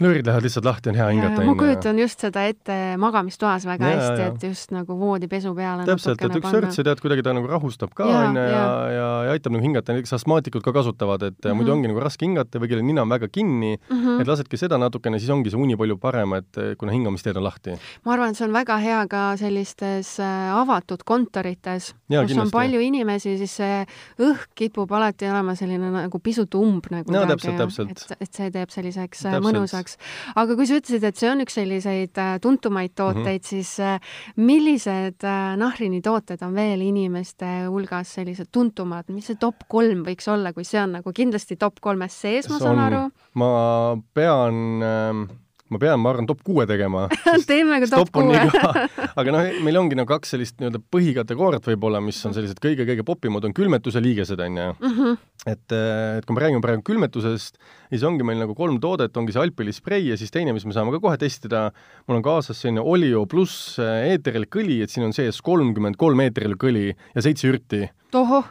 nöörid 0.01 0.27
lähevad 0.27 0.47
lihtsalt 0.47 0.65
lahti, 0.65 0.91
on 0.91 0.99
hea 0.99 1.09
hingata. 1.13 1.45
ma 1.45 1.55
kujutan 1.59 1.99
just 1.99 2.23
seda 2.25 2.45
ette 2.49 2.77
magamistoas 3.01 3.67
väga 3.69 3.91
ja, 3.91 4.01
hästi, 4.01 4.27
et 4.27 4.47
just 4.51 4.75
nagu 4.75 4.97
voodipesu 4.99 5.53
peale 5.57 5.85
täpselt, 5.89 6.23
et 6.25 6.39
üks 6.41 6.51
sörts 6.55 6.81
ja 6.81 6.87
tead, 6.89 7.03
kuidagi 7.05 7.25
ta 7.27 7.35
nagu 7.37 7.51
rahustab 7.51 7.93
ka, 7.97 8.07
on 8.07 8.39
ju, 8.39 8.45
ja, 8.45 8.51
ja, 8.51 8.65
ja, 8.95 9.09
ja 9.29 9.37
aitab 9.37 9.55
nagu 9.57 9.65
hingata, 9.65 9.97
näiteks 9.97 10.17
astmaatikud 10.19 10.65
ka 10.65 10.73
kasutavad, 10.77 11.23
et 11.29 11.37
mm 11.39 11.51
-hmm. 11.51 11.61
muidu 11.61 11.73
ongi 11.73 11.93
nagu 11.93 12.01
raske 12.01 12.27
hingata 12.27 12.63
või 12.63 12.73
kellel 12.73 12.87
nina 12.87 13.03
on 13.03 13.09
väga 13.09 13.29
kinni 13.29 13.77
mm, 13.77 13.97
-hmm. 13.97 14.21
et 14.21 14.27
lasedki 14.27 14.57
seda 14.57 14.79
natukene, 14.79 15.19
siis 15.19 15.31
ongi 15.31 15.51
see 15.51 15.61
uni 15.61 15.77
palju 15.77 15.99
parem, 15.99 16.33
et 16.33 16.57
eh, 16.57 16.77
kuna 16.79 16.93
hingamisteed 16.93 17.37
on 17.37 17.45
lahti. 17.45 17.77
ma 18.05 18.13
arvan, 18.13 18.31
et 18.31 18.37
see 18.37 18.47
on 18.47 18.53
väga 18.53 18.77
hea 18.79 19.07
ka 19.07 19.37
sellistes 19.37 20.21
äh, 20.21 20.57
avatud 20.57 21.05
kontorites, 21.05 21.93
kus 21.93 22.09
kindlasti. 22.09 22.41
on 22.41 22.51
palju 22.51 22.81
inimesi, 22.81 23.37
siis 23.39 23.57
see 23.57 23.87
õhk 24.19 24.49
kipub 24.55 24.93
alati 24.93 25.29
olema 25.31 25.55
selline 25.55 25.91
nagu 25.91 26.19
pisut 26.19 26.55
umb 26.55 26.87
nagu. 26.91 27.13
no 27.13 27.27
täpselt, 27.27 27.57
täpselt. 27.57 27.91
et, 27.91 28.17
et 28.21 28.33
see 28.33 28.51
teeb 28.51 28.71
selliseks 28.71 29.27
äh, 29.27 29.33
täpselt. 29.33 29.47
mõnusaks 29.47 29.90
kasuks. 29.91 30.35
aga 30.37 30.57
kui 30.57 30.67
sa 30.67 30.79
ütlesid, 30.79 31.05
et 31.05 31.17
see 31.17 31.31
on 31.31 31.45
üks 31.45 31.57
selliseid 31.59 32.19
äh, 32.19 32.39
tuntumaid 32.41 32.95
tooteid 32.95 33.25
mm, 33.25 33.37
-hmm. 33.37 33.49
siis 33.49 33.81
äh, 33.81 34.01
millised 34.37 35.25
äh, 35.25 35.57
Nahrini 35.57 36.01
tooted 36.03 36.43
on 36.43 36.55
veel 36.55 36.81
inimeste 36.81 37.67
hulgas 37.69 38.15
sellised 38.15 38.51
tuntumad, 38.53 39.09
mis 39.09 39.27
see 39.27 39.37
top 39.37 39.65
kolm 39.69 40.05
võiks 40.05 40.29
olla, 40.31 40.53
kui 40.53 40.65
see 40.65 40.81
on 40.81 40.93
nagu 40.93 41.13
kindlasti 41.13 41.57
top 41.57 41.81
kolmes 41.81 42.21
sees, 42.21 42.49
ma 42.49 42.59
saan 42.59 42.79
aru? 42.79 43.11
ma 43.35 43.97
pean 44.15 44.83
äh 44.83 45.50
ma 45.71 45.81
pean, 45.83 46.01
ma 46.03 46.13
arvan, 46.13 46.27
top 46.29 46.43
kuue 46.47 46.67
tegema 46.69 47.07
teeme 47.51 47.81
ka 47.83 47.89
top 47.93 48.13
kuue 48.15 48.39
aga 49.21 49.35
noh, 49.35 49.51
meil 49.65 49.79
ongi 49.81 49.99
nagu 49.99 50.09
kaks 50.11 50.35
sellist 50.35 50.59
nii-öelda 50.61 50.83
põhikategooriat 50.93 51.69
võib-olla, 51.71 52.03
mis 52.05 52.19
on 52.27 52.35
sellised 52.37 52.61
kõige-kõige 52.63 53.05
popimad, 53.07 53.47
on 53.47 53.55
külmetuse 53.57 54.03
liigesed, 54.03 54.41
on 54.47 54.59
ju. 54.61 54.71
Mhm. 54.89 55.21
et, 55.51 55.77
et 56.21 56.27
kui 56.27 56.37
me 56.37 56.45
räägime 56.45 56.65
praegu 56.65 56.85
külmetusest, 56.87 57.61
siis 57.93 58.07
ongi 58.07 58.27
meil 58.27 58.43
nagu 58.43 58.57
kolm 58.59 58.81
toodet, 58.83 59.15
ongi 59.17 59.37
see 59.37 59.45
Alpili 59.45 59.75
sprei 59.77 60.11
ja 60.11 60.19
siis 60.21 60.35
teine, 60.35 60.55
mis 60.57 60.67
me 60.67 60.77
saame 60.77 60.95
ka 60.97 61.03
kohe 61.03 61.21
testida, 61.21 61.69
mul 62.09 62.21
on 62.21 62.27
kaasas 62.27 62.61
selline 62.61 62.83
Olio 62.83 63.25
pluss 63.31 63.79
eeterlik 63.81 64.61
õli, 64.61 64.83
et 64.85 64.93
siin 64.93 65.07
on 65.09 65.17
sees 65.17 65.41
kolmkümmend 65.45 65.99
kolm 66.01 66.27
eeterlik 66.27 66.69
õli 66.71 66.91
ja 66.91 67.25
seitse 67.25 67.51
ürti 67.51 67.87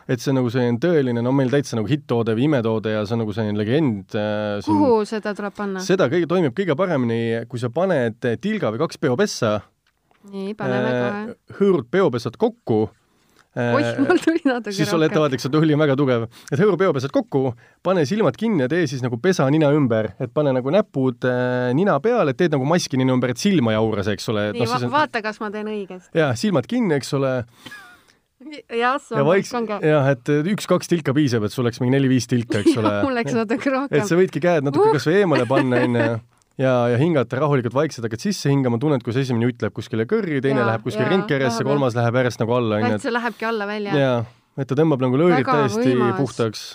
et 0.09 0.21
see 0.21 0.31
on 0.33 0.39
nagu 0.41 0.51
selline 0.53 0.79
tõeline, 0.81 1.23
no 1.25 1.33
meil 1.35 1.51
täitsa 1.53 1.77
nagu 1.79 1.89
hitt-toode 1.89 2.35
või 2.37 2.47
imetoode 2.49 2.93
ja 2.95 3.03
see 3.05 3.17
on 3.17 3.23
nagu 3.25 3.35
selline 3.35 3.59
legend 3.59 4.15
äh,. 4.17 4.59
kuhu 4.65 5.01
seda 5.09 5.33
tuleb 5.37 5.55
panna? 5.55 5.83
seda 5.85 6.09
kõige, 6.11 6.29
toimib 6.29 6.55
kõige 6.57 6.77
paremini, 6.79 7.19
kui 7.51 7.61
sa 7.61 7.71
paned 7.73 8.23
tilga 8.43 8.71
või 8.73 8.83
kaks 8.85 9.01
peopessa. 9.01 9.59
nii, 10.31 10.55
paneme 10.59 10.93
äh, 10.93 11.01
kohe. 11.01 11.59
hõõrud 11.59 11.89
peopessad 11.91 12.39
kokku 12.39 12.79
äh, 13.57 13.75
oih, 13.75 13.89
mul 14.05 14.21
tuli 14.23 14.43
natuke 14.47 14.75
siis 14.75 14.91
sul 14.91 15.03
ettevaatlik, 15.07 15.43
see 15.43 15.51
tuli 15.53 15.75
on 15.75 15.83
väga 15.83 15.97
tugev. 15.99 16.29
et 16.51 16.55
hõõru 16.59 16.79
peopesad 16.79 17.13
kokku, 17.15 17.53
pane 17.85 18.05
silmad 18.09 18.39
kinni 18.39 18.65
ja 18.65 18.71
tee 18.71 18.87
siis 18.91 19.03
nagu 19.05 19.19
pesa 19.21 19.49
nina 19.51 19.73
ümber, 19.75 20.13
et 20.23 20.33
pane 20.35 20.55
nagu 20.55 20.73
näpud 20.75 21.27
äh, 21.27 21.69
nina 21.77 21.99
peale, 22.03 22.35
teed 22.37 22.55
nagu 22.55 22.67
maski 22.69 23.01
nina 23.01 23.15
ümber, 23.15 23.35
et 23.35 23.43
silma 23.43 23.75
ei 23.75 23.81
auras, 23.81 24.11
eks 24.15 24.31
ole. 24.31 24.49
nii 24.55 24.65
no,, 24.65 24.81
on... 24.81 24.89
vaata, 24.95 25.23
kas 25.25 25.43
ma 25.43 25.51
teen 25.53 25.67
õigesti. 25.71 26.15
jaa, 26.17 26.31
silmad 26.39 26.69
kinni, 26.69 26.95
eks 26.99 27.15
ole 27.19 27.35
jah, 28.79 28.97
jah, 29.83 30.09
et 30.13 30.33
üks-kaks 30.55 30.91
tilka 30.91 31.13
piisab, 31.15 31.45
et 31.47 31.53
sul 31.53 31.65
oleks 31.65 31.81
mingi 31.83 31.95
neli-viis 31.95 32.27
tilka, 32.29 32.63
eks 32.63 32.77
ole. 32.81 32.95
mul 33.05 33.15
läks 33.19 33.37
natuke 33.37 33.73
rohkem. 33.73 33.95
et 33.99 34.09
sa 34.09 34.19
võidki 34.19 34.41
käed 34.43 34.67
natuke 34.67 34.89
uh. 34.89 34.97
kas 34.97 35.07
või 35.09 35.21
eemale 35.21 35.47
panna, 35.49 35.83
onju, 35.87 36.09
ja, 36.65 36.73
ja 36.93 36.99
hingata 37.01 37.39
rahulikult 37.43 37.77
vaikselt, 37.77 38.09
hakkad 38.09 38.25
sisse 38.25 38.51
hingama, 38.51 38.81
tunned, 38.81 39.05
kus 39.05 39.21
esimene 39.21 39.49
jutt 39.49 39.63
läheb 39.65 39.77
kuskile 39.77 40.09
kõrri, 40.09 40.41
teine 40.43 40.63
ja, 40.63 40.67
läheb 40.73 40.85
kuskile 40.85 41.07
ringkeresse, 41.13 41.65
kolmas 41.67 41.97
läheb 41.97 42.21
järjest 42.21 42.43
nagu 42.43 42.59
alla, 42.59 42.83
onju. 42.83 42.99
see 43.05 43.15
lähebki 43.15 43.49
alla 43.49 43.69
välja. 43.69 43.97
jaa, 44.03 44.19
et 44.59 44.69
ta 44.69 44.77
tõmbab 44.79 45.07
nagu 45.07 45.23
lõõrid 45.23 45.47
täiesti 45.47 45.91
võimas. 45.93 46.19
puhtaks 46.19 46.69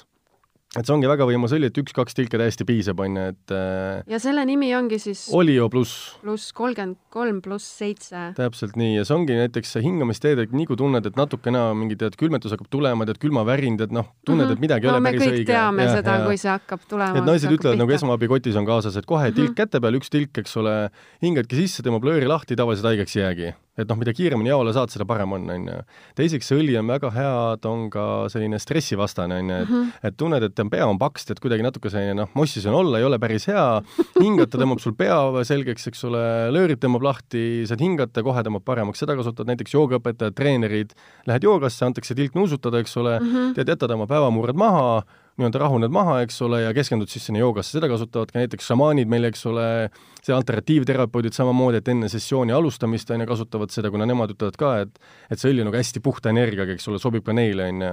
et 0.74 0.86
see 0.86 0.94
ongi 0.94 1.08
väga 1.08 1.26
võimas 1.28 1.54
õli, 1.54 1.68
et 1.70 1.78
üks-kaks 1.78 2.16
tilka 2.18 2.38
täiesti 2.40 2.66
piisab, 2.66 3.00
on 3.04 3.18
ju, 3.18 3.26
et 3.34 3.54
äh, 3.54 4.02
ja 4.10 4.20
selle 4.22 4.44
nimi 4.48 4.72
ongi 4.76 4.98
siis 5.02 5.26
Olio 5.34 5.68
pluss. 5.72 6.14
pluss 6.22 6.54
kolmkümmend 6.56 6.98
kolm 7.14 7.40
pluss 7.44 7.68
seitse. 7.78 8.26
täpselt 8.38 8.78
nii, 8.80 8.96
ja 8.98 9.06
see 9.06 9.16
ongi 9.16 9.38
näiteks 9.38 9.76
hingamisteed, 9.84 10.44
et 10.46 10.54
nii 10.56 10.68
kui 10.70 10.78
tunned, 10.80 11.06
et 11.06 11.18
natukene 11.18 11.62
mingi 11.78 11.98
tead, 12.00 12.18
külmetus 12.20 12.56
hakkab 12.56 12.70
tulema, 12.74 13.06
tead, 13.08 13.20
külmavärin, 13.22 13.78
tead 13.80 13.94
noh, 13.94 14.10
tunned, 14.26 14.50
et 14.50 14.62
midagi 14.62 14.90
no, 14.90 14.96
ei 14.96 15.00
ole 15.00 15.10
päris 15.10 15.22
õige. 15.22 15.30
me 15.30 15.40
kõik 15.40 15.52
teame 15.52 15.88
ja, 15.88 15.96
seda, 16.00 16.16
kui 16.26 16.40
see 16.40 16.52
hakkab 16.52 16.88
tulema. 16.90 17.20
et 17.20 17.28
naised 17.30 17.58
ütlevad 17.58 17.82
nagu 17.82 17.98
esmaabikotis 17.98 18.58
on 18.60 18.68
kaasas, 18.68 18.98
et 18.98 19.06
kohe 19.06 19.30
tilk 19.30 19.52
mm 19.52 19.52
-hmm. 19.52 19.60
käte 19.62 19.82
peal, 19.84 20.00
üks 20.00 20.10
tilk, 20.10 20.42
eks 20.42 20.56
ole, 20.62 20.78
hingadki 21.22 21.62
sisse, 21.62 21.86
tõmbab 21.86 22.10
lööri 22.10 22.26
lahti, 22.30 22.58
tavaliselt 22.58 22.90
haigeks 22.90 23.16
ei 23.16 23.22
jäägi 23.22 23.54
et 23.78 23.88
noh, 23.90 23.98
mida 23.98 24.14
kiiremini 24.14 24.52
jaole 24.52 24.72
saad, 24.74 24.92
seda 24.92 25.06
parem 25.08 25.32
on, 25.34 25.48
on 25.50 25.68
ju. 25.70 25.78
teiseks, 26.18 26.46
see 26.50 26.58
õli 26.60 26.76
on 26.78 26.90
väga 26.90 27.10
hea, 27.14 27.34
ta 27.62 27.72
on 27.72 27.88
ka 27.92 28.04
selline 28.32 28.60
stressivastane, 28.62 29.40
on 29.42 29.50
ju, 29.50 29.56
et 29.56 29.68
mm 29.68 29.74
-hmm. 29.74 30.06
et 30.10 30.16
tunned, 30.16 30.46
et 30.46 30.62
pea 30.70 30.86
on 30.86 30.98
paks, 30.98 31.26
tead 31.26 31.40
kuidagi 31.42 31.66
natuke 31.66 31.90
selline 31.90 32.14
noh, 32.14 32.30
mossis 32.34 32.66
on 32.66 32.74
olla, 32.74 32.98
ei 32.98 33.04
ole 33.04 33.18
päris 33.18 33.48
hea, 33.50 33.82
hingata 34.20 34.58
tõmbab 34.58 34.80
sul 34.82 34.94
pea 34.94 35.18
selgeks, 35.44 35.88
eks 35.90 36.04
ole, 36.04 36.22
löörid 36.54 36.78
tõmbab 36.78 37.02
lahti, 37.02 37.64
saad 37.66 37.80
hingata, 37.80 38.22
kohe 38.22 38.42
tõmbab 38.46 38.64
paremaks, 38.64 38.98
seda 38.98 39.16
kasutavad 39.16 39.50
näiteks 39.52 39.74
joogaõpetajad, 39.74 40.34
treenerid, 40.34 40.94
lähed 41.26 41.42
joogasse, 41.42 41.84
antakse 41.84 42.14
tilk 42.14 42.34
nuusutada, 42.34 42.78
eks 42.78 42.96
ole 42.96 43.18
mm, 43.20 43.26
-hmm. 43.26 43.54
tead, 43.54 43.68
jätad 43.68 43.90
oma 43.90 44.06
päevamurred 44.06 44.56
maha, 44.56 45.02
nii-öelda 45.38 45.58
rahuned 45.58 45.90
maha, 45.94 46.20
eks 46.22 46.36
ole, 46.46 46.60
ja 46.62 46.70
keskendud 46.76 47.10
siis 47.10 47.24
sinna 47.26 47.40
joogasse, 47.40 47.74
seda 47.74 47.88
kasutavad 47.90 48.30
ka 48.30 48.38
näiteks 48.38 48.68
šamaanid 48.70 49.10
meil, 49.10 49.26
eks 49.26 49.42
ole, 49.50 49.66
see 50.22 50.34
alternatiivterapeudid 50.34 51.34
samamoodi, 51.34 51.80
et 51.82 51.90
enne 51.90 52.10
sessiooni 52.12 52.54
alustamist, 52.54 53.10
on 53.10 53.24
ju, 53.24 53.28
kasutavad 53.32 53.74
seda, 53.74 53.90
kuna 53.90 54.06
nemad 54.06 54.36
ütlevad 54.36 54.58
ka, 54.60 54.72
et 54.84 55.34
et 55.34 55.40
see 55.40 55.50
õli 55.50 55.64
on 55.64 55.70
nagu 55.70 55.80
hästi 55.80 56.02
puhta 56.04 56.30
energiaga, 56.30 56.76
eks 56.76 56.86
ole, 56.90 57.02
sobib 57.02 57.26
ka 57.26 57.34
neile, 57.34 57.66
on 57.72 57.82
ju. 57.82 57.92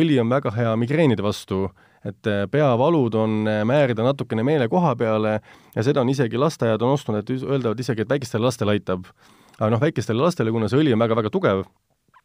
õli 0.00 0.18
on 0.22 0.32
väga 0.32 0.54
hea 0.56 0.74
migreenide 0.80 1.24
vastu, 1.26 1.66
et 2.04 2.32
peavalud 2.52 3.14
on 3.16 3.38
määrida 3.68 4.04
natukene 4.04 4.44
meele 4.44 4.68
koha 4.68 4.92
peale 4.96 5.38
ja 5.74 5.84
seda 5.84 6.02
on 6.02 6.10
isegi 6.12 6.40
lasteaiad 6.40 6.82
on 6.84 6.96
ostnud, 6.96 7.20
et 7.20 7.32
öeldavad 7.36 7.80
isegi, 7.80 8.04
et 8.04 8.12
väikestele 8.12 8.44
lastele 8.44 8.76
aitab. 8.76 9.08
aga 9.58 9.70
noh, 9.70 9.80
väikestele 9.80 10.20
lastele, 10.20 10.52
kuna 10.52 10.68
see 10.68 10.80
õli 10.80 10.92
on 10.96 11.00
väga-väga 11.00 11.30
tugev, 11.32 11.64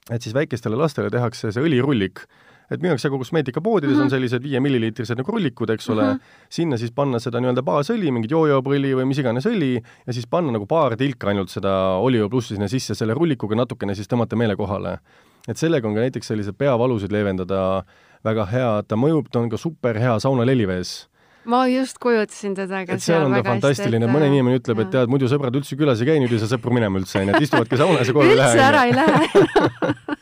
et 0.10 0.23
siis 0.23 0.36
väikestele 0.36 0.80
lastele 0.80 1.12
tehakse 1.12 1.52
see 1.52 1.63
õlirullik 1.63 2.23
et 2.69 2.84
müüakse 2.84 3.10
ka 3.10 3.17
kosmeetikapoodides 3.17 3.89
mm 3.89 3.97
-hmm. 3.97 4.01
on 4.01 4.08
mhm. 4.08 4.15
sellised 4.15 4.43
viie 4.43 4.60
milliliitrised 4.60 5.17
nagu 5.17 5.32
rullikud, 5.32 5.69
eks 5.69 5.89
ole 5.89 6.03
mm, 6.03 6.17
-hmm. 6.17 6.49
sinna 6.49 6.77
siis 6.77 6.91
panna 6.91 7.19
seda 7.19 7.39
nii-öelda 7.39 7.63
baasõli, 7.65 8.12
mingit 8.12 8.32
joojopõli 8.32 8.93
või 8.95 9.05
mis 9.05 9.17
iganes 9.17 9.45
õli, 9.45 9.82
ja 10.08 10.13
siis 10.13 10.27
panna 10.27 10.51
nagu 10.51 10.65
paar 10.65 10.95
tilka 10.97 11.27
ainult 11.27 11.49
seda 11.49 11.97
Olio 11.97 12.29
plussi 12.29 12.53
sinna 12.55 12.67
sisse, 12.67 12.95
selle 12.95 13.13
rullikuga 13.13 13.55
natukene 13.55 13.95
siis 13.95 14.08
tõmmata 14.08 14.36
meele 14.36 14.55
kohale. 14.55 14.99
et 15.47 15.58
sellega 15.58 15.88
on 15.88 15.93
ka 15.93 15.99
näiteks 15.99 16.27
selliseid 16.27 16.55
peavalusid 16.58 17.12
leevendada 17.12 17.84
väga 18.23 18.45
hea, 18.45 18.84
ta 18.88 18.95
mõjub, 18.95 19.29
ta 19.32 19.39
on 19.39 19.49
ka 19.49 19.58
super 19.58 19.97
hea 19.97 20.19
saunal 20.19 20.47
helivees 20.47 21.10
ma 21.45 21.65
just 21.67 21.97
kujutasin 21.97 22.53
teda 22.55 22.86
ka 22.86 22.93
et 22.93 23.03
seal 23.03 23.25
on 23.25 23.34
ta 23.34 23.43
fantastiline, 23.43 24.08
mõni 24.12 24.27
inimene 24.27 24.60
ütleb, 24.60 24.84
et 24.84 24.91
tead, 24.93 25.10
muidu 25.10 25.29
sõbrad 25.32 25.55
üldse 25.55 25.77
külas 25.79 26.01
ei 26.03 26.05
käi, 26.12 26.19
nüüd 26.19 26.36
ei 26.36 26.39
saa 26.39 26.51
sõpru 26.51 26.73
minema 26.75 26.99
üldse, 26.99 27.23
onju, 27.23 27.36
et 27.36 27.47
istuvadki 27.47 27.79
saunas 27.79 28.08
ja 28.08 28.13
kohe 28.17 28.29
ei 28.29 28.38
lähe. 28.38 28.53
üldse 28.53 28.65
ära 28.67 28.86
ei 28.86 28.93
lähe 28.93 30.18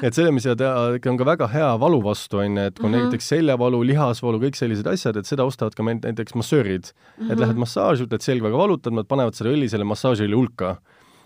et 0.06 0.16
selle, 0.16 0.32
mis 0.32 0.46
on 0.46 1.18
ka 1.20 1.26
väga 1.28 1.50
hea 1.52 1.70
valu 1.80 2.00
vastu, 2.04 2.40
on 2.42 2.56
ju, 2.56 2.66
et 2.70 2.78
kui 2.78 2.88
mm 2.88 2.94
-hmm. 2.94 3.10
näiteks 3.10 3.28
seljavalu, 3.34 3.82
lihasvalu, 3.92 4.40
kõik 4.46 4.56
sellised 4.56 4.86
asjad, 4.86 5.16
et 5.16 5.26
seda 5.26 5.44
ostavad 5.44 5.74
ka 5.74 5.82
meil 5.82 6.00
näiteks 6.02 6.34
massöörid 6.34 6.92
mm. 6.92 7.26
-hmm. 7.26 7.32
et 7.32 7.38
lähed 7.38 7.56
massaaži, 7.56 8.04
ütled 8.04 8.22
selg 8.22 8.42
väga 8.42 8.56
valutab, 8.56 8.92
nad 8.94 9.06
panevad 9.06 9.34
selle 9.34 9.54
õli 9.56 9.68
selle 9.68 9.84
massaažiõli 9.84 10.34
hulka 10.34 10.78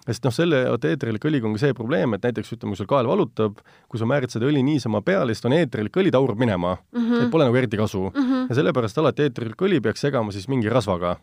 sest 0.05 0.27
noh, 0.27 0.35
selle 0.35 0.65
eetriliku 0.77 1.31
õliga 1.31 1.49
on 1.49 1.57
ka 1.57 1.63
see 1.63 1.77
probleem, 1.77 2.17
et 2.17 2.27
näiteks 2.27 2.53
ütleme, 2.57 2.75
kui 2.75 2.83
sul 2.83 2.89
kael 2.91 3.09
valutab, 3.09 3.61
kui 3.89 4.01
sa 4.01 4.09
määrid 4.09 4.33
seda 4.35 4.49
õli 4.51 4.65
niisama 4.67 5.01
peale, 5.05 5.35
siis 5.35 5.47
on 5.49 5.57
eetrilik 5.57 5.97
õli 5.97 6.13
taurub 6.15 6.41
minema 6.41 6.77
mm. 6.77 7.01
-hmm. 7.01 7.23
et 7.25 7.31
pole 7.31 7.45
nagu 7.49 7.57
eriti 7.57 7.81
kasu 7.81 8.11
mm. 8.11 8.25
-hmm. 8.25 8.49
ja 8.49 8.55
sellepärast 8.55 8.99
alati 8.99 9.23
eetrilik 9.29 9.63
õli 9.69 9.81
peaks 9.81 10.01
segama 10.01 10.33
siis 10.33 10.49
mingi 10.49 10.69
rasvaga 10.69 11.17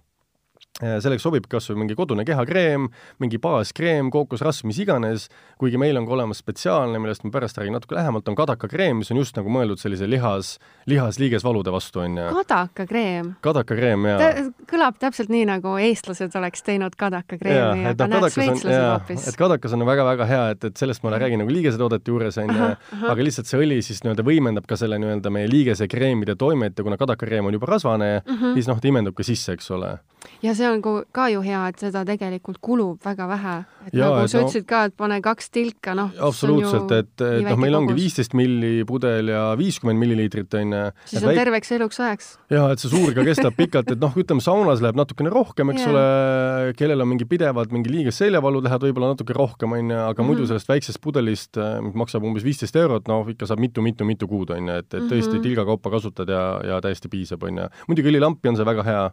selleks 0.79 1.25
sobib 1.25 1.47
kas 1.51 1.67
või 1.69 1.83
mingi 1.83 1.95
kodune 1.97 2.23
kehakreem, 2.25 2.87
mingi 3.21 3.39
baaskreem, 3.41 4.09
kookosrasv, 4.13 4.65
mis 4.69 4.79
iganes, 4.81 5.27
kuigi 5.61 5.79
meil 5.81 5.99
on 5.99 6.07
ka 6.07 6.15
olemas 6.15 6.41
spetsiaalne, 6.41 6.99
millest 7.01 7.25
ma 7.25 7.31
pärast 7.33 7.59
räägin 7.59 7.75
natuke 7.75 7.97
lähemalt, 7.97 8.27
on 8.31 8.37
kadakakreem, 8.39 9.01
mis 9.01 9.11
on 9.11 9.19
just 9.19 9.37
nagu 9.37 9.51
mõeldud 9.51 9.81
sellise 9.81 10.07
lihas, 10.09 10.55
lihas-liigesvalude 10.89 11.73
vastu, 11.73 12.01
on 12.05 12.17
ju. 12.17 12.29
kadakakreem? 12.39 13.33
kadakakreem, 13.43 14.07
jaa. 14.13 14.31
kõlab 14.71 14.97
täpselt 15.01 15.33
nii, 15.33 15.43
nagu 15.51 15.75
eestlased 15.81 16.39
oleks 16.39 16.65
teinud 16.65 16.95
kadakakreemi, 16.99 17.85
aga 17.91 18.07
no, 18.07 18.21
näed, 18.23 18.35
šveitslased 18.37 18.87
hoopis. 18.87 19.27
et 19.29 19.39
kadakas 19.39 19.75
on 19.77 19.85
väga-väga 19.85 20.29
hea, 20.29 20.47
et, 20.55 20.69
et 20.71 20.81
sellest 20.81 21.05
ma 21.05 21.13
räägin 21.17 21.43
nagu 21.43 21.53
liigesetoodete 21.53 22.15
juures, 22.15 22.39
on 22.41 22.55
ju, 22.55 22.71
aga 23.11 23.27
lihtsalt 23.27 23.51
see 23.51 23.61
õli 23.61 23.81
siis 23.85 24.01
nii-öelda 24.05 24.25
võimendab 24.25 24.69
ka 24.69 24.79
selle 24.79 24.97
nii-öelda 25.03 25.33
meie 25.33 25.51
liigesekreemide 25.51 26.39
toimet 26.39 26.79
ja 26.79 26.87
kuna 26.87 26.97
kadakakreem 27.01 27.51
on 27.51 27.59
juba 27.59 27.69
rasvane 27.69 28.11
mm, 28.21 28.33
-hmm. 28.33 28.57
siis 28.57 28.71
noh, 28.71 28.79
ta 28.81 28.89
imendub 28.89 29.17
ka 29.17 29.27
sisse, 29.27 29.59
eks 29.59 29.71
ole. 29.75 29.97
Ja 30.41 30.53
see 30.57 30.69
on 30.69 30.81
ka 31.13 31.27
ju 31.31 31.41
hea, 31.45 31.61
et 31.71 31.81
seda 31.81 32.03
tegelikult 32.07 32.59
kulub 32.63 33.01
väga 33.05 33.27
vähe. 33.29 33.55
et 33.87 33.95
ja, 33.97 34.09
nagu 34.09 34.25
et 34.25 34.31
sa 34.31 34.39
no, 34.39 34.47
ütlesid 34.47 34.65
ka, 34.69 34.83
et 34.89 34.95
pane 34.97 35.17
kaks 35.23 35.49
tilka, 35.53 35.95
noh. 35.97 36.11
absoluutselt, 36.29 36.91
et, 36.97 37.13
et 37.25 37.45
noh, 37.47 37.59
meil 37.61 37.77
ongi 37.77 37.95
viisteist 37.97 38.35
milli 38.37 38.85
pudel 38.87 39.31
ja 39.33 39.43
viiskümmend 39.59 40.01
milliliitrit 40.01 40.53
on 40.59 40.75
ju. 40.75 40.83
siis 41.09 41.23
on 41.23 41.31
väik... 41.31 41.41
terveks 41.41 41.73
eluks 41.77 42.01
ajaks. 42.01 42.29
ja, 42.53 42.67
et 42.73 42.83
see 42.83 42.91
suur 42.93 43.15
ka 43.17 43.25
kestab 43.27 43.57
pikalt, 43.57 43.93
et 43.95 44.01
noh, 44.01 44.13
ütleme 44.23 44.43
saunas 44.43 44.83
läheb 44.83 44.99
natukene 44.99 45.33
rohkem, 45.33 45.73
eks 45.73 45.85
yeah. 45.85 45.93
ole, 45.93 46.75
kellel 46.77 47.05
on 47.05 47.11
mingi 47.13 47.27
pidevalt 47.29 47.73
mingi 47.73 47.93
liiges 47.93 48.21
seljavalud, 48.21 48.65
lähevad 48.67 48.87
võib-olla 48.89 49.13
natuke 49.15 49.37
rohkem, 49.37 49.77
on 49.77 49.93
ju, 49.93 49.97
aga 49.97 50.11
mm 50.11 50.15
-hmm. 50.17 50.29
muidu 50.33 50.47
sellest 50.49 50.69
väiksest 50.69 51.01
pudelist, 51.01 51.57
mis 51.81 51.97
maksab 51.97 52.25
umbes 52.27 52.45
viisteist 52.45 52.75
eurot, 52.75 53.07
noh, 53.11 53.27
ikka 53.29 53.49
saab 53.49 53.61
mitu-mitu-mitu 53.63 54.29
kuud, 54.29 54.53
on 54.53 54.69
ju, 54.69 54.77
et, 54.83 54.93
et 54.93 55.03
tõesti 55.09 55.33
mm 55.33 55.37
-hmm. 55.37 55.43
tilga 55.49 55.65
kaupa 55.65 55.89
kasutad 55.97 56.29
ja, 56.29 56.45
ja 56.65 56.81
täiesti 56.81 57.09
piisab, 57.09 57.43
on 57.43 57.57
ju. 57.57 57.67
muidugi 57.87 58.13
õlilampi 58.13 58.49
on 58.49 58.55
see 58.55 58.65
väga 58.65 58.83
hea 58.83 59.03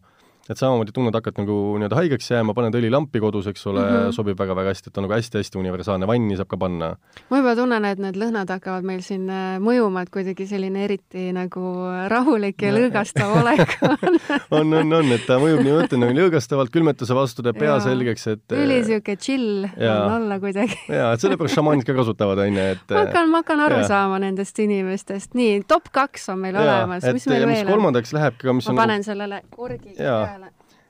et 0.49 0.61
samamoodi 0.61 0.95
tunned, 0.97 1.15
hakkad 1.15 1.41
nagu 1.43 1.57
nii-öelda 1.79 1.99
haigeks 1.99 2.31
jääma, 2.33 2.55
paned 2.57 2.79
õlilampi 2.79 3.21
kodus, 3.21 3.51
eks 3.51 3.67
ole 3.69 3.83
mm, 3.83 3.97
-hmm. 3.97 4.17
sobib 4.17 4.39
väga-väga 4.39 4.73
hästi, 4.73 4.93
et 4.93 4.99
on 4.99 5.09
nagu 5.09 5.17
hästi-hästi 5.17 5.61
universaalne, 5.61 6.07
vanni 6.07 6.39
saab 6.39 6.49
ka 6.49 6.61
panna. 6.61 6.95
ma 7.31 7.43
juba 7.43 7.57
tunnen, 7.59 7.85
et 7.85 7.99
need 7.99 8.17
lõhnad 8.17 8.51
hakkavad 8.55 8.87
meil 8.87 9.03
siin 9.03 9.29
äh, 9.31 9.59
mõjuma, 9.63 10.07
et 10.07 10.15
kuidagi 10.15 10.47
selline 10.47 10.85
eriti 10.85 11.29
nagu 11.37 11.65
rahulik 12.09 12.63
ja 12.63 12.73
lõõgastav 12.73 13.35
olek 13.43 13.77
on 14.51 14.69
on, 14.69 14.75
on, 14.75 14.93
on, 15.01 15.13
et 15.15 15.25
ta 15.27 15.39
mõjub 15.41 15.63
nii, 15.63 15.73
ma 15.75 15.85
ütlen, 15.85 16.03
nagu 16.05 16.17
lõõgastavalt, 16.17 16.73
külmetuse 16.73 17.17
vastu 17.17 17.45
teeb 17.45 17.59
pea 17.61 17.77
selgeks, 17.83 18.27
et 18.33 18.57
üli 18.57 18.79
sihuke 18.87 19.17
chill 19.21 19.67
ja. 19.77 19.95
on 20.05 20.17
olla 20.19 20.39
kuidagi 20.43 20.79
jaa, 20.89 21.13
et 21.15 21.25
sellepärast 21.25 21.59
šamaanid 21.59 21.87
ka 21.89 21.97
kasutavad, 21.99 22.43
on 22.45 22.59
ju, 22.59 22.67
et 22.77 22.95
ma 22.95 23.05
hakkan, 23.05 23.31
ma 23.33 23.43
hakkan 23.43 23.65
aru 23.67 23.81
ja. 23.83 23.89
saama 23.93 24.21
nendest 24.23 24.59
inimestest. 24.65 25.35
nii, 25.39 25.63
top 25.69 25.91
kaks 25.95 26.29
on 26.35 26.43
meil 26.45 26.59
ja, 26.59 26.65
olemas, 26.65 27.07
mis 27.17 27.29
meil 27.31 27.47
veel 27.47 27.65
on? 27.67 27.73
kolmandaks 27.75 28.15
läheb 28.17 28.39
ka, 28.41 28.57
mis 28.57 28.69
ma 28.69 28.75
on 28.75 28.81
ma 28.81 28.87
panen 28.87 29.07
sellele 29.07 29.43
korgi 29.55 29.97
peale 29.99 30.38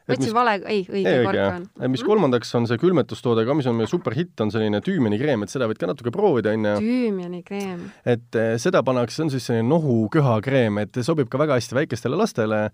võtsin 0.08 0.34
vale, 0.36 0.54
ei, 0.66 0.84
õige 0.88 1.14
kork 1.26 1.42
on. 1.44 1.66
mis 1.86 2.02
mhm. 2.02 2.08
kolmandaks 2.08 2.54
on 2.58 2.68
see 2.70 2.80
külmetustoode 2.80 3.44
ka, 3.48 3.56
mis 3.58 3.68
on 3.70 3.78
meil 3.78 3.90
superhitt, 3.90 4.34
on 4.44 4.52
selline 4.54 4.80
tüümenikreem, 4.84 5.44
et 5.44 5.52
seda 5.52 5.68
võid 5.70 5.80
ka 5.80 5.90
natuke 5.90 6.12
proovida, 6.14 6.54
onju. 6.56 6.76
tüümenikreem. 6.84 7.82
et 8.08 8.40
eh, 8.40 8.54
seda 8.62 8.82
pannakse, 8.86 9.18
see 9.18 9.26
on 9.26 9.34
siis 9.34 9.50
selline 9.50 9.68
nohu-köhakreem, 9.70 10.80
et 10.84 11.02
sobib 11.06 11.30
ka 11.32 11.40
väga 11.40 11.60
hästi 11.60 11.82
väikestele 11.82 12.18
lastele 12.18 12.68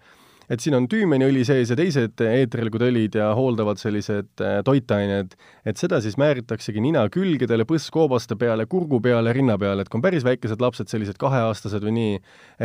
et 0.50 0.62
siin 0.62 0.76
on 0.76 0.87
tüümeniõli 0.90 1.44
sees 1.46 1.70
ja 1.72 1.76
teised 1.78 2.20
eetrilikud 2.20 2.85
õlid 2.88 3.16
ja 3.18 3.30
hooldavad 3.37 3.80
sellised 3.80 4.42
äh, 4.44 4.59
toitained, 4.66 5.35
et 5.64 5.80
seda 5.80 6.00
siis 6.04 6.18
määritaksegi 6.20 6.83
nina 6.85 7.04
külgedele, 7.12 7.66
põsskoobaste 7.68 8.37
peale, 8.40 8.66
kurgu 8.70 9.00
peale, 9.04 9.33
rinna 9.37 9.57
peale, 9.61 9.85
et 9.85 9.92
kui 9.92 10.00
on 10.00 10.04
päris 10.04 10.26
väikesed 10.26 10.62
lapsed, 10.62 10.90
sellised 10.92 11.18
kaheaastased 11.20 11.85
või 11.87 11.96
nii, 11.98 12.18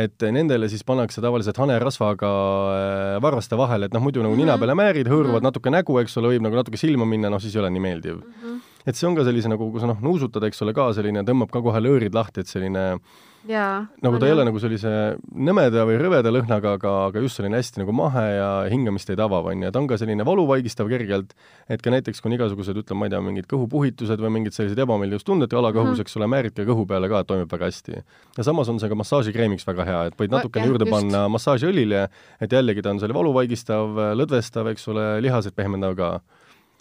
et 0.04 0.28
nendele 0.34 0.68
siis 0.72 0.84
pannakse 0.86 1.24
tavaliselt 1.24 1.60
hanerasvaga 1.62 2.32
äh, 2.74 3.14
varvaste 3.22 3.58
vahele, 3.60 3.88
et 3.88 3.96
noh, 3.96 4.04
muidu 4.04 4.24
nagu 4.26 4.36
nina 4.36 4.54
mhm. 4.56 4.64
peale 4.64 4.78
määrid, 4.78 5.08
hõõruvad 5.10 5.40
mm 5.40 5.40
-hmm. 5.40 5.50
natuke 5.50 5.74
nägu, 5.74 5.98
eks 6.02 6.18
ole, 6.20 6.34
võib 6.34 6.46
nagu 6.48 6.60
natuke 6.60 6.80
silma 6.80 7.08
minna, 7.08 7.32
noh 7.32 7.42
siis 7.42 7.56
ei 7.56 7.64
ole 7.64 7.70
nii 7.70 7.86
meeldiv 7.86 8.20
mm. 8.20 8.36
-hmm. 8.44 8.60
et 8.86 8.96
see 8.96 9.08
on 9.08 9.16
ka 9.16 9.24
sellise 9.24 9.48
nagu, 9.48 9.70
kui 9.70 9.80
sa 9.80 9.88
noh, 9.90 10.00
nuusutad, 10.00 10.44
eks 10.44 10.62
ole, 10.62 10.74
ka 10.76 10.92
selline, 10.92 11.24
tõmbab 11.24 11.50
ka 11.50 11.62
kohe 11.62 11.80
lõõrid 11.80 12.14
lahti, 12.14 12.40
et 12.40 12.46
selline 12.46 13.00
Jaa, 13.48 13.86
nagu 14.04 14.18
ta 14.20 14.28
ei 14.28 14.34
ole 14.34 14.44
nagu 14.44 14.60
sellise 14.60 14.90
nõmeda 15.32 15.86
või 15.88 15.96
rõveda 15.96 16.28
lõhnaga, 16.32 16.74
aga, 16.76 16.90
aga 17.06 17.22
just 17.24 17.38
selline 17.38 17.56
hästi 17.56 17.80
nagu 17.80 17.94
mahe 17.96 18.24
ja 18.34 18.48
hingamist 18.68 19.08
ei 19.12 19.16
tava, 19.16 19.40
on 19.48 19.64
ju, 19.64 19.70
ta 19.72 19.80
on 19.80 19.86
ka 19.88 19.96
selline 20.00 20.26
valuvaigistav 20.28 20.90
kergelt, 20.90 21.32
et 21.72 21.80
ka 21.80 21.92
näiteks, 21.94 22.20
kui 22.20 22.28
on 22.28 22.36
igasugused, 22.36 22.76
ütleme, 22.82 23.00
ma 23.00 23.08
ei 23.08 23.14
tea, 23.14 23.22
mingid 23.24 23.48
kõhupuhitused 23.48 24.20
või 24.20 24.34
mingid 24.36 24.56
sellised 24.56 24.82
ebameeldivustunded 24.84 25.56
alakõhus 25.56 25.94
mm, 25.94 25.96
-hmm. 25.96 26.10
eks 26.10 26.20
ole, 26.20 26.28
määrid 26.34 26.56
ka 26.58 26.68
kõhu 26.68 26.84
peale 26.90 27.08
ka, 27.08 27.22
et 27.24 27.30
toimib 27.32 27.56
väga 27.56 27.70
hästi. 27.70 28.04
ja 28.36 28.44
samas 28.44 28.68
on 28.68 28.82
see 28.82 28.92
ka 28.92 29.00
massaažikreemiks 29.00 29.64
väga 29.66 29.88
hea, 29.88 30.04
et 30.10 30.20
võid 30.20 30.36
natukene 30.36 30.68
juurde 30.68 30.84
just. 30.84 30.98
panna 30.98 31.24
massaažiõlile, 31.32 32.08
et 32.40 32.52
jällegi 32.52 32.82
ta 32.82 32.92
on 32.92 33.00
selle 33.00 33.16
valuvaigistav, 33.16 33.96
lõdvestav, 34.20 34.68
eks 34.74 34.88
ole, 34.92 35.06
lihased 35.24 35.56
pehmendav 35.56 35.96
ka 35.96 36.12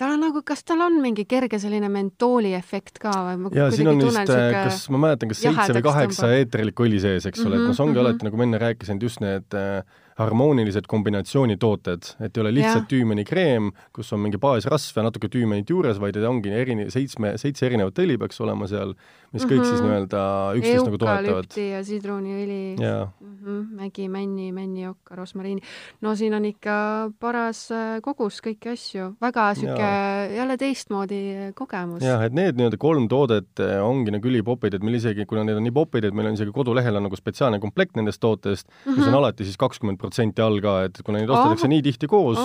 on 0.08 0.22
nagu, 0.24 0.42
kas 0.48 0.64
tal 0.64 0.82
on 0.86 1.00
mingi 1.04 1.26
kerge 1.30 1.60
selline 1.60 1.90
mentooli 1.92 2.54
efekt 2.58 3.02
ka 3.04 3.12
või? 3.28 3.52
jaa, 3.58 3.70
siin 3.76 3.92
on 3.92 4.00
vist, 4.00 4.20
kas 4.30 4.86
ma 4.94 5.02
mäletan, 5.08 5.32
kas 5.34 5.42
seitse 5.44 5.76
või 5.76 5.88
kaheksa 5.90 6.30
eetrilikku 6.38 6.88
õli 6.88 7.02
sees, 7.04 7.28
eks 7.28 7.44
ole 7.44 7.50
mm, 7.50 7.56
-hmm, 7.56 7.64
et 7.64 7.68
noh, 7.68 7.76
see 7.76 7.84
ongi 7.84 7.98
mm 7.98 8.00
-hmm. 8.00 8.08
alati, 8.08 8.30
nagu 8.30 8.40
ma 8.40 8.48
enne 8.48 8.62
rääkisin, 8.64 8.96
et 8.96 9.04
just 9.04 9.20
need 9.20 9.58
äh, 9.60 9.84
harmoonilised 10.20 10.88
kombinatsioonitooted, 10.88 12.10
et 12.20 12.38
ei 12.38 12.42
ole 12.42 12.52
lihtsalt 12.54 12.90
tüümenikreem, 12.92 13.72
kus 13.96 14.12
on 14.14 14.20
mingi 14.24 14.40
baasrasv 14.42 14.98
ja 15.00 15.06
natuke 15.08 15.30
tüümenit 15.32 15.70
juures, 15.70 16.00
vaid 16.00 16.16
erine-, 16.16 16.90
seitsme, 16.92 17.36
seitsme, 17.36 17.38
seitse 17.38 17.66
erinevat 17.70 18.00
õli 18.04 18.18
peaks 18.20 18.42
olema 18.44 18.68
seal, 18.68 18.94
mis 19.34 19.46
kõik 19.46 19.60
mm 19.60 19.62
-hmm. 19.62 19.70
siis 19.70 19.82
mhm. 19.82 19.90
nii-öelda 19.90 20.22
üksteist 20.58 20.88
nagu 20.88 20.98
toetavad. 20.98 21.58
ja 21.58 21.80
sidruniõli 21.86 22.76
mm, 22.80 23.36
-hmm. 23.44 23.62
mägi, 23.78 24.08
männi, 24.10 24.52
männiokka, 24.52 25.16
rosmariini. 25.16 25.62
no 26.02 26.16
siin 26.16 26.34
on 26.34 26.46
ikka 26.46 27.12
paras 27.20 27.70
äh, 27.72 28.02
kogus 28.02 28.42
kõiki 28.42 28.74
asju, 28.74 29.14
väga 29.22 29.50
niisugune 29.54 30.36
jälle 30.36 30.58
teistmoodi 30.58 31.22
äh, 31.36 31.54
kogemus. 31.54 32.04
jah, 32.04 32.24
et 32.24 32.34
need 32.34 32.58
nii-öelda 32.58 32.78
kolm 32.78 33.08
toodet 33.08 33.60
äh, 33.60 33.78
ongi 33.86 34.12
nagu 34.12 34.28
ülipopid, 34.28 34.74
et 34.74 34.84
meil 34.84 34.96
isegi, 34.96 35.26
kuna 35.26 35.44
need 35.44 35.58
on 35.58 35.64
nii 35.64 35.76
popid, 35.78 36.04
et 36.10 36.14
meil 36.14 36.28
on 36.28 36.34
isegi 36.34 36.52
kodulehel 36.52 36.96
on 36.96 37.04
nagu 37.04 37.16
spetsiaalne 37.16 37.60
komplekt 37.60 37.96
nendest 37.96 38.20
tootest 38.20 38.68
mm, 38.68 38.74
-hmm. 38.92 38.98
mis 38.98 39.06
on 39.06 39.14
mhm. 39.14 39.18
alati 39.18 39.44
siis 39.44 39.58
kakskümmend 39.58 39.98
protsenti 39.98 40.42
all 40.42 40.60
ka, 40.62 40.84
et 40.84 41.02
kuna 41.06 41.20
neid 41.20 41.30
ostetakse 41.30 41.68
nii 41.68 41.82
tihti 41.82 42.08
koos, 42.08 42.40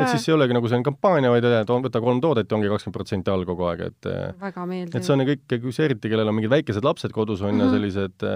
et 0.00 0.08
siis 0.08 0.28
ei 0.28 0.34
olegi 0.34 0.54
nagu 0.54 0.68
selline 0.68 0.84
kampaania, 0.90 1.30
vaid 1.30 1.44
et 1.44 1.70
võta 1.70 2.00
kolm 2.00 2.20
toodet 2.20 2.50
ja 2.50 2.56
ongi 2.56 2.68
kakskümmend 2.68 2.98
protsenti 2.98 3.30
all 3.30 3.44
kogu 3.44 3.70
aeg, 3.70 3.80
et 3.80 4.10
väga 4.40 4.66
meeldiv. 4.66 4.96
et 4.96 5.04
see 5.04 5.14
on 5.14 5.20
kõik, 5.26 5.70
see 5.70 5.84
eriti, 5.84 6.15
kellel 6.16 6.32
on 6.32 6.38
mingid 6.38 6.50
väikesed 6.50 6.84
lapsed 6.86 7.12
kodus, 7.14 7.44
on 7.44 7.54
ju 7.54 7.60
-hmm., 7.60 7.76
sellised, 7.76 8.26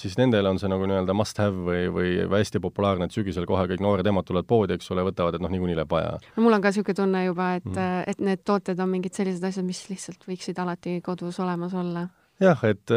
siis 0.00 0.18
nendele 0.18 0.48
on 0.48 0.58
see 0.58 0.72
nagu 0.72 0.88
nii-öelda 0.88 1.14
must 1.14 1.38
have 1.38 1.56
või, 1.68 1.86
või 1.92 2.40
hästi 2.40 2.60
populaarne, 2.64 3.06
et 3.06 3.16
sügisel 3.16 3.46
kohe 3.46 3.68
kõik 3.68 3.84
noored 3.84 4.06
emad 4.06 4.24
tulevad 4.26 4.48
poodi, 4.48 4.74
eks 4.74 4.90
ole, 4.90 5.04
võtavad, 5.06 5.36
et 5.36 5.44
noh, 5.44 5.52
niikuinii 5.52 5.76
läheb 5.76 5.90
vaja. 5.90 6.18
no 6.36 6.42
mul 6.42 6.56
on 6.56 6.64
ka 6.64 6.72
niisugune 6.72 6.94
tunne 7.02 7.24
juba, 7.24 7.54
et 7.60 7.64
mm, 7.64 7.72
-hmm. 7.74 8.04
et 8.06 8.20
need 8.20 8.44
tooted 8.44 8.80
on 8.80 8.88
mingid 8.88 9.12
sellised 9.12 9.44
asjad, 9.44 9.64
mis 9.64 9.88
lihtsalt 9.90 10.24
võiksid 10.28 10.58
alati 10.62 11.00
kodus 11.04 11.40
olemas 11.40 11.74
olla 11.74 12.08
jah, 12.40 12.64
et, 12.68 12.90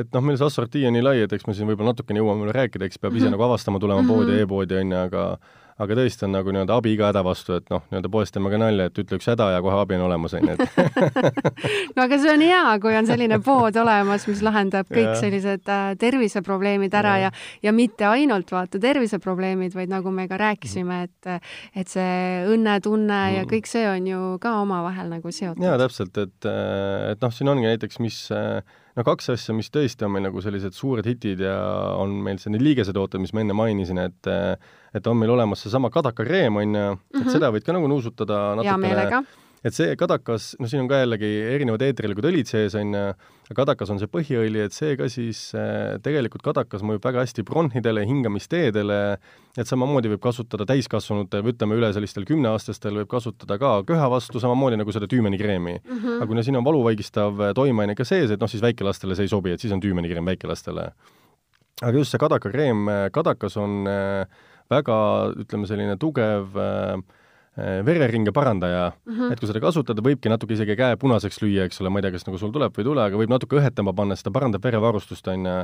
et 0.00 0.14
noh, 0.14 0.24
meil 0.24 0.38
see 0.40 0.46
assortii 0.46 0.86
on 0.88 0.96
nii 0.96 1.04
lai, 1.04 1.18
et 1.24 1.32
eks 1.32 1.46
me 1.46 1.56
siin 1.56 1.68
võib-olla 1.68 1.92
natukene 1.92 2.22
jõuame 2.22 2.46
veel 2.46 2.56
rääkida, 2.56 2.88
eks 2.88 2.98
peab 2.98 3.12
ise 3.12 3.24
mm 3.24 3.26
-hmm. 3.26 3.36
nagu 3.36 3.46
avastama, 3.48 3.78
tulema 3.78 4.02
mm 4.02 4.08
-hmm. 4.08 4.14
poodi 4.14 4.38
e, 4.38 4.42
e-poodi, 4.42 4.80
on 4.80 4.92
ju, 4.92 4.98
aga 4.98 5.24
aga 5.82 5.96
tõesti 5.98 6.26
on 6.26 6.34
nagu 6.36 6.52
nii-öelda 6.54 6.76
abi 6.78 6.92
iga 6.94 7.08
häda 7.08 7.24
vastu, 7.26 7.56
et 7.58 7.66
noh, 7.72 7.82
nii-öelda 7.90 8.10
poes 8.12 8.30
teeme 8.34 8.50
ka 8.52 8.60
nalja, 8.62 8.86
et 8.90 9.00
ütle 9.02 9.18
üks 9.18 9.26
häda 9.30 9.48
ja 9.56 9.62
kohe 9.64 9.78
abi 9.80 9.96
on 9.98 10.04
olemas, 10.06 10.36
on 10.38 10.46
ju, 10.46 10.54
et 10.54 10.76
no 11.96 12.04
aga 12.04 12.18
see 12.22 12.30
on 12.30 12.44
hea, 12.44 12.60
kui 12.84 12.94
on 12.98 13.08
selline 13.08 13.40
pood 13.44 13.78
olemas, 13.82 14.28
mis 14.30 14.42
lahendab 14.46 14.90
kõik 14.90 15.10
ja. 15.10 15.16
sellised 15.18 15.72
äh, 15.74 15.88
terviseprobleemid 16.00 16.94
ära 16.94 17.16
ja, 17.24 17.32
ja, 17.32 17.48
ja 17.68 17.74
mitte 17.74 18.06
ainult 18.10 18.54
vaata 18.54 18.78
terviseprobleemid, 18.82 19.74
vaid 19.74 19.90
nagu 19.90 20.14
me 20.14 20.28
ka 20.30 20.38
rääkisime, 20.44 21.00
et, 21.08 21.50
et 21.74 21.90
see 21.90 22.46
õnnetunne 22.54 23.18
mm. 23.18 23.34
ja 23.40 23.50
kõik 23.50 23.70
see 23.70 23.84
on 23.90 24.08
ju 24.12 24.22
ka 24.42 24.56
omavahel 24.62 25.10
nagu 25.10 25.34
seotud. 25.34 25.64
jaa, 25.64 25.78
täpselt, 25.80 26.22
et, 26.22 26.50
et 27.10 27.24
noh, 27.24 27.34
siin 27.34 27.50
ongi 27.50 27.66
näiteks, 27.66 27.98
mis 28.04 28.24
äh, 28.34 28.62
no 28.96 29.04
kaks 29.06 29.30
asja, 29.34 29.54
mis 29.56 29.70
tõesti 29.74 30.06
on 30.06 30.14
meil 30.14 30.26
nagu 30.28 30.42
sellised 30.44 30.76
suured 30.76 31.06
hitid 31.08 31.42
ja 31.44 31.56
on 31.98 32.14
meil 32.26 32.40
selline 32.42 32.62
liigesetooted, 32.62 33.22
mis 33.22 33.34
ma 33.34 33.44
enne 33.44 33.56
mainisin, 33.58 34.02
et 34.06 34.30
et 34.94 35.06
on 35.10 35.18
meil 35.18 35.32
olemas 35.34 35.64
seesama 35.64 35.90
kadakakreem, 35.90 36.56
on 36.56 36.74
ju, 36.74 36.84
et 36.92 37.16
mm 37.16 37.22
-hmm. 37.22 37.32
seda 37.34 37.50
võid 37.50 37.66
ka 37.66 37.74
nagu 37.74 37.88
nuusutada 37.90 38.54
natukene 38.54 39.24
et 39.64 39.72
see 39.72 39.94
kadakas, 39.96 40.52
noh, 40.60 40.68
siin 40.68 40.82
on 40.82 40.90
ka 40.90 40.98
jällegi 41.00 41.28
erinevad 41.54 41.82
eetrilikud 41.86 42.26
õlid 42.28 42.50
sees, 42.50 42.74
on 42.76 42.92
ju, 42.92 43.04
kadakas 43.56 43.92
on 43.94 44.00
see 44.00 44.10
põhiõli, 44.12 44.60
et 44.64 44.76
see 44.76 44.92
ka 45.00 45.08
siis 45.12 45.40
äh, 45.56 45.96
tegelikult 46.04 46.44
kadakas 46.44 46.84
mõjub 46.84 47.04
väga 47.04 47.24
hästi 47.24 47.46
bronhidele, 47.48 48.04
hingamisteedele, 48.08 49.00
et 49.56 49.70
samamoodi 49.70 50.12
võib 50.12 50.22
kasutada 50.24 50.66
täiskasvanutel 50.68 51.46
või 51.46 51.54
ütleme, 51.54 51.80
üle 51.80 51.92
sellistel 51.96 52.28
kümneaastastel 52.28 53.00
võib 53.00 53.10
kasutada 53.16 53.58
ka 53.60 53.74
köha 53.88 54.10
vastu, 54.12 54.42
samamoodi 54.42 54.80
nagu 54.80 54.94
seda 54.94 55.08
tüümenikreemi 55.10 55.78
mm. 55.78 55.90
-hmm. 55.90 56.20
aga 56.20 56.30
kuna 56.34 56.44
siin 56.44 56.60
on 56.60 56.68
valuvaigistav 56.68 57.44
toimeaine 57.56 57.96
ka 57.96 58.04
sees, 58.04 58.30
et 58.30 58.40
noh, 58.40 58.50
siis 58.50 58.64
väikelastele 58.64 59.16
see 59.16 59.28
ei 59.28 59.32
sobi, 59.32 59.56
et 59.56 59.60
siis 59.60 59.72
on 59.72 59.80
tüümenikreem 59.80 60.24
väikelastele. 60.34 60.90
aga 61.82 61.98
just 61.98 62.12
see 62.12 62.20
kadakakreem, 62.20 62.86
kadakas 63.12 63.56
on 63.56 63.86
äh, 63.88 64.26
väga, 64.70 64.96
ütleme, 65.40 65.66
selline 65.66 65.96
tugev 65.96 66.52
äh, 66.56 67.00
Äh, 67.00 67.23
vereringe 67.56 68.32
parandaja 68.34 68.92
mm, 68.92 69.12
-hmm. 69.14 69.32
et 69.32 69.40
kui 69.40 69.46
seda 69.46 69.60
kasutada, 69.62 70.02
võibki 70.02 70.30
natuke 70.30 70.56
isegi 70.56 70.74
käe 70.76 70.96
punaseks 70.98 71.38
lüüa, 71.42 71.68
eks 71.68 71.80
ole, 71.80 71.92
ma 71.92 72.00
ei 72.00 72.06
tea, 72.06 72.14
kas 72.16 72.26
nagu 72.26 72.38
sul 72.38 72.50
tuleb 72.54 72.74
või 72.74 72.82
ei 72.82 72.88
tule, 72.88 73.02
aga 73.04 73.20
võib 73.20 73.30
natuke 73.30 73.60
õhetama 73.60 73.94
panna, 73.94 74.16
sest 74.16 74.26
ta 74.26 74.32
parandab 74.34 74.64
verevarustust, 74.64 75.28
on 75.30 75.46
ju, 75.46 75.54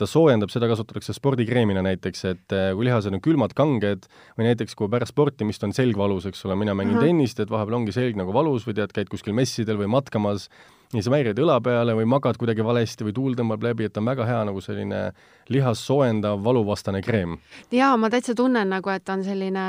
ta 0.00 0.08
soojendab, 0.08 0.50
seda 0.50 0.70
kasutatakse 0.70 1.12
spordikreemina 1.12 1.82
näiteks, 1.84 2.24
et 2.32 2.56
äh, 2.56 2.70
kui 2.72 2.88
lihased 2.88 3.12
on 3.12 3.20
külmad, 3.20 3.52
kanged, 3.52 4.08
või 4.38 4.48
näiteks 4.48 4.74
kui 4.78 4.88
pärast 4.88 5.12
sportimist 5.12 5.64
on 5.64 5.76
selg 5.76 5.96
valus, 5.96 6.24
eks 6.26 6.44
ole, 6.48 6.56
mina 6.56 6.74
mängin 6.74 6.96
mm 6.96 7.02
-hmm. 7.02 7.12
tennist, 7.12 7.40
et 7.40 7.50
vahepeal 7.50 7.82
ongi 7.82 7.92
selg 7.92 8.16
nagu 8.16 8.32
valus 8.32 8.66
või 8.66 8.74
tead, 8.80 8.92
käid 8.96 9.12
kuskil 9.12 9.36
messidel 9.36 9.76
või 9.76 9.92
matkamas, 9.92 10.48
ja 10.94 11.02
sa 11.02 11.10
mäirid 11.10 11.38
õla 11.42 11.56
peale 11.64 11.94
või 11.98 12.06
magad 12.08 12.38
kuidagi 12.38 12.64
valesti 12.64 13.06
või 13.06 13.14
tuul 13.16 13.36
tõmbab 13.38 13.64
läbi, 13.66 13.88
et 13.88 13.96
on 13.98 14.06
väga 14.06 14.26
hea 14.28 14.42
nagu 14.48 14.60
selline 14.62 15.00
lihast 15.52 15.86
soojendav 15.86 16.42
valuvastane 16.44 17.02
kreem. 17.02 17.38
jaa, 17.70 17.96
ma 17.96 18.10
täitsa 18.10 18.34
tunnen 18.34 18.70
nagu, 18.70 18.90
et 18.90 19.08
on 19.08 19.24
selline 19.24 19.66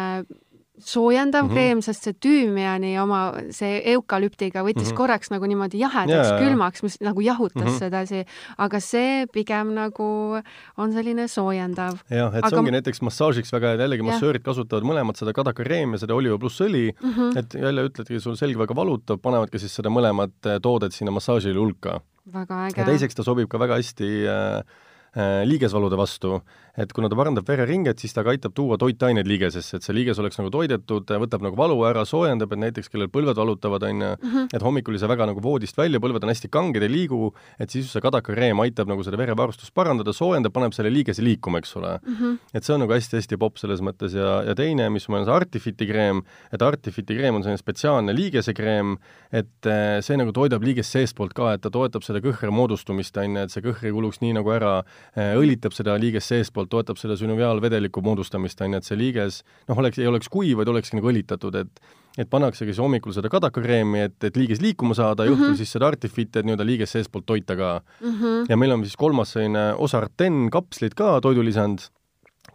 soojendav 0.78 1.44
mm 1.44 1.50
-hmm. 1.50 1.54
kreem, 1.54 1.82
sest 1.82 2.04
see 2.04 2.14
tüümiani 2.14 2.92
oma, 3.02 3.34
see 3.52 3.82
eukalüptiga 3.94 4.62
võttis 4.62 4.88
mm 4.88 4.92
-hmm. 4.92 4.98
korraks 4.98 5.32
nagu 5.34 5.46
niimoodi 5.46 5.80
jahedaks 5.80 6.30
yeah,, 6.30 6.42
külmaks, 6.42 6.84
mis 6.84 7.00
nagu 7.02 7.22
jahutas 7.22 7.64
mm 7.64 7.70
-hmm. 7.70 7.80
sedasi, 7.80 8.26
aga 8.58 8.80
see 8.80 9.26
pigem 9.34 9.74
nagu 9.74 10.38
on 10.78 10.94
selline 10.94 11.28
soojendav. 11.28 11.98
jah, 12.10 12.34
et 12.36 12.44
aga... 12.44 12.50
see 12.50 12.60
ongi 12.60 12.72
näiteks 12.72 13.02
massaažiks 13.02 13.54
väga 13.54 13.68
hea, 13.68 13.82
jällegi 13.82 14.04
massöörid 14.04 14.44
kasutavad 14.44 14.84
mõlemad 14.84 15.18
seda 15.18 15.34
kadakakreemi 15.34 15.94
ja 15.94 16.06
seda 16.06 16.16
oliiva 16.16 16.38
pluss 16.38 16.62
õli 16.62 16.94
mm, 16.94 17.14
-hmm. 17.14 17.38
et 17.40 17.54
jälle 17.54 17.88
ütledki, 17.90 18.20
sul 18.20 18.36
selg 18.36 18.58
väga 18.58 18.76
valutab, 18.76 19.22
panevadki 19.22 19.60
siis 19.60 19.76
seda 19.76 19.90
mõlemat 19.90 20.46
eh, 20.46 20.60
toodet 20.62 20.94
sinna 20.94 21.12
massaažile 21.12 21.60
hulka. 21.60 22.02
väga 22.34 22.68
äge. 22.68 22.82
ja 22.82 22.86
teiseks 22.86 23.16
ta 23.16 23.24
sobib 23.24 23.50
ka 23.50 23.60
väga 23.60 23.76
hästi 23.76 24.28
äh, 24.28 24.64
liigesvalude 25.46 25.98
vastu 25.98 26.42
et 26.78 26.94
kuna 26.94 27.10
ta 27.10 27.18
parandab 27.18 27.48
vereringet, 27.48 28.00
siis 28.02 28.14
ta 28.14 28.24
ka 28.26 28.34
aitab 28.36 28.54
tuua 28.58 28.78
toitained 28.78 29.28
liigesesse, 29.28 29.80
et 29.80 29.86
see 29.86 29.96
liiges 29.96 30.20
oleks 30.22 30.38
nagu 30.38 30.52
toidetud, 30.54 31.10
võtab 31.24 31.46
nagu 31.46 31.58
valu 31.58 31.80
ära, 31.90 32.04
soojendab, 32.06 32.54
et 32.54 32.62
näiteks 32.68 32.92
kellel 32.94 33.10
põlved 33.14 33.40
valutavad, 33.40 33.86
on 33.90 34.04
ju, 34.04 34.12
mhm. 34.22 34.50
et 34.54 34.66
hommikul 34.66 34.98
ei 34.98 35.02
saa 35.02 35.12
väga 35.12 35.30
nagu 35.32 35.44
voodist 35.44 35.78
välja, 35.78 36.02
põlved 36.04 36.26
on 36.26 36.34
hästi 36.34 36.52
kanged, 36.54 36.86
ei 36.86 36.92
liigu, 36.92 37.32
et 37.60 37.74
siis 37.74 37.90
see 37.92 38.04
kadakakreem 38.04 38.62
aitab 38.66 38.92
nagu 38.92 39.06
seda 39.06 39.20
verevarustust 39.20 39.74
parandada, 39.78 40.14
soojendab, 40.14 40.54
paneb 40.56 40.76
selle 40.78 40.92
liigese 40.94 41.26
liikuma, 41.26 41.62
eks 41.64 41.76
ole 41.80 41.96
mm. 41.98 42.16
-hmm. 42.16 42.38
et 42.54 42.64
see 42.64 42.76
on 42.76 42.84
nagu 42.86 42.94
hästi-hästi 42.94 43.40
popp 43.42 43.58
selles 43.58 43.82
mõttes 43.82 44.14
ja, 44.16 44.42
ja 44.46 44.56
teine, 44.56 44.90
mis 44.94 45.10
meil 45.10 45.24
on 45.24 45.28
see 45.30 45.38
Artifiti 45.38 45.88
kreem, 45.90 46.22
et 46.54 46.62
Artifiti 46.62 47.18
kreem 47.18 47.36
on 47.36 47.44
selline 47.44 47.62
spetsiaalne 47.62 48.14
liigesekreem, 48.16 48.98
et 49.32 49.66
eh, 49.66 49.98
see 50.06 50.18
nagu 50.18 50.32
toidab 50.36 50.64
liigest 50.64 50.94
seestpoolt 50.94 51.34
ka, 51.34 51.54
et 51.56 51.62
ta 51.62 51.74
toetab 51.74 52.06
seda 52.06 52.22
kõhre 52.24 52.52
moodustumist, 52.54 53.18
on 53.18 53.36
ju, 53.36 53.44
et 53.48 53.54
see 53.54 53.66
kõhr 53.66 53.90
ei 53.90 53.96
kuluks 53.96 54.22
nii 54.22 54.38
nagu 54.38 54.54
ära, 54.54 54.84
eh, 55.16 55.34
õlitab 55.40 55.76
seda 55.76 55.98
liigest 56.00 56.34
seestpoolt, 56.34 56.67
poolt 56.68 56.74
toetab 56.76 57.00
seda 57.00 57.16
sünoviaalvedeliku 57.18 58.04
moodustamist, 58.04 58.62
on 58.62 58.76
ju, 58.76 58.82
et 58.82 58.88
see 58.88 59.00
liiges 59.00 59.44
noh, 59.68 59.78
oleks, 59.78 60.00
ei 60.00 60.08
oleks 60.08 60.30
kuiv, 60.30 60.58
vaid 60.60 60.68
olekski 60.68 61.00
nagu 61.00 61.14
õlitatud, 61.14 61.56
et 61.64 61.82
et 62.18 62.26
pannaksegi 62.30 62.72
siis 62.72 62.82
hommikul 62.82 63.14
seda 63.14 63.30
kadakakreemi, 63.30 64.00
et, 64.08 64.16
et 64.26 64.38
liiges 64.40 64.58
liikuma 64.58 64.96
saada 64.98 65.24
mm, 65.24 65.30
-hmm. 65.30 65.38
õhtul 65.38 65.58
siis 65.60 65.72
seda 65.72 65.86
Artifit, 65.88 66.36
et 66.36 66.48
nii-öelda 66.48 66.66
liiges 66.66 66.96
seestpoolt 66.96 67.28
toita 67.30 67.56
ka 67.56 67.82
mm. 68.02 68.14
-hmm. 68.14 68.46
ja 68.50 68.58
meil 68.58 68.72
on 68.72 68.84
siis 68.84 68.98
kolmas 68.98 69.32
selline 69.32 69.74
Osarten 69.78 70.50
kapslid 70.50 70.98
ka, 70.98 71.22
toidulisand 71.22 71.86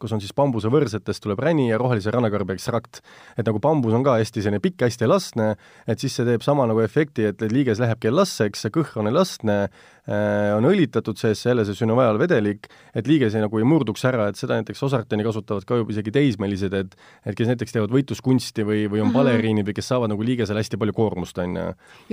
kus 0.03 0.13
on 0.17 0.23
siis 0.23 0.35
bambuse 0.35 0.71
võrsetest 0.73 1.23
tuleb 1.23 1.41
räni 1.43 1.69
ja 1.69 1.79
rohelise 1.79 2.11
rannakarbi 2.11 2.57
ekstrakt. 2.57 3.01
et 3.39 3.47
nagu 3.47 3.61
bambus 3.63 3.95
on 3.95 4.03
ka 4.03 4.17
hästi 4.19 4.43
selline 4.43 4.61
pikk, 4.63 4.83
hästi 4.83 5.07
elastne, 5.07 5.55
et 5.87 6.03
siis 6.03 6.17
see 6.17 6.27
teeb 6.27 6.43
sama 6.43 6.67
nagu 6.67 6.83
efekti, 6.83 7.29
et 7.31 7.45
liiges 7.53 7.79
lähebki 7.83 8.11
elastseks, 8.11 8.67
kõhr 8.75 8.99
on 9.03 9.11
elastne, 9.13 9.69
on 10.07 10.67
õlitatud 10.67 11.19
sees 11.19 11.45
jälle 11.47 11.63
see 11.65 11.77
sünovajal-vedelik, 11.79 12.67
et 12.95 13.07
liiges 13.07 13.37
nagu 13.39 13.59
ei 13.59 13.67
murduks 13.69 14.03
ära, 14.09 14.27
et 14.29 14.39
seda 14.41 14.57
näiteks 14.59 14.83
Osarteni 14.83 15.23
kasutavad 15.23 15.67
ka 15.67 15.79
juba 15.79 15.95
isegi 15.95 16.11
teismelised, 16.15 16.75
et 16.75 16.97
et 17.27 17.37
kes 17.39 17.47
näiteks 17.53 17.75
teevad 17.75 17.93
võitluskunsti 17.95 18.65
või, 18.67 18.81
või 18.91 19.03
on 19.03 19.09
-hmm. 19.09 19.15
baleriinid 19.15 19.69
või 19.69 19.77
kes 19.77 19.89
saavad 19.93 20.11
nagu 20.11 20.25
liigesele 20.27 20.59
hästi 20.59 20.79
palju 20.81 20.95
koormust, 20.97 21.39
on 21.39 21.57
ju. 21.57 21.67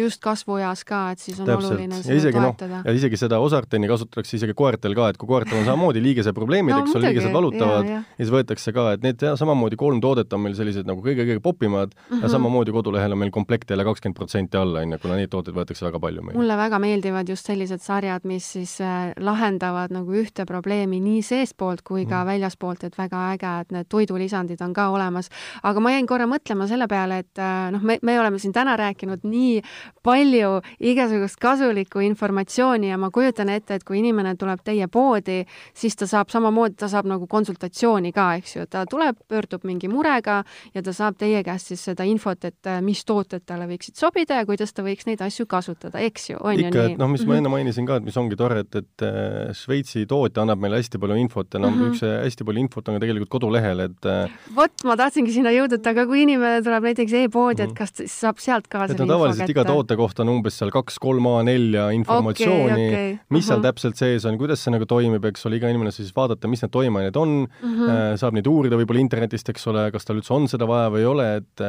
just 0.04 0.22
kasvueas 0.22 0.84
ka, 0.86 1.12
et 1.12 1.20
siis 1.20 1.40
on 1.40 1.48
Täpselt. 1.50 1.72
oluline 1.74 2.02
seda 2.04 2.32
no, 2.40 2.54
toetada. 2.54 2.82
ja 2.86 2.94
isegi 2.94 3.18
seda 3.18 3.40
Osarteni 3.40 3.88
kasutatakse 3.88 4.38
isegi 4.38 4.54
koertel 4.54 4.96
ka, 4.96 5.10
et 5.10 5.18
kui 5.18 5.28
koertel 5.28 5.60
on 5.60 5.66
samamoodi 5.66 6.04
liigese 6.04 6.34
probleemid 6.34 6.76
no,, 6.76 6.84
eks 6.84 6.96
ole, 6.96 7.10
liigesed 7.10 7.34
valutavad, 7.34 7.90
ja, 7.90 8.02
ja 8.04 8.22
siis 8.22 8.34
võetakse 8.34 8.74
ka, 8.76 8.92
et 8.94 9.06
need 9.06 9.26
ja, 9.26 9.36
samamoodi 9.40 9.80
kolm 9.80 10.02
toodet 10.02 10.34
on 10.34 10.46
meil 10.46 10.56
sellised 10.58 10.86
nagu 10.90 11.02
kõige-kõige 11.02 11.42
popimad 11.42 11.94
mm 11.96 12.16
-hmm. 12.16 12.24
ja 12.24 12.30
samamoodi 12.30 12.72
kodulehel 12.76 13.18
on 13.18 13.24
meil 13.24 13.32
komplekt 13.32 13.70
jälle 13.70 13.84
kakskümmend 13.84 14.16
protsenti 14.16 14.58
alla, 14.58 14.86
on 14.86 14.92
ju, 14.92 15.02
kuna 15.02 15.16
neid 15.16 15.34
tooteid 15.34 15.58
võetakse 15.58 15.86
väga 15.86 16.00
palju 16.00 16.22
meil. 16.22 16.38
mulle 16.38 16.58
väga 16.58 16.80
meeldivad 16.80 17.30
just 17.30 17.46
sellised 17.46 17.79
sellised 17.80 17.90
sarjad, 17.90 18.26
mis 18.28 18.46
siis 18.54 18.80
äh, 18.82 19.14
lahendavad 19.20 19.92
nagu 19.92 20.12
ühte 20.14 20.46
probleemi 20.46 21.00
nii 21.00 21.22
seestpoolt 21.24 21.82
kui 21.84 22.06
ka 22.06 22.24
mm. 22.24 22.28
väljaspoolt, 22.28 22.84
et 22.84 22.98
väga 22.98 23.34
äge, 23.34 23.54
et 23.62 23.72
need 23.72 23.88
toidulisandid 23.90 24.62
on 24.62 24.74
ka 24.74 24.90
olemas. 24.90 25.30
aga 25.64 25.80
ma 25.80 25.92
jäin 25.92 26.08
korra 26.08 26.28
mõtlema 26.28 26.68
selle 26.68 26.88
peale, 26.88 27.20
et 27.20 27.40
äh, 27.40 27.72
noh, 27.72 27.82
me, 27.82 27.98
me 28.02 28.20
oleme 28.20 28.40
siin 28.40 28.54
täna 28.54 28.76
rääkinud 28.78 29.24
nii 29.24 29.62
palju 30.04 30.62
igasugust 30.80 31.40
kasulikku 31.40 32.00
informatsiooni 32.00 32.90
ja 32.90 32.98
ma 32.98 33.10
kujutan 33.10 33.50
ette, 33.50 33.76
et 33.76 33.84
kui 33.84 34.00
inimene 34.00 34.36
tuleb 34.36 34.62
teie 34.64 34.88
poodi, 34.88 35.46
siis 35.74 35.96
ta 35.96 36.08
saab 36.08 36.30
samamoodi, 36.30 36.76
ta 36.80 36.88
saab 36.88 37.08
nagu 37.10 37.28
konsultatsiooni 37.28 38.12
ka, 38.14 38.34
eks 38.40 38.56
ju, 38.56 38.68
ta 38.70 38.86
tuleb, 38.90 39.18
pöördub 39.28 39.64
mingi 39.64 39.90
murega 39.90 40.44
ja 40.74 40.84
ta 40.84 40.94
saab 40.94 41.18
teie 41.18 41.44
käest 41.44 41.74
siis 41.74 41.84
seda 41.92 42.04
infot, 42.08 42.44
et 42.46 42.68
äh, 42.68 42.82
mis 42.82 43.04
tooted 43.06 43.46
talle 43.46 43.68
võiksid 43.70 44.00
sobida 44.00 44.42
ja 44.42 44.48
kuidas 44.50 44.74
ta 44.74 44.86
võiks 44.86 45.08
neid 45.10 45.22
asju 45.26 45.48
kasutada, 45.50 46.00
eks 46.04 46.32
ju, 46.32 46.40
on 46.44 46.60
ju 46.60 46.70
nii? 46.74 46.98
noh, 47.00 47.12
mis 47.12 47.26
ma 47.28 47.40
enne 47.40 47.50
mainisin, 47.52 47.69
mainisin 47.70 47.88
ka, 47.88 48.00
et 48.00 48.06
mis 48.08 48.18
ongi 48.20 48.38
tore, 48.40 48.64
et, 48.64 48.78
et 48.80 49.06
äh, 49.06 49.52
Šveitsi 49.56 50.06
tootja 50.10 50.44
annab 50.44 50.62
meile 50.62 50.80
hästi 50.80 51.00
palju 51.02 51.18
infot 51.22 51.54
ja 51.54 51.62
noh 51.62 51.72
mm 51.72 51.82
-hmm., 51.82 51.94
üks 51.94 52.26
hästi 52.26 52.48
palju 52.48 52.64
infot 52.64 52.90
on 52.90 52.98
ka 52.98 53.04
tegelikult 53.04 53.32
kodulehel, 53.36 53.84
et 53.86 54.10
äh, 54.10 54.34
vot, 54.56 54.74
ma 54.86 54.98
tahtsingi 55.00 55.34
sinna 55.36 55.54
jõuda, 55.54 55.80
et 55.80 55.88
aga 55.88 56.06
kui 56.10 56.24
inimene 56.26 56.64
tuleb 56.66 56.90
näiteks 56.90 57.14
e-poodi, 57.24 57.64
et 57.64 57.70
mhm. 57.70 57.78
kas 57.78 57.94
siis 57.96 58.16
saab 58.26 58.42
sealt 58.42 58.68
ka 58.68 58.88
selle 58.88 59.06
no, 59.06 59.14
tavaliselt 59.14 59.54
iga 59.54 59.66
toote 59.68 59.98
kohta 60.00 60.26
on 60.26 60.34
umbes 60.38 60.58
seal 60.58 60.74
kaks-kolm 60.74 61.30
A4 61.30 61.88
informatsiooni 62.00 62.74
okay,, 62.74 62.90
okay. 62.90 63.18
mis 63.30 63.48
seal 63.48 63.60
uh 63.60 63.64
-huh. 63.64 63.70
täpselt 63.70 63.96
sees 63.96 64.26
on, 64.26 64.38
kuidas 64.38 64.64
see 64.64 64.74
nagu 64.74 64.86
toimib, 64.86 65.26
eks 65.26 65.46
ole, 65.46 65.62
iga 65.62 65.70
inimene 65.70 65.92
siis 65.92 66.12
vaadata, 66.16 66.48
mis 66.48 66.62
need 66.64 66.72
toimeained 66.72 67.16
on 67.16 67.46
mm, 67.46 67.74
-hmm. 67.76 68.18
saab 68.18 68.34
neid 68.34 68.48
uurida 68.48 68.78
võib-olla 68.80 69.00
internetist, 69.00 69.50
eks 69.50 69.68
ole, 69.68 69.92
kas 69.92 70.06
tal 70.06 70.18
üldse 70.18 70.34
on 70.34 70.48
seda 70.48 70.68
vaja 70.68 70.90
või 70.90 71.06
ei 71.06 71.06
ole, 71.06 71.36
et 71.42 71.68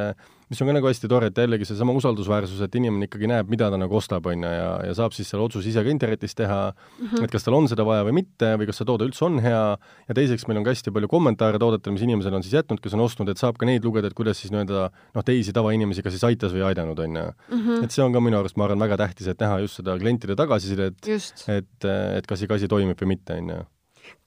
mis 0.51 0.61
on 0.63 0.67
ka 0.67 0.75
nagu 0.75 0.89
hästi 0.91 1.09
tore, 1.11 1.29
et 1.31 1.39
jällegi 1.39 1.67
seesama 1.69 1.95
usaldusväärsus, 1.95 2.59
et 2.67 2.75
inimene 2.75 3.07
ikkagi 3.07 3.29
näeb, 3.31 3.51
mida 3.53 3.69
ta 3.71 3.79
nagu 3.79 3.95
ostab, 3.97 4.27
on 4.27 4.43
ju, 4.43 4.51
ja, 4.51 4.71
ja 4.89 4.97
saab 4.99 5.15
siis 5.15 5.31
selle 5.31 5.45
otsuse 5.47 5.71
ise 5.71 5.85
ka 5.87 5.93
internetis 5.93 6.35
teha 6.39 6.59
mm, 6.73 7.07
-hmm. 7.07 7.25
et 7.25 7.31
kas 7.31 7.47
tal 7.47 7.55
on 7.55 7.69
seda 7.71 7.87
vaja 7.87 8.05
või 8.09 8.17
mitte 8.19 8.51
või 8.59 8.67
kas 8.67 8.81
see 8.83 8.89
toode 8.89 9.07
üldse 9.07 9.25
on 9.29 9.39
hea, 9.45 9.63
ja 10.09 10.19
teiseks 10.19 10.49
meil 10.51 10.59
on 10.59 10.67
ka 10.67 10.75
hästi 10.75 10.95
palju 10.97 11.09
kommentaare 11.09 11.63
toodetele, 11.63 11.95
mis 11.95 12.07
inimesed 12.09 12.35
on 12.35 12.43
siis 12.43 12.59
jätnud, 12.59 12.83
kes 12.83 12.99
on 12.99 13.07
ostnud, 13.07 13.31
et 13.31 13.39
saab 13.39 13.59
ka 13.63 13.69
neid 13.69 13.87
lugeda, 13.87 14.11
et 14.11 14.19
kuidas 14.19 14.43
siis 14.43 14.51
nii-öelda 14.51 14.91
noh, 14.91 15.25
teisi 15.25 15.55
tavainimesi 15.55 16.03
kas 16.03 16.19
siis 16.19 16.27
aitas 16.27 16.53
või 16.53 16.67
aidanud, 16.67 16.99
on 16.99 17.17
ju. 17.23 17.27
Mhm. 17.55 17.85
et 17.85 17.91
see 17.95 18.05
on 18.05 18.13
ka 18.13 18.21
minu 18.21 18.43
arust, 18.43 18.57
ma 18.57 18.67
arvan, 18.67 18.83
väga 18.83 18.99
tähtis, 19.07 19.31
et 19.31 19.39
näha 19.39 19.63
just 19.63 19.79
seda 19.79 19.99
klientide 19.99 20.35
tagasisidet, 20.35 20.99
et, 21.49 21.85
et 21.87 22.27
kas 22.27 22.43
iga 22.43 22.59
asi 22.59 22.67
toimib 22.67 22.99
või 22.99 23.15
mitte, 23.15 23.39
on 23.39 23.55
ju 23.55 23.67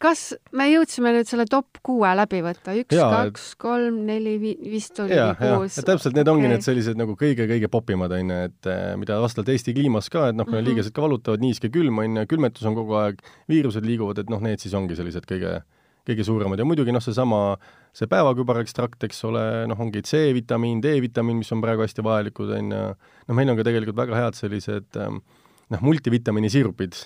kas 0.02 0.22
me 0.56 0.66
jõudsime 0.70 1.14
nüüd 1.16 1.30
selle 1.30 1.46
top 1.50 1.80
kuue 1.86 2.10
läbi 2.18 2.42
võtta, 2.46 2.76
üks, 2.78 2.96
kaks, 2.98 3.46
kolm, 3.62 4.02
neli, 4.08 4.36
vist 4.70 5.00
oli 5.04 5.16
ja, 5.16 5.32
kuus? 5.40 5.78
täpselt, 5.80 6.16
need 6.18 6.28
okay. 6.28 6.34
ongi 6.34 6.52
need 6.52 6.66
sellised 6.66 7.00
nagu 7.00 7.16
kõige-kõige 7.20 7.70
popimad, 7.72 8.14
on 8.18 8.34
ju, 8.34 8.40
et 8.50 8.72
eh, 8.72 8.82
mida 9.00 9.20
vastavalt 9.24 9.54
Eesti 9.54 9.76
kliimas 9.76 10.12
ka, 10.14 10.30
et 10.32 10.38
noh, 10.38 10.48
meil 10.48 10.60
mm 10.60 10.60
-hmm. 10.60 10.70
liigesed 10.72 10.96
ka 10.96 11.06
valutavad, 11.06 11.44
niiske 11.44 11.72
külm 11.74 12.02
on 12.04 12.20
ju, 12.22 12.26
külmetus 12.34 12.68
on 12.70 12.76
kogu 12.80 12.98
aeg, 13.00 13.24
viirused 13.52 13.86
liiguvad, 13.88 14.24
et 14.24 14.34
noh, 14.34 14.42
need 14.44 14.60
siis 14.60 14.74
ongi 14.78 14.98
sellised 15.00 15.28
kõige, 15.30 15.62
kõige 16.08 16.24
suuremad 16.28 16.60
ja 16.60 16.66
muidugi 16.68 16.92
noh, 16.92 17.04
seesama, 17.04 17.58
see 17.94 18.10
päevakübarekstrakt, 18.12 19.04
eks 19.08 19.24
ole, 19.30 19.46
noh, 19.72 19.80
ongi 19.80 20.02
C-vitamiin, 20.02 20.82
D-vitamiin, 20.84 21.40
mis 21.40 21.52
on 21.52 21.62
praegu 21.62 21.86
hästi 21.86 22.04
vajalikud, 22.04 22.52
on 22.60 22.72
ju, 22.72 22.84
noh, 23.28 23.36
meil 23.36 23.50
on 23.50 23.58
ka 23.58 23.64
tegelikult 23.64 23.98
väga 23.98 24.20
head 24.20 24.36
sellised 24.36 25.00
ehm, 25.00 25.22
noh, 25.70 25.82
multivitamiini 25.82 26.52
siirupid 26.52 26.98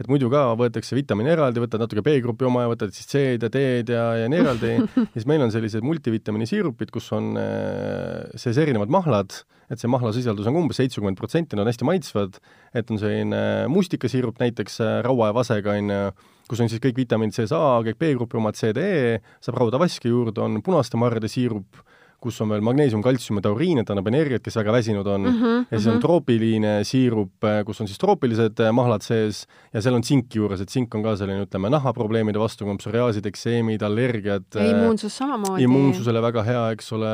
et 0.00 0.08
muidu 0.10 0.28
ka 0.32 0.42
võetakse 0.58 0.96
vitamiini 0.96 1.30
eraldi, 1.36 1.62
võtad 1.62 1.82
natuke 1.82 2.02
B-grupi 2.04 2.46
oma 2.48 2.64
ja 2.64 2.70
võtad 2.72 2.94
siis 2.94 3.06
C-d 3.10 3.46
ja 3.46 3.50
D-d 3.52 3.94
ja, 3.94 4.06
ja 4.24 4.30
nii 4.30 4.40
eraldi. 4.42 4.72
Siis 5.14 5.26
meil 5.30 5.44
on 5.44 5.52
sellised 5.54 5.84
multivitamiini 5.86 6.48
siirupid, 6.50 6.90
kus 6.94 7.12
on 7.14 7.38
äh, 7.38 8.24
sees 8.40 8.58
erinevad 8.58 8.90
mahlad, 8.90 9.36
et 9.70 9.80
see 9.80 9.90
mahlasisaldus 9.90 10.48
on 10.50 10.58
umbes 10.64 10.80
seitsekümmend 10.82 11.18
protsenti, 11.18 11.54
nad 11.54 11.64
on 11.64 11.70
hästi 11.70 11.86
maitsvad, 11.86 12.40
et 12.74 12.90
on 12.90 13.00
selline 13.00 13.42
mustikasiirup 13.70 14.42
näiteks 14.42 14.80
äh, 14.82 14.98
raua 15.06 15.30
ja 15.30 15.38
vasega, 15.38 15.78
on 15.78 15.94
ju, 15.94 16.30
kus 16.50 16.64
on 16.64 16.72
siis 16.72 16.82
kõik 16.82 16.98
vitamiinid 17.04 17.38
sees 17.38 17.54
A, 17.54 17.62
kõik 17.86 18.00
B-grupi 18.02 18.40
omad, 18.40 18.58
C, 18.58 18.74
D, 18.74 18.82
E, 18.82 19.36
saab 19.44 19.62
raudavaski 19.62 20.10
juurde, 20.10 20.42
on 20.42 20.58
punaste 20.66 20.98
marjade 21.00 21.30
siirup, 21.30 21.84
kus 22.24 22.40
on 22.44 22.52
veel 22.52 22.64
magneesium, 22.64 23.02
kaltsium 23.04 23.38
ja 23.40 23.44
tauriin, 23.48 23.82
et 23.82 23.90
annab 23.92 24.08
energiat, 24.10 24.42
kes 24.44 24.56
väga 24.60 24.72
väsinud 24.74 25.08
on 25.10 25.26
mm. 25.28 25.40
-hmm, 25.40 25.66
ja 25.70 25.78
siis 25.80 25.90
on 25.92 26.00
troopiline 26.02 26.74
siirup, 26.88 27.48
kus 27.66 27.82
on 27.84 27.90
siis 27.90 28.00
troopilised 28.00 28.62
mahlad 28.72 29.04
sees 29.04 29.44
ja 29.72 29.82
seal 29.84 29.98
on 29.98 30.04
tsink 30.06 30.34
juures, 30.34 30.60
et 30.60 30.70
tsink 30.72 30.94
on 30.94 31.04
ka 31.04 31.16
selline, 31.20 31.44
ütleme, 31.46 31.70
nahaprobleemide 31.74 32.40
vastu, 32.40 32.68
psoriaasid, 32.80 33.26
ekseemid, 33.26 33.82
allergiad. 33.82 34.48
ja 34.54 34.70
immuunsus 34.70 35.16
samamoodi. 35.20 35.62
immuunsusele 35.68 36.22
väga 36.22 36.46
hea, 36.48 36.64
eks 36.76 36.92
ole, 36.96 37.12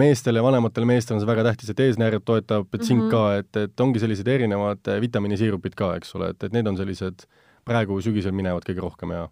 meestele, 0.00 0.42
vanematele 0.42 0.86
meestele 0.86 1.18
on 1.20 1.24
see 1.24 1.32
väga 1.32 1.46
tähtis, 1.50 1.70
et 1.70 1.80
eesnääret 1.86 2.24
toetab, 2.24 2.68
tsink 2.78 3.00
mm 3.00 3.06
-hmm. 3.06 3.10
ka, 3.10 3.36
et, 3.38 3.56
et 3.68 3.80
ongi 3.80 4.02
sellised 4.02 4.28
erinevad 4.28 4.92
vitamiinisiirupid 5.00 5.74
ka, 5.78 5.94
eks 5.96 6.14
ole, 6.14 6.30
et, 6.34 6.44
et 6.44 6.52
need 6.52 6.66
on 6.66 6.76
sellised 6.76 7.26
praegu 7.64 8.00
sügisel 8.04 8.32
minevad 8.36 8.66
kõige 8.66 8.84
rohkem 8.84 9.14
ja 9.14 9.28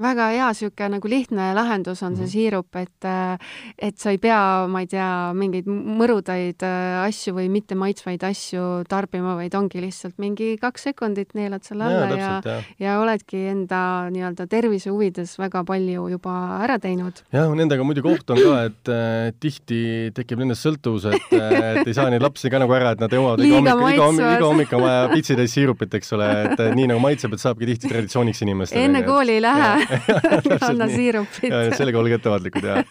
väga 0.00 0.30
hea 0.34 0.48
niisugune 0.50 0.96
nagu 0.96 1.10
lihtne 1.10 1.50
lahendus 1.56 2.02
on 2.02 2.16
see 2.16 2.24
mhm. 2.24 2.32
siirup, 2.32 2.76
et 2.80 3.08
et 3.78 3.98
sa 4.00 4.12
ei 4.14 4.18
pea, 4.22 4.66
ma 4.70 4.82
ei 4.84 4.88
tea, 4.90 5.08
mingeid 5.36 5.68
mõrudaid 5.68 6.64
äh, 6.66 7.00
asju 7.04 7.34
või 7.36 7.48
mitte 7.52 7.76
maitsvaid 7.78 8.24
asju 8.26 8.84
tarbima, 8.90 9.36
vaid 9.38 9.54
ongi 9.58 9.82
lihtsalt 9.82 10.16
mingi 10.22 10.54
kaks 10.60 10.88
sekundit 10.90 11.34
neelad 11.38 11.64
selle 11.66 11.86
alla 11.86 12.08
ja, 12.10 12.16
ja, 12.18 12.40
ja. 12.44 12.56
ja 12.80 12.96
oledki 13.00 13.42
enda 13.52 13.82
nii-öelda 14.12 14.46
tervise 14.50 14.92
huvides 14.92 15.36
väga 15.40 15.62
palju 15.68 16.08
juba 16.14 16.36
ära 16.64 16.78
teinud. 16.82 17.22
jah, 17.32 17.52
nendega 17.56 17.86
muidugi 17.86 18.12
oht 18.14 18.34
on 18.34 18.42
ka, 18.42 18.56
et 18.70 18.92
äh, 18.92 19.30
tihti 19.40 19.82
tekib 20.16 20.42
nendest 20.42 20.66
sõltuvus, 20.66 21.08
et 21.12 21.36
äh, 21.36 21.58
et 21.80 21.90
ei 21.90 21.96
saa 21.96 22.10
neid 22.12 22.24
lapsi 22.24 22.50
ka 22.52 22.60
nagu 22.62 22.74
ära, 22.76 22.94
et 22.96 23.02
nad 23.02 23.12
jõuavad 23.12 23.44
iga 23.44 23.60
hommik, 23.60 23.94
iga 23.94 24.08
hommik, 24.08 24.26
iga 24.26 24.48
hommik 24.48 24.74
on 24.76 24.84
vaja 24.86 25.06
pitsitäis 25.14 25.54
siirupit, 25.56 25.94
eks 26.00 26.14
ole, 26.16 26.28
et 26.50 26.64
nii 26.76 26.90
nagu 26.92 27.02
maitseb, 27.02 27.34
et 27.36 27.42
saabki 27.42 27.68
tihti 27.68 27.90
traditsiooniks 27.90 28.44
inimestele. 28.46 28.84
enne 28.88 29.04
kooli 29.06 29.38
ei 29.38 29.44
lähe 29.44 29.89
anna 30.68 30.88
siirupit. 30.90 31.54
sellega 31.76 32.00
olge 32.00 32.18
ettevaatlikud, 32.18 32.68
jah 32.70 32.84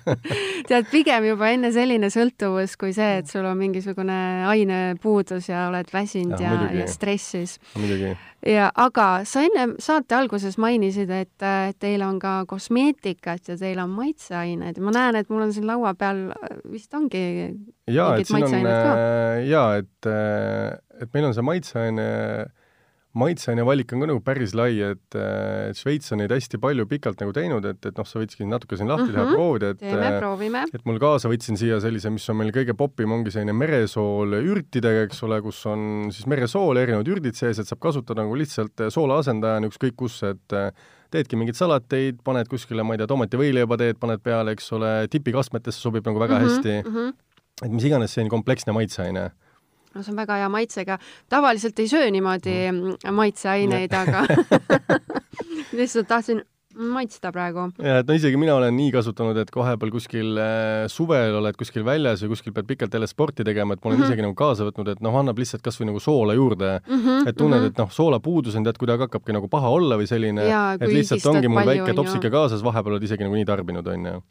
tead, 0.68 0.88
pigem 0.90 1.28
juba 1.30 1.52
enne 1.54 1.72
selline 1.74 2.10
sõltuvus 2.12 2.76
kui 2.80 2.94
see, 2.96 3.20
et 3.22 3.30
sul 3.30 3.46
on 3.48 3.58
mingisugune 3.60 4.18
ainepuudus 4.50 5.50
ja 5.50 5.68
oled 5.70 5.90
väsinud 5.92 6.40
ja, 6.40 6.56
ja, 6.66 6.70
ja 6.82 6.88
stressis. 6.90 7.58
ja 8.46 8.70
aga 8.74 9.08
sa 9.28 9.44
enne 9.46 9.74
saate 9.82 10.16
alguses 10.16 10.58
mainisid, 10.60 11.10
et 11.12 11.48
teil 11.82 12.06
on 12.06 12.20
ka 12.22 12.40
kosmeetikat 12.50 13.52
ja 13.52 13.58
teil 13.60 13.82
on 13.82 13.92
maitseained 13.96 14.80
ma 14.80 14.94
näen, 14.96 15.20
et 15.20 15.30
mul 15.32 15.48
on 15.48 15.54
siin 15.54 15.68
laua 15.68 15.94
peal 15.98 16.28
vist 16.70 16.94
ongi 16.96 17.24
jaa, 17.90 18.14
et 18.18 18.28
siin 18.28 18.46
on, 18.46 18.54
äh, 18.66 19.42
jaa, 19.48 19.80
et, 19.80 20.08
äh, 20.08 20.78
et 21.02 21.12
meil 21.14 21.28
on 21.28 21.36
see 21.36 21.46
maitseaine 21.46 22.06
maitseaine 23.18 23.64
valik 23.66 23.90
on 23.94 24.04
ka 24.04 24.08
nagu 24.10 24.20
päris 24.22 24.52
lai, 24.54 24.76
et, 24.86 25.16
et 25.18 25.78
Šveits 25.78 26.12
on 26.14 26.20
neid 26.22 26.30
hästi 26.30 26.60
palju 26.62 26.86
pikalt 26.90 27.22
nagu 27.22 27.32
teinud, 27.34 27.64
et, 27.66 27.80
et 27.88 27.96
noh, 27.98 28.06
sa 28.06 28.20
võikski 28.20 28.46
natuke 28.46 28.78
siin 28.78 28.90
lahti 28.90 29.08
mm 29.08 29.10
-hmm. 29.10 29.16
teha, 29.16 29.24
mhm. 29.24 29.34
proovida, 29.34 29.70
et 29.74 29.80
teeme, 29.82 30.10
proovime. 30.20 30.62
et 30.74 30.86
mul 30.86 31.00
kaasa 31.02 31.30
võtsin 31.32 31.58
siia 31.58 31.80
sellise, 31.82 32.10
mis 32.10 32.28
on 32.30 32.38
meil 32.38 32.52
kõige 32.54 32.76
popim, 32.78 33.10
ongi 33.12 33.34
selline 33.34 33.52
meresool 33.52 34.38
ürtidega, 34.38 35.02
eks 35.08 35.22
ole, 35.26 35.40
kus 35.42 35.64
on 35.66 36.12
siis 36.14 36.26
meresool, 36.30 36.76
erinevad 36.76 37.08
ürdid 37.08 37.34
sees, 37.34 37.58
et 37.58 37.66
saab 37.66 37.82
kasutada 37.82 38.22
nagu 38.22 38.38
lihtsalt 38.38 38.86
soola 38.94 39.18
asendajana 39.18 39.66
ükskõik 39.66 39.96
kus, 39.96 40.22
et 40.22 40.58
teedki 41.10 41.36
mingeid 41.36 41.58
salateid, 41.58 42.22
paned 42.22 42.46
kuskile, 42.46 42.86
ma 42.86 42.94
ei 42.94 43.02
tea, 43.02 43.10
tomativõileiba 43.10 43.76
teed, 43.76 43.98
paned 43.98 44.22
peale, 44.22 44.54
eks 44.54 44.72
ole, 44.78 45.08
tipikastmetesse 45.10 45.82
sobib 45.82 46.06
nagu 46.06 46.22
väga 46.22 46.38
mm 46.38 46.46
-hmm, 46.46 46.56
hästi 46.56 46.82
mm. 46.88 46.94
-hmm. 46.94 47.66
et 47.66 47.70
mis 47.72 47.84
iganes 47.84 48.14
selline 48.14 48.30
kompleksne 48.30 48.72
maitseaine 48.72 49.30
no 49.94 50.02
see 50.02 50.12
on 50.12 50.20
väga 50.20 50.38
hea 50.42 50.48
maitsega. 50.52 50.98
tavaliselt 51.28 51.78
ei 51.78 51.88
söö 51.90 52.10
niimoodi 52.10 52.56
mm. 52.70 53.12
maitseaineid, 53.14 53.92
aga 53.94 54.24
lihtsalt 55.78 56.08
tahtsin 56.08 56.42
maitsta 56.78 57.32
praegu. 57.34 57.66
ja 57.82 57.98
et 58.00 58.08
no 58.08 58.14
isegi 58.14 58.38
mina 58.38 58.54
olen 58.54 58.74
nii 58.76 58.92
kasutanud, 58.94 59.38
et 59.42 59.50
kui 59.50 59.60
vahepeal 59.62 59.90
kuskil 59.92 60.38
äh, 60.38 60.84
suvel 60.92 61.34
oled 61.40 61.56
kuskil 61.58 61.84
väljas 61.86 62.22
või 62.24 62.34
kuskil 62.34 62.54
pead 62.56 62.68
pikalt 62.68 62.94
jälle 62.94 63.08
sporti 63.10 63.46
tegema, 63.46 63.74
et 63.74 63.82
ma 63.82 63.90
olen 63.90 63.98
mm 63.98 64.04
-hmm. 64.04 64.12
isegi 64.12 64.26
nagu 64.26 64.36
kaasa 64.38 64.68
võtnud, 64.68 64.92
et 64.92 65.02
noh, 65.04 65.16
annab 65.20 65.38
lihtsalt 65.38 65.64
kas 65.66 65.80
või 65.80 65.90
nagu 65.90 66.00
soola 66.00 66.36
juurde 66.38 66.76
mm. 66.78 67.00
-hmm, 67.00 67.28
et 67.28 67.36
tunned 67.36 67.58
mm, 67.58 67.64
-hmm. 67.64 67.74
et 67.74 67.82
noh, 67.82 67.90
soolapuudus 67.90 68.56
on 68.56 68.64
tead 68.64 68.78
kuidagi 68.78 69.06
hakkabki 69.08 69.34
nagu 69.34 69.48
paha 69.48 69.68
olla 69.68 69.98
või 69.98 70.06
selline, 70.06 70.46
et 70.78 70.86
lihtsalt 70.86 71.26
ongi 71.26 71.48
mul 71.48 71.66
väike 71.66 71.94
topsike 71.94 72.30
kaasas, 72.30 72.62
vahepeal 72.62 72.94
oled 72.94 73.02
isegi 73.02 73.26
nagu 73.26 73.34
nii 73.34 73.44
tarbinud, 73.44 73.86
on 73.86 74.06
ju. 74.06 74.22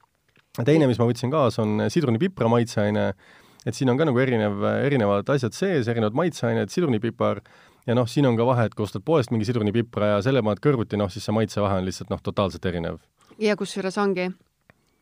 teine, 0.66 0.88
mis 0.88 1.00
ma 1.00 1.06
võtsin 1.06 1.32
kaasa, 1.32 1.62
on 1.62 1.90
sidrunipipra 1.92 2.48
maitseaine 2.48 3.14
et 3.66 3.76
siin 3.76 3.90
on 3.92 3.98
ka 4.00 4.08
nagu 4.08 4.20
erinev, 4.20 4.64
erinevad 4.86 5.30
asjad 5.30 5.54
sees, 5.54 5.88
erinevad 5.88 6.18
maitseained, 6.18 6.72
sidrunipipar, 6.74 7.42
ja 7.88 7.96
noh, 7.98 8.08
siin 8.10 8.28
on 8.30 8.38
ka 8.40 8.46
vahe, 8.48 8.68
et 8.70 8.76
kui 8.76 8.86
ostad 8.86 9.04
poest 9.06 9.34
mingi 9.34 9.48
sidrunipipra 9.48 10.16
ja 10.16 10.20
selle 10.26 10.44
paned 10.46 10.62
kõrvuti, 10.64 11.00
noh 11.00 11.12
siis 11.12 11.26
see 11.26 11.36
maitsevahe 11.36 11.80
on 11.82 11.88
lihtsalt 11.88 12.14
noh, 12.14 12.22
totaalselt 12.24 12.66
erinev. 12.70 13.02
ja 13.40 13.56
kusjuures 13.60 13.98
ongi, 13.98 14.30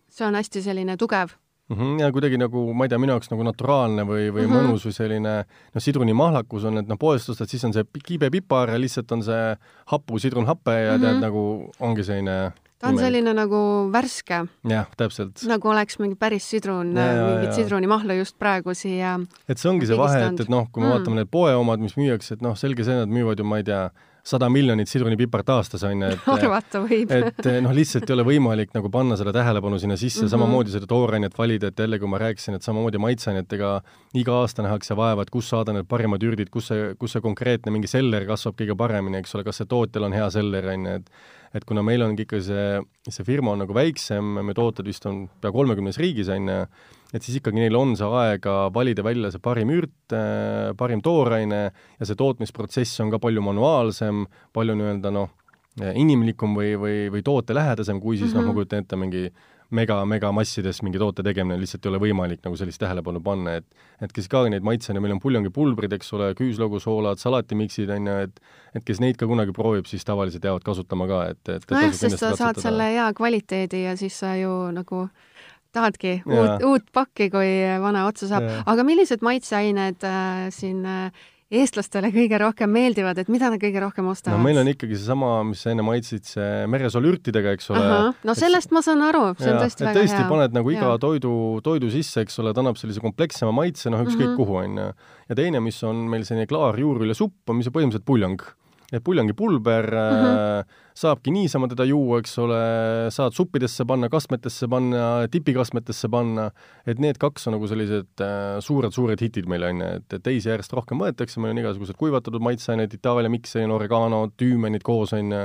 see 0.10 0.26
on 0.28 0.38
hästi 0.38 0.64
selline 0.66 0.98
tugev 0.98 1.36
mm. 1.70 1.76
-hmm, 1.78 2.00
ja 2.02 2.12
kuidagi 2.12 2.38
nagu, 2.38 2.74
ma 2.74 2.86
ei 2.86 2.90
tea, 2.90 3.00
minu 3.00 3.16
jaoks 3.16 3.32
nagu 3.32 3.44
naturaalne 3.44 4.04
või, 4.04 4.30
või 4.32 4.46
mm 4.46 4.54
-hmm. 4.54 4.70
mõnus 4.70 4.86
või 4.86 4.96
selline 4.96 5.34
noh, 5.74 5.82
sidrunimahlakus 5.82 6.64
on, 6.64 6.78
et 6.78 6.88
noh, 6.88 6.98
poest 7.00 7.30
ostad, 7.30 7.50
siis 7.50 7.64
on 7.64 7.74
see 7.74 7.84
kibe 8.04 8.30
pipar 8.32 8.70
ja 8.70 8.80
lihtsalt 8.80 9.12
on 9.12 9.24
see 9.24 9.58
hapu 9.86 10.20
sidrunhape 10.20 10.72
ja 10.72 10.98
mm 10.98 11.04
-hmm. 11.04 11.06
tead, 11.06 11.22
nagu 11.22 11.72
ongi 11.80 12.04
selline 12.04 12.52
ta 12.78 12.92
on 12.92 13.00
selline 13.02 13.34
nagu 13.38 13.60
värske. 13.94 14.44
jah, 14.70 14.90
täpselt. 15.00 15.44
nagu 15.50 15.72
oleks 15.74 16.00
mingi 16.02 16.18
päris 16.20 16.50
sidrun, 16.50 16.94
mingit 16.94 17.56
sidrunimahla 17.58 18.20
just 18.20 18.38
praegu 18.40 18.76
siia 18.78 19.18
et 19.48 19.58
see 19.58 19.72
ongi 19.72 19.90
see 19.90 19.98
vahe, 19.98 20.22
et, 20.28 20.46
et 20.46 20.52
noh, 20.52 20.68
kui 20.72 20.84
me 20.84 20.90
mm. 20.90 20.98
vaatame 20.98 21.22
need 21.22 21.32
poeomad, 21.34 21.82
mis 21.84 21.98
müüakse, 22.00 22.38
et 22.38 22.46
noh, 22.46 22.58
selge 22.60 22.86
see, 22.88 22.98
nad 23.02 23.12
müüvad 23.12 23.42
ju, 23.42 23.48
ma 23.48 23.62
ei 23.62 23.68
tea, 23.68 23.88
sada 24.28 24.50
miljonit 24.52 24.90
sidrunipipart 24.92 25.50
aastas, 25.56 25.84
on 25.88 26.04
ju, 26.04 26.10
et 26.16 26.28
arvata 26.36 26.82
võib. 26.84 27.12
et 27.16 27.50
noh, 27.64 27.74
lihtsalt 27.76 28.10
ei 28.10 28.16
ole 28.18 28.26
võimalik 28.28 28.74
nagu 28.76 28.92
panna 28.94 29.18
seda 29.20 29.34
tähelepanu 29.36 29.80
sinna 29.80 29.96
sisse 29.96 30.24
mm, 30.24 30.28
-hmm. 30.28 30.34
samamoodi 30.36 30.76
seda 30.76 30.90
toorainet 30.90 31.38
valida, 31.38 31.72
et 31.72 31.80
jälle, 31.80 32.00
kui 32.00 32.12
ma 32.12 32.20
rääkisin, 32.22 32.58
et 32.58 32.68
samamoodi 32.68 33.02
maitseainetega 33.04 33.72
iga 34.20 34.42
aasta 34.42 34.66
nähakse 34.66 34.98
vaeva, 35.00 35.24
et 35.24 35.32
kus 35.34 35.50
saada 35.50 35.76
need 35.76 35.88
parimad 35.88 36.24
ürdid, 36.24 36.52
kus 36.52 36.72
see, 36.74 36.94
kus 37.00 37.16
see 37.16 37.24
konkreetne 37.24 37.72
mingi 37.72 37.88
seller 37.88 38.28
kasvab 38.28 38.60
kõige 38.60 38.76
paremini, 38.78 39.22
eks 39.22 39.36
ole, 39.36 39.48
kas 39.48 39.62
see 39.62 39.70
tootjal 39.70 40.10
on 40.10 40.18
hea 40.18 40.30
seller, 40.30 40.72
on 40.76 40.86
ju, 40.86 41.02
et 41.02 41.12
et 41.56 41.64
kuna 41.66 41.82
meil 41.82 42.04
ongi 42.04 42.26
ikka 42.26 42.42
see, 42.44 42.82
see 43.08 43.26
firma 43.26 43.54
on 43.54 43.64
nagu 43.64 43.74
väiksem, 43.74 44.40
me 44.46 44.54
tooted 44.54 44.86
vist 44.86 45.06
on 45.10 45.26
pea 45.42 45.52
kolmekümnes 45.56 45.98
riigis, 46.02 46.30
on 46.34 46.50
ju, 46.52 46.58
et 47.14 47.24
siis 47.24 47.40
ikkagi 47.40 47.62
neil 47.62 47.76
on 47.80 47.96
see 48.00 48.08
aega 48.22 48.56
valida 48.74 49.04
välja 49.06 49.32
see 49.32 49.44
parim 49.44 49.72
ürt, 49.76 50.16
äh, 50.16 50.74
parim 50.78 51.04
tooraine 51.06 51.62
ja 51.72 52.08
see 52.08 52.20
tootmisprotsess 52.20 53.04
on 53.06 53.14
ka 53.14 53.22
palju 53.24 53.44
manuaalsem, 53.46 54.26
palju 54.54 54.78
nii-öelda 54.78 55.14
noh, 55.16 55.30
inimlikum 55.78 56.56
või, 56.58 56.74
või, 56.80 56.98
või 57.14 57.22
tootelähedasem, 57.22 58.00
kui 58.02 58.18
siis 58.18 58.32
mm 58.32 58.34
-hmm. 58.34 58.42
noh, 58.42 58.48
ma 58.48 58.52
mhm. 58.52 58.58
kujutan 58.58 58.84
ette, 58.84 58.98
mingi 58.98 59.28
mega, 59.70 59.98
megamassides 60.06 60.82
mingi 60.86 61.00
toote 61.02 61.24
tegemine 61.26 61.60
lihtsalt 61.60 61.86
ei 61.86 61.92
ole 61.92 62.00
võimalik 62.02 62.44
nagu 62.46 62.58
sellist 62.60 62.80
tähelepanu 62.82 63.22
panna, 63.24 63.58
et 63.60 63.66
et 64.02 64.14
kes 64.14 64.30
ka 64.32 64.44
neid 64.50 64.66
maitseaineid, 64.66 65.04
meil 65.04 65.16
on 65.16 65.22
puljongipulbrid, 65.22 65.94
eks 65.98 66.14
ole, 66.14 66.32
küüslaugusoolad, 66.38 67.20
salatimiksid, 67.22 67.90
on 67.94 68.08
ju, 68.08 68.18
et 68.28 68.42
et 68.78 68.86
kes 68.86 69.02
neid 69.04 69.18
ka 69.18 69.28
kunagi 69.28 69.56
proovib, 69.56 69.88
siis 69.90 70.06
tavaliselt 70.06 70.44
jäävad 70.44 70.64
kasutama 70.64 71.08
ka, 71.10 71.24
et, 71.34 71.42
et 71.50 71.72
nojah, 71.72 71.96
sest 71.98 72.22
sa 72.22 72.36
saad 72.38 72.62
selle 72.62 72.92
hea 72.94 73.08
kvaliteedi 73.18 73.84
ja 73.84 73.96
siis 73.98 74.20
sa 74.20 74.36
ju 74.38 74.54
nagu 74.76 75.08
tahadki 75.76 76.20
uut, 76.26 76.68
uut 76.68 76.86
pakki, 76.94 77.32
kui 77.34 77.50
vana 77.84 78.06
otsa 78.10 78.30
saab. 78.32 78.52
aga 78.66 78.86
millised 78.88 79.26
maitseained 79.26 80.06
äh, 80.08 80.48
siin 80.54 80.86
äh, 80.88 81.26
eestlastele 81.48 82.10
kõige 82.12 82.40
rohkem 82.42 82.72
meeldivad, 82.76 83.20
et 83.22 83.30
mida 83.32 83.48
nad 83.52 83.62
kõige 83.62 83.80
rohkem 83.80 84.10
ostavad? 84.12 84.36
no 84.36 84.44
meil 84.44 84.60
on 84.60 84.68
ikkagi 84.68 84.98
seesama, 84.98 85.30
mis 85.48 85.62
sa 85.64 85.72
enne 85.72 85.86
maitsid, 85.88 86.26
see 86.28 86.66
meresoolürtidega, 86.72 87.54
eks 87.56 87.72
ole. 87.72 87.86
no 88.28 88.36
sellest 88.38 88.68
et, 88.68 88.76
ma 88.76 88.84
saan 88.84 89.04
aru, 89.08 89.24
see 89.40 89.54
on 89.54 89.62
tõesti 89.64 89.88
väga 89.88 90.02
tõesti, 90.02 90.20
hea. 90.20 90.30
paned 90.34 90.58
nagu 90.60 90.74
iga 90.76 90.92
ja. 90.92 91.00
toidu, 91.02 91.34
toidu 91.64 91.92
sisse, 91.94 92.26
eks 92.26 92.42
ole, 92.44 92.52
ta 92.52 92.64
annab 92.64 92.80
sellise 92.80 93.04
komplekssema 93.04 93.56
maitse, 93.56 93.88
noh, 93.94 94.04
ükskõik 94.04 94.26
mm 94.26 94.34
-hmm. 94.34 94.40
kuhu, 94.42 94.60
on 94.64 94.82
ju. 94.84 94.90
ja 95.32 95.40
teine, 95.40 95.64
mis 95.64 95.80
on 95.88 96.04
meil 96.12 96.28
selline 96.28 96.50
klaar 96.52 96.80
juurvilja수pp, 96.80 97.40
on, 97.48 97.62
mis 97.62 97.72
on 97.72 97.78
põhimõtteliselt 97.80 98.08
puljong 98.08 98.44
et 98.94 99.04
puljongipulber 99.04 99.86
mm 99.92 100.20
-hmm. 100.24 100.76
saabki 100.96 101.32
niisama 101.32 101.68
teda 101.68 101.84
juua, 101.84 102.20
eks 102.20 102.38
ole, 102.40 102.60
saad 103.12 103.34
suppidesse 103.34 103.86
panna, 103.86 104.10
kastmetesse 104.10 104.68
panna, 104.68 105.28
tipikastmetesse 105.32 106.10
panna, 106.10 106.52
et 106.86 107.00
need 107.00 107.18
kaks 107.20 107.48
on 107.48 107.58
nagu 107.58 107.68
sellised 107.68 108.24
suured-suured 108.60 109.20
äh, 109.20 109.26
hitid 109.26 109.46
meil, 109.46 109.64
on 109.64 109.82
ju, 109.82 109.90
et, 110.00 110.24
teisi 110.24 110.50
järjest 110.50 110.74
rohkem 110.74 111.04
võetakse, 111.04 111.40
meil 111.40 111.52
on 111.52 111.58
igasugused 111.58 112.00
kuivatatud 112.00 112.42
maitseained, 112.42 112.94
Itaalia 112.94 113.30
miksein, 113.30 113.72
oregano, 113.72 114.30
tüümenid 114.38 114.84
koos, 114.84 115.14
on 115.14 115.32
ju, 115.32 115.44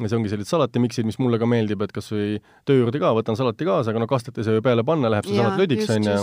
ja 0.00 0.08
see 0.08 0.18
ongi 0.18 0.32
sellised 0.32 0.50
salatimiksid, 0.50 1.06
mis 1.06 1.20
mulle 1.22 1.38
ka 1.38 1.46
meeldib, 1.46 1.82
et 1.86 1.94
kas 1.94 2.10
või 2.10 2.40
töö 2.66 2.82
juurde 2.82 2.98
ka 2.98 3.14
võtan 3.14 3.38
salati 3.38 3.64
kaasa, 3.68 3.94
aga 3.94 4.02
no 4.02 4.10
kastet 4.10 4.38
ei 4.38 4.44
saa 4.44 4.58
ju 4.58 4.66
peale 4.66 4.82
panna, 4.82 5.12
läheb 5.14 5.28
see 5.28 5.38
salat 5.38 5.60
lödiks, 5.62 5.90
on 5.94 6.10
ju. 6.10 6.22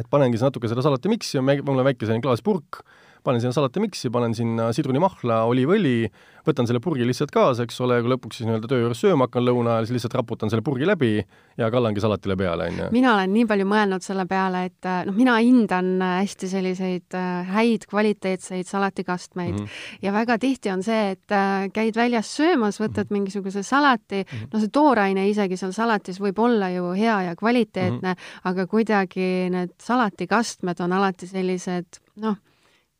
et 0.00 0.08
panengi 0.10 0.40
natuke 0.40 0.70
seda 0.72 0.82
salatimiksi, 0.82 1.44
mul 1.44 1.76
on 1.76 1.84
väike 1.84 2.06
selline 2.06 2.24
klaaspurk, 2.24 2.80
panen 3.24 3.40
sinna 3.40 3.56
salatimiksi, 3.56 4.10
panen 4.12 4.34
sinna 4.36 4.68
sidrunimahla, 4.76 5.42
oliivõli, 5.48 5.96
võtan 6.44 6.68
selle 6.68 6.80
purgi 6.84 7.06
lihtsalt 7.08 7.32
kaasa, 7.32 7.64
eks 7.64 7.80
ole, 7.84 7.96
kui 8.04 8.12
lõpuks 8.12 8.38
siis 8.38 8.48
nii-öelda 8.48 8.68
töö 8.68 8.82
juures 8.82 9.00
sööma 9.00 9.28
hakkan 9.28 9.46
lõuna 9.46 9.74
ajal, 9.74 9.88
siis 9.88 9.96
lihtsalt 9.96 10.16
raputan 10.20 10.52
selle 10.52 10.64
purgi 10.66 10.88
läbi 10.88 11.12
ja 11.60 11.70
kallangi 11.72 12.02
salatile 12.04 12.36
peale, 12.36 12.68
on 12.68 12.82
ju. 12.82 12.88
mina 12.92 13.14
olen 13.14 13.32
nii 13.32 13.46
palju 13.48 13.68
mõelnud 13.70 14.04
selle 14.04 14.26
peale, 14.28 14.66
et 14.68 14.90
noh, 15.08 15.16
mina 15.16 15.38
hindan 15.40 15.90
hästi 16.04 16.50
selliseid 16.52 17.16
äh, 17.16 17.54
häid 17.56 17.88
kvaliteetseid 17.88 18.68
salatikastmeid 18.68 19.54
mm 19.54 19.64
-hmm. 19.64 19.98
ja 20.04 20.12
väga 20.12 20.38
tihti 20.38 20.72
on 20.74 20.84
see, 20.84 21.16
et 21.16 21.32
äh, 21.32 21.68
käid 21.72 21.96
väljas 21.96 22.36
söömas, 22.36 22.80
võtad 22.80 23.04
mm 23.04 23.08
-hmm. 23.08 23.18
mingisuguse 23.18 23.62
salati 23.62 24.22
mm, 24.22 24.38
-hmm. 24.38 24.48
no 24.52 24.60
see 24.60 24.68
tooraine 24.68 25.28
isegi 25.28 25.56
seal 25.56 25.72
salatis 25.72 26.20
võib 26.20 26.38
olla 26.38 26.68
ju 26.70 26.92
hea 26.92 27.22
ja 27.22 27.36
kvaliteetne 27.36 28.12
mm, 28.12 28.20
-hmm. 28.20 28.40
aga 28.44 28.66
kuidagi 28.66 29.48
need 29.50 29.70
salatikastmed 29.80 30.80
on 30.80 30.92
alati 30.92 31.26
sellised 31.26 31.86
noh 32.16 32.36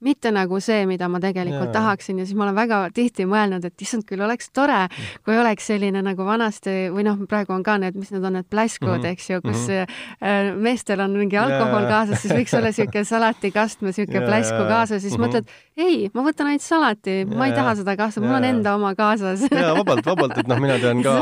mitte 0.05 0.33
nagu 0.35 0.61
see, 0.63 0.85
mida 0.89 1.09
ma 1.11 1.21
tegelikult 1.23 1.71
ja, 1.71 1.75
tahaksin 1.79 2.21
ja 2.21 2.27
siis 2.29 2.37
ma 2.39 2.47
olen 2.47 2.59
väga 2.59 2.81
tihti 2.95 3.27
mõelnud, 3.29 3.65
et 3.65 3.85
issand, 3.85 4.05
küll 4.09 4.23
oleks 4.25 4.51
tore, 4.55 4.85
kui 5.25 5.37
oleks 5.39 5.69
selline 5.73 6.03
nagu 6.05 6.27
vanasti 6.27 6.91
või 6.95 7.07
noh, 7.07 7.21
praegu 7.31 7.55
on 7.57 7.65
ka 7.67 7.79
need, 7.81 7.97
mis 7.99 8.13
need 8.15 8.25
on, 8.25 8.39
need 8.39 8.49
pläskud 8.51 8.91
mm, 8.91 9.01
-hmm. 9.01 9.13
eks 9.15 9.31
ju, 9.31 9.41
kus 9.45 9.67
mm 9.69 9.95
-hmm. 10.21 10.61
meestel 10.67 11.01
on 11.01 11.17
mingi 11.19 11.39
alkohol 11.41 11.87
ja, 11.87 11.89
kaasas, 11.89 12.23
siis 12.23 12.35
võiks 12.35 12.57
olla 12.57 12.73
niisugune 12.73 13.05
salatikastme, 13.15 13.89
niisugune 13.89 14.27
pläsku 14.27 14.63
kaasas, 14.69 15.03
siis 15.03 15.17
mm 15.19 15.25
-hmm. 15.25 15.29
mõtled, 15.29 15.45
ei, 15.77 16.11
ma 16.15 16.27
võtan 16.29 16.53
ainult 16.53 16.67
salati, 16.67 17.17
ma 17.25 17.49
ei 17.49 17.57
taha 17.57 17.75
seda 17.81 17.97
kasta, 17.97 18.21
mul 18.21 18.37
on 18.37 18.45
enda 18.45 18.75
oma 18.75 18.95
kaasas. 18.95 19.47
jaa, 19.51 19.75
vabalt, 19.79 20.07
vabalt, 20.07 20.39
et 20.39 20.49
noh, 20.49 20.61
mina 20.61 20.79
tean 20.79 21.03
ka 21.07 21.15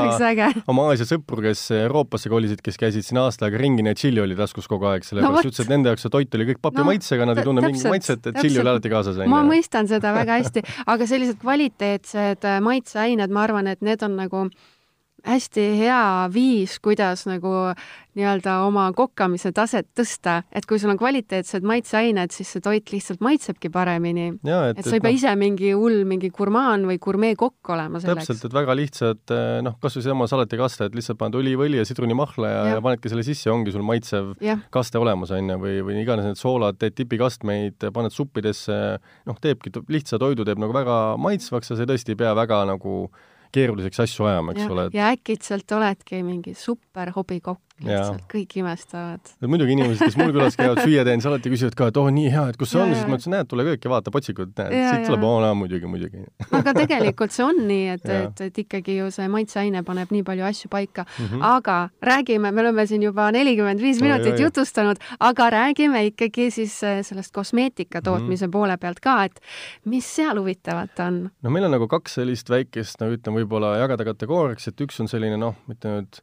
oma 0.66 0.88
Aasia 0.90 1.06
sõpru, 1.06 1.42
kes 1.42 1.70
Euroopasse 1.70 2.28
kolisid, 2.28 2.60
kes 2.64 2.78
käisid 2.80 3.06
siin 3.06 3.20
aasta 3.22 3.46
aega 3.46 3.58
ringi, 3.62 3.82
need 3.86 3.96
tšilli 3.96 4.20
oli 4.20 4.36
taskus 4.36 4.68
kogu 4.68 4.90
aeg, 4.90 5.06
sellepärast 5.06 5.44
no, 5.44 5.50
ütlesid, 5.50 5.68
et 5.68 5.72
nende 5.72 5.92
jaoks 5.92 6.06
see 6.06 6.12
toit 6.12 6.34
oli 6.34 6.48
kõik 6.50 6.60
papimaitsega 6.62 7.24
no,, 7.24 7.32
nad 7.32 7.42
ei 7.42 7.48
tunne 7.48 7.64
mingit 7.64 7.88
maitset, 7.88 8.26
et 8.26 8.38
tšilli 8.38 8.62
oli 8.64 8.71
alati 8.72 8.92
kaasas. 8.92 9.20
ma 9.30 9.42
mõistan 9.46 9.88
seda 9.90 10.14
väga 10.16 10.40
hästi, 10.42 10.64
aga 10.86 11.08
sellised 11.08 11.40
kvaliteetsed 11.42 12.48
äh, 12.48 12.60
maitseained, 12.64 13.32
ma 13.32 13.46
arvan, 13.46 13.70
et 13.72 13.82
need 13.84 14.02
on 14.02 14.16
nagu 14.18 14.46
hästi 15.26 15.66
hea 15.78 16.28
viis, 16.34 16.78
kuidas 16.82 17.26
nagu 17.28 17.52
nii-öelda 18.12 18.58
oma 18.66 18.84
kokkamise 18.96 19.54
taset 19.56 19.86
tõsta, 19.96 20.42
et 20.52 20.66
kui 20.68 20.80
sul 20.80 20.92
on 20.92 20.98
kvaliteetsed 21.00 21.64
maitseained, 21.64 22.34
siis 22.34 22.50
see 22.52 22.64
toit 22.64 22.92
lihtsalt 22.92 23.22
maitsebki 23.24 23.70
paremini. 23.72 24.26
et, 24.42 24.82
et 24.82 24.84
sa 24.84 24.98
ei 24.98 25.00
pea 25.00 25.14
no, 25.14 25.16
ise 25.16 25.32
mingi 25.40 25.72
hull 25.72 26.02
mingi 26.08 26.28
gurmaan 26.34 26.84
või 26.90 26.98
gurmeekokk 27.02 27.72
olema 27.72 28.02
selleks. 28.02 28.28
täpselt, 28.28 28.50
et 28.50 28.58
väga 28.58 28.76
lihtsad, 28.76 29.22
eh, 29.32 29.54
noh, 29.64 29.78
kas 29.80 29.96
või 29.96 30.04
seesama 30.04 30.28
salatikaste, 30.28 30.90
et 30.90 30.98
lihtsalt 30.98 31.20
paned 31.22 31.40
oliivõli 31.40 31.80
ja 31.80 31.88
sidrunimahla 31.88 32.52
ja, 32.52 32.60
ja., 32.68 32.76
ja 32.76 32.84
panedki 32.84 33.12
selle 33.12 33.24
sisse 33.26 33.48
ja 33.48 33.56
ongi 33.56 33.72
sul 33.72 33.86
maitsev 33.86 34.34
ja. 34.44 34.58
kaste 34.74 35.00
olemas, 35.00 35.32
on 35.32 35.54
ju, 35.54 35.58
või, 35.64 35.80
või 35.88 35.98
iganes 36.04 36.28
need 36.28 36.40
soolad, 36.40 36.76
teed 36.82 36.98
tipikastmeid, 37.00 37.88
paned 37.96 38.12
suppidesse, 38.12 38.78
noh, 39.30 39.40
teebki 39.40 39.72
lihtsa 39.88 40.20
toidu 40.20 40.44
teeb 40.44 40.60
nagu 40.60 40.76
väga 40.76 41.02
maitsvaks 41.22 41.72
ja 41.72 41.80
sa 41.80 41.88
tõesti 41.88 42.12
ei 42.12 42.24
pea 42.26 42.36
väga 42.36 42.66
nagu 42.68 43.06
keeruliseks 43.52 44.00
asju 44.06 44.26
ajama, 44.30 44.54
eks 44.56 44.64
ja, 44.64 44.70
ole 44.74 44.86
et.... 44.88 44.94
ja 44.96 45.10
äkitselt 45.12 45.76
oledki 45.76 46.22
mingi 46.26 46.54
super 46.58 47.12
hobikokk 47.16 47.71
lihtsalt, 47.86 48.24
kõik 48.30 48.56
imestavad. 48.60 49.32
muidugi 49.46 49.76
inimesed, 49.76 50.02
kes 50.06 50.18
mul 50.20 50.32
külas 50.34 50.56
käivad, 50.58 50.80
süüa 50.84 51.04
teen, 51.06 51.22
siis 51.22 51.30
alati 51.30 51.52
küsivad 51.52 51.76
ka, 51.78 51.88
et 51.92 52.00
oh,, 52.00 52.08
nii 52.14 52.30
hea, 52.32 52.44
et 52.52 52.58
kus 52.60 52.72
see 52.72 52.80
ja, 52.80 52.86
on, 52.86 52.94
siis 52.94 53.08
ma 53.08 53.18
ütlesin, 53.18 53.34
näed, 53.36 53.50
tule 53.50 53.66
kööki, 53.66 53.90
vaata 53.92 54.12
potsikut, 54.14 54.52
näed, 54.58 54.74
siit 54.76 55.06
tuleb, 55.08 55.26
oo, 55.28 55.52
muidugi, 55.58 55.90
muidugi. 55.90 56.24
aga 56.58 56.74
tegelikult 56.76 57.34
see 57.34 57.46
on 57.46 57.62
nii, 57.68 57.86
et, 57.96 58.08
et, 58.16 58.44
et 58.48 58.62
ikkagi 58.64 58.98
ju 58.98 59.10
see 59.14 59.28
maitseaine 59.32 59.84
paneb 59.86 60.12
nii 60.14 60.24
palju 60.26 60.46
asju 60.48 60.70
paika 60.72 61.04
mm. 61.06 61.26
-hmm. 61.26 61.46
aga 61.52 61.78
räägime, 62.02 62.52
me 62.52 62.64
oleme 62.64 62.86
siin 62.86 63.02
juba 63.02 63.30
nelikümmend 63.34 63.80
viis 63.82 64.00
minutit 64.02 64.34
oi, 64.34 64.42
jutustanud, 64.46 65.02
aga 65.20 65.50
räägime 65.50 66.04
ikkagi 66.10 66.50
siis 66.50 66.78
äh, 66.84 67.00
sellest 67.06 67.32
kosmeetika 67.32 67.98
mhm. 67.98 68.04
tootmise 68.04 68.46
mm 68.46 68.48
-hmm. 68.48 68.52
poole 68.52 68.76
pealt 68.76 69.00
ka, 69.00 69.24
et 69.24 69.40
mis 69.84 70.16
seal 70.16 70.38
huvitavat 70.38 71.00
on? 71.06 71.30
no 71.42 71.50
meil 71.50 71.64
on 71.64 71.70
nagu 71.70 71.88
kaks 71.88 72.14
sellist 72.14 72.50
väikest, 72.50 73.00
no 73.00 73.10
ütleme, 73.12 73.42
võib-olla 73.42 73.76
jagada 73.80 74.04
kategooriaks, 74.04 74.68
et 74.68 74.80
üks 74.80 75.00
on 75.00 75.08
selline 75.08 75.36
noh, 75.40 75.56
mitte 75.68 75.88
nüüd 75.88 76.22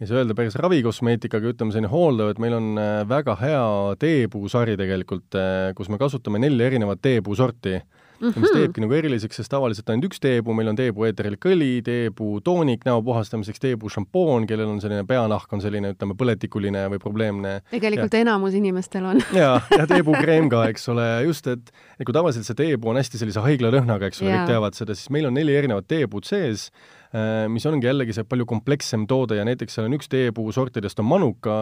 ei 0.00 0.08
saa 0.08 0.22
öelda 0.22 0.34
päris 0.36 0.56
ravikosmeetika, 0.56 1.40
aga 1.40 1.52
ütleme 1.52 1.74
selline 1.74 1.92
hooldav, 1.92 2.32
et 2.32 2.38
meil 2.40 2.56
on 2.56 2.72
äh, 2.80 3.00
väga 3.08 3.36
hea 3.40 3.64
teepuusari 4.00 4.78
tegelikult, 4.80 5.28
äh, 5.36 5.72
kus 5.76 5.90
me 5.92 6.00
kasutame 6.00 6.40
nelja 6.40 6.70
erinevat 6.70 7.02
teepuusorti 7.04 7.74
mm, 8.20 8.28
-hmm. 8.28 8.40
mis 8.40 8.54
teebki 8.54 8.80
nagu 8.80 8.94
eriliseks, 8.96 9.36
sest 9.40 9.50
tavaliselt 9.52 9.90
ainult 9.92 10.08
üks 10.08 10.20
teepuu, 10.24 10.54
meil 10.56 10.70
on 10.72 10.78
teepuu 10.78 11.04
eeterlik 11.04 11.44
õli, 11.52 11.82
teepuu 11.84 12.40
toonik 12.44 12.86
näo 12.88 13.02
puhastamiseks, 13.04 13.60
teepuu 13.60 13.92
šampoon, 13.92 14.46
kellel 14.48 14.68
on 14.72 14.80
selline 14.80 15.04
peanahk 15.08 15.52
on 15.52 15.60
selline, 15.60 15.92
ütleme, 15.92 16.16
põletikuline 16.16 16.86
või 16.94 17.02
probleemne. 17.02 17.52
tegelikult 17.70 18.16
ja. 18.16 18.22
enamus 18.24 18.56
inimestel 18.56 19.04
on 19.04 19.20
ja, 19.42 19.58
ja 19.76 19.86
teepuukreem 19.90 20.48
ka, 20.48 20.64
eks 20.72 20.88
ole, 20.94 21.08
just, 21.28 21.46
et 21.46 21.74
et 22.00 22.06
kui 22.08 22.16
tavaliselt 22.16 22.48
see 22.48 22.56
teepuu 22.56 22.94
on 22.94 22.96
hästi 22.96 23.20
sellise 23.20 23.44
haiglalõhnaga, 23.44 24.08
eks 24.08 24.22
ole, 24.24 24.32
kõik 24.32 24.54
teavad 24.54 24.80
seda, 24.80 24.96
siis 24.96 25.12
meil 25.12 25.28
on 25.28 25.36
neli 25.36 25.52
erinevat 25.60 25.84
teepuud 25.90 26.24
sees 26.24 26.70
mis 27.50 27.64
ongi 27.66 27.88
jällegi 27.88 28.14
see 28.14 28.26
palju 28.28 28.46
komplekssem 28.46 29.06
toode 29.10 29.38
ja 29.38 29.44
näiteks 29.46 29.74
seal 29.74 29.88
on 29.88 29.96
üks 29.96 30.10
teepuu 30.10 30.52
sortidest 30.54 31.00
on 31.02 31.08
manuka, 31.10 31.56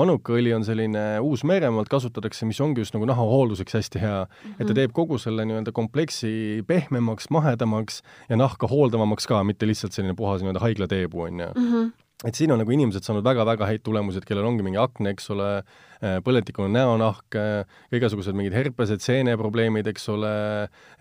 manukaõli 0.00 0.54
on 0.56 0.64
selline 0.64 1.02
Uus-Meremaalt 1.20 1.90
kasutatakse, 1.92 2.48
mis 2.48 2.60
ongi 2.64 2.80
just 2.80 2.96
nagu 2.96 3.08
nahahoolduseks 3.10 3.76
hästi 3.76 4.00
hea 4.00 4.22
mm. 4.24 4.30
-hmm. 4.30 4.54
et 4.54 4.64
ta 4.66 4.72
mhm. 4.72 4.78
teeb 4.80 4.94
kogu 4.96 5.18
selle 5.18 5.44
nii-öelda 5.44 5.72
kompleksi 5.76 6.64
pehmemaks, 6.66 7.28
mahedamaks 7.30 8.02
ja 8.28 8.40
nahka 8.40 8.70
hooldavamaks 8.70 9.26
ka, 9.26 9.44
mitte 9.44 9.66
lihtsalt 9.66 9.92
selline 9.92 10.16
puhas 10.16 10.40
nii-öelda 10.42 10.64
haiglateepuu, 10.64 11.28
on 11.28 11.40
ju 11.40 11.52
mm. 11.54 11.68
-hmm 11.72 12.03
et 12.22 12.38
siin 12.38 12.52
on 12.54 12.60
nagu 12.62 12.72
inimesed 12.72 13.04
saanud 13.04 13.24
väga-väga 13.26 13.66
häid 13.68 13.82
tulemusi, 13.84 14.20
et 14.20 14.28
kellel 14.28 14.46
ongi 14.46 14.64
mingi 14.64 14.78
akne, 14.80 15.12
eks 15.12 15.26
ole, 15.34 15.48
äh, 15.98 16.20
põletikune 16.24 16.70
näonahk, 16.72 17.36
äh, 17.40 17.82
igasugused 17.96 18.36
mingid 18.38 18.54
herpesed, 18.56 19.02
seeneprobleemid, 19.04 19.90
eks 19.90 20.08
ole, 20.14 20.32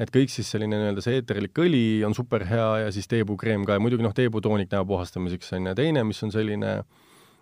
et 0.01 0.11
kõik 0.13 0.33
siis 0.33 0.49
selline 0.49 0.79
nii-öelda 0.79 1.05
see 1.05 1.21
eeterlik 1.21 1.63
õli 1.63 1.85
on 2.07 2.17
super 2.17 2.47
hea 2.49 2.67
ja 2.85 2.91
siis 2.91 3.07
teepuukreem 3.11 3.67
ka 3.67 3.77
ja 3.77 3.83
muidugi 3.83 4.05
noh, 4.05 4.15
teeputoonik 4.17 4.73
näo 4.73 4.87
puhastamiseks 4.89 5.53
on 5.59 5.71
ju, 5.71 5.77
teine, 5.79 6.03
mis 6.07 6.23
on 6.25 6.33
selline 6.33 6.75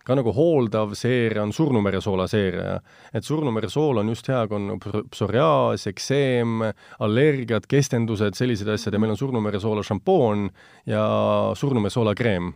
ka 0.02 0.16
nagu 0.18 0.32
hooldav 0.34 0.96
seeria 0.98 1.44
on 1.44 1.52
surnumeresoola 1.54 2.26
seeria. 2.26 2.80
et 3.14 3.24
surnumeresool 3.24 4.02
on 4.02 4.08
just 4.10 4.28
hea, 4.28 4.40
kui 4.50 4.58
on 4.58 4.80
psoriaas, 5.10 5.86
ekseem, 5.86 6.58
allergiad, 6.98 7.68
kestendused, 7.70 8.34
sellised 8.34 8.68
asjad 8.68 8.94
ja 8.94 8.98
meil 8.98 9.14
on 9.14 9.20
surnumeresoola 9.20 9.86
šampoon 9.86 10.50
ja 10.90 11.06
surnumeresoola 11.54 12.14
kreem 12.18 12.52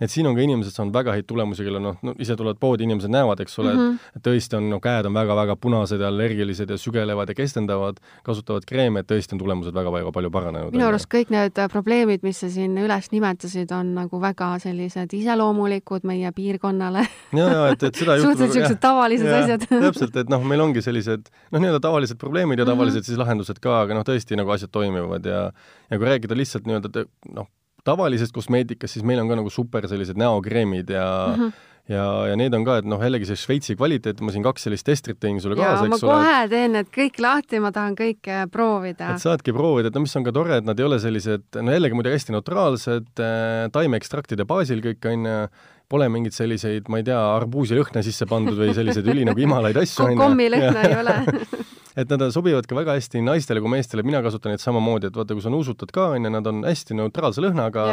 et 0.00 0.12
siin 0.12 0.26
on 0.30 0.36
ka 0.36 0.42
inimesed 0.44 0.74
saanud 0.74 0.94
väga 0.94 1.14
häid 1.16 1.26
tulemusi, 1.28 1.64
kellel 1.66 1.82
noh, 1.82 1.96
no 2.06 2.14
ise 2.22 2.36
tulevad 2.38 2.60
poodi, 2.62 2.86
inimesed 2.86 3.10
näevad, 3.10 3.40
eks 3.42 3.58
ole 3.58 3.72
mm, 3.72 3.80
-hmm. 3.80 4.16
et, 4.16 4.22
tõesti 4.28 4.58
on, 4.58 4.68
no 4.70 4.78
käed 4.82 5.08
on 5.08 5.16
väga-väga 5.16 5.56
punased 5.60 6.00
ja 6.00 6.10
allergilised 6.12 6.70
ja 6.70 6.78
sügelevad 6.78 7.32
ja 7.32 7.34
kestendavad, 7.34 7.98
kasutavad 8.26 8.66
kreeme, 8.68 9.02
et 9.02 9.10
tõesti 9.10 9.34
on 9.34 9.42
tulemused 9.42 9.74
väga-väga 9.74 10.12
palju 10.14 10.30
paranenud. 10.30 10.76
minu 10.76 10.86
arust 10.86 11.10
kõik 11.14 11.32
need 11.34 11.58
äh, 11.58 11.70
probleemid, 11.72 12.22
mis 12.22 12.40
sa 12.44 12.50
siin 12.50 12.78
üles 12.78 13.10
nimetasid, 13.12 13.74
on 13.74 13.94
nagu 13.98 14.22
väga 14.22 14.54
sellised 14.62 15.14
iseloomulikud 15.18 16.06
meie 16.06 16.32
piirkonnale. 16.32 17.06
ja, 17.32 17.50
ja 17.56 17.66
et, 17.72 17.82
et 17.82 17.94
seda 17.94 18.18
suhteliselt 18.22 18.54
niisugused 18.54 18.82
tavalised 18.82 19.26
ja, 19.26 19.42
asjad 19.42 19.66
täpselt, 19.88 20.16
et 20.16 20.30
noh, 20.30 20.46
meil 20.46 20.62
ongi 20.62 20.82
sellised 20.84 21.26
noh, 21.50 21.58
nii-öelda 21.60 21.82
tavalised 21.82 22.18
probleemid 22.18 22.58
ja 22.58 22.64
mhm. 22.64 22.72
tavalised 22.72 23.00
mm 23.00 23.02
-hmm. 23.02 23.06
siis 23.06 23.18
lahendused 23.18 23.62
ka, 23.62 23.82
aga 23.82 23.98
noh, 23.98 24.06
tõesti 24.06 24.38
nagu 24.38 24.54
asjad 24.54 24.70
toimivad 24.70 25.26
ja 25.26 25.50
ja 25.90 25.98
kui 25.98 26.06
rääkida 26.06 26.36
lihtsalt 26.36 26.66
nii-öelda 26.68 27.06
noh, 27.34 27.48
tavalisest 27.88 28.36
kosmeetikast, 28.36 28.98
siis 28.98 29.06
meil 29.06 29.22
on 29.22 29.32
ka 29.32 29.40
nagu 29.40 29.52
super 29.52 29.88
sellised 29.90 30.20
näokreemid 30.20 30.94
ja 30.94 31.08
mm 31.32 31.42
-hmm 31.42 31.64
ja, 31.88 32.04
ja 32.30 32.36
need 32.38 32.54
on 32.56 32.64
ka, 32.66 32.78
et 32.82 32.88
noh, 32.88 33.00
jällegi 33.02 33.28
see 33.28 33.38
Šveitsi 33.40 33.76
kvaliteet, 33.78 34.20
ma 34.24 34.32
siin 34.34 34.44
kaks 34.44 34.66
sellist 34.66 34.86
testrit 34.88 35.18
tõin 35.22 35.40
sulle 35.42 35.56
kaasa, 35.58 35.86
eks 35.88 36.04
ole. 36.04 36.12
ma 36.12 36.18
kohe 36.18 36.42
teen 36.52 36.76
need 36.76 36.90
kõik 36.94 37.22
lahti, 37.24 37.62
ma 37.64 37.72
tahan 37.74 37.96
kõike 37.98 38.42
proovida. 38.52 39.14
et 39.14 39.24
saadki 39.24 39.54
proovida, 39.56 39.88
et 39.88 39.96
no 39.96 40.04
mis 40.04 40.16
on 40.20 40.26
ka 40.26 40.34
tore, 40.36 40.60
et 40.60 40.68
nad 40.68 40.78
ei 40.78 40.88
ole 40.88 41.00
sellised, 41.02 41.48
no 41.56 41.74
jällegi 41.74 41.98
muidugi 41.98 42.18
hästi 42.18 42.36
neutraalsed 42.36 43.24
äh,, 43.24 43.64
taimeekstraktide 43.74 44.48
baasil 44.48 44.84
kõik, 44.84 45.10
on 45.10 45.32
ju, 45.32 45.40
pole 45.88 46.10
mingeid 46.12 46.36
selliseid, 46.36 46.88
ma 46.92 47.00
ei 47.00 47.08
tea, 47.08 47.18
arbuusilõhna 47.38 48.04
sisse 48.04 48.28
pandud 48.28 48.58
või 48.58 48.74
selliseid 48.76 49.08
üli 49.08 49.24
nagu 49.24 49.40
imalaid 49.40 49.80
asju, 49.80 50.12
kommilõhna 50.20 50.84
ei 50.84 50.98
ole 51.00 51.18
et 51.98 52.12
nad 52.12 52.22
sobivad 52.30 52.66
ka 52.68 52.76
väga 52.78 52.94
hästi 52.98 53.20
naistele 53.26 53.62
kui 53.62 53.72
meestele, 53.72 54.04
mina 54.06 54.20
kasutan 54.22 54.54
neid 54.54 54.62
samamoodi, 54.62 55.10
et 55.10 55.16
vaata, 55.18 55.34
kui 55.34 55.42
sa 55.42 55.50
nuusutad 55.50 55.90
ka, 55.94 56.10
on 56.14 56.28
ju, 56.28 56.32
nad 56.34 56.46
on 56.50 56.62
hästi 56.66 56.96
neutraalse 56.98 57.42
lõhnaga, 57.42 57.86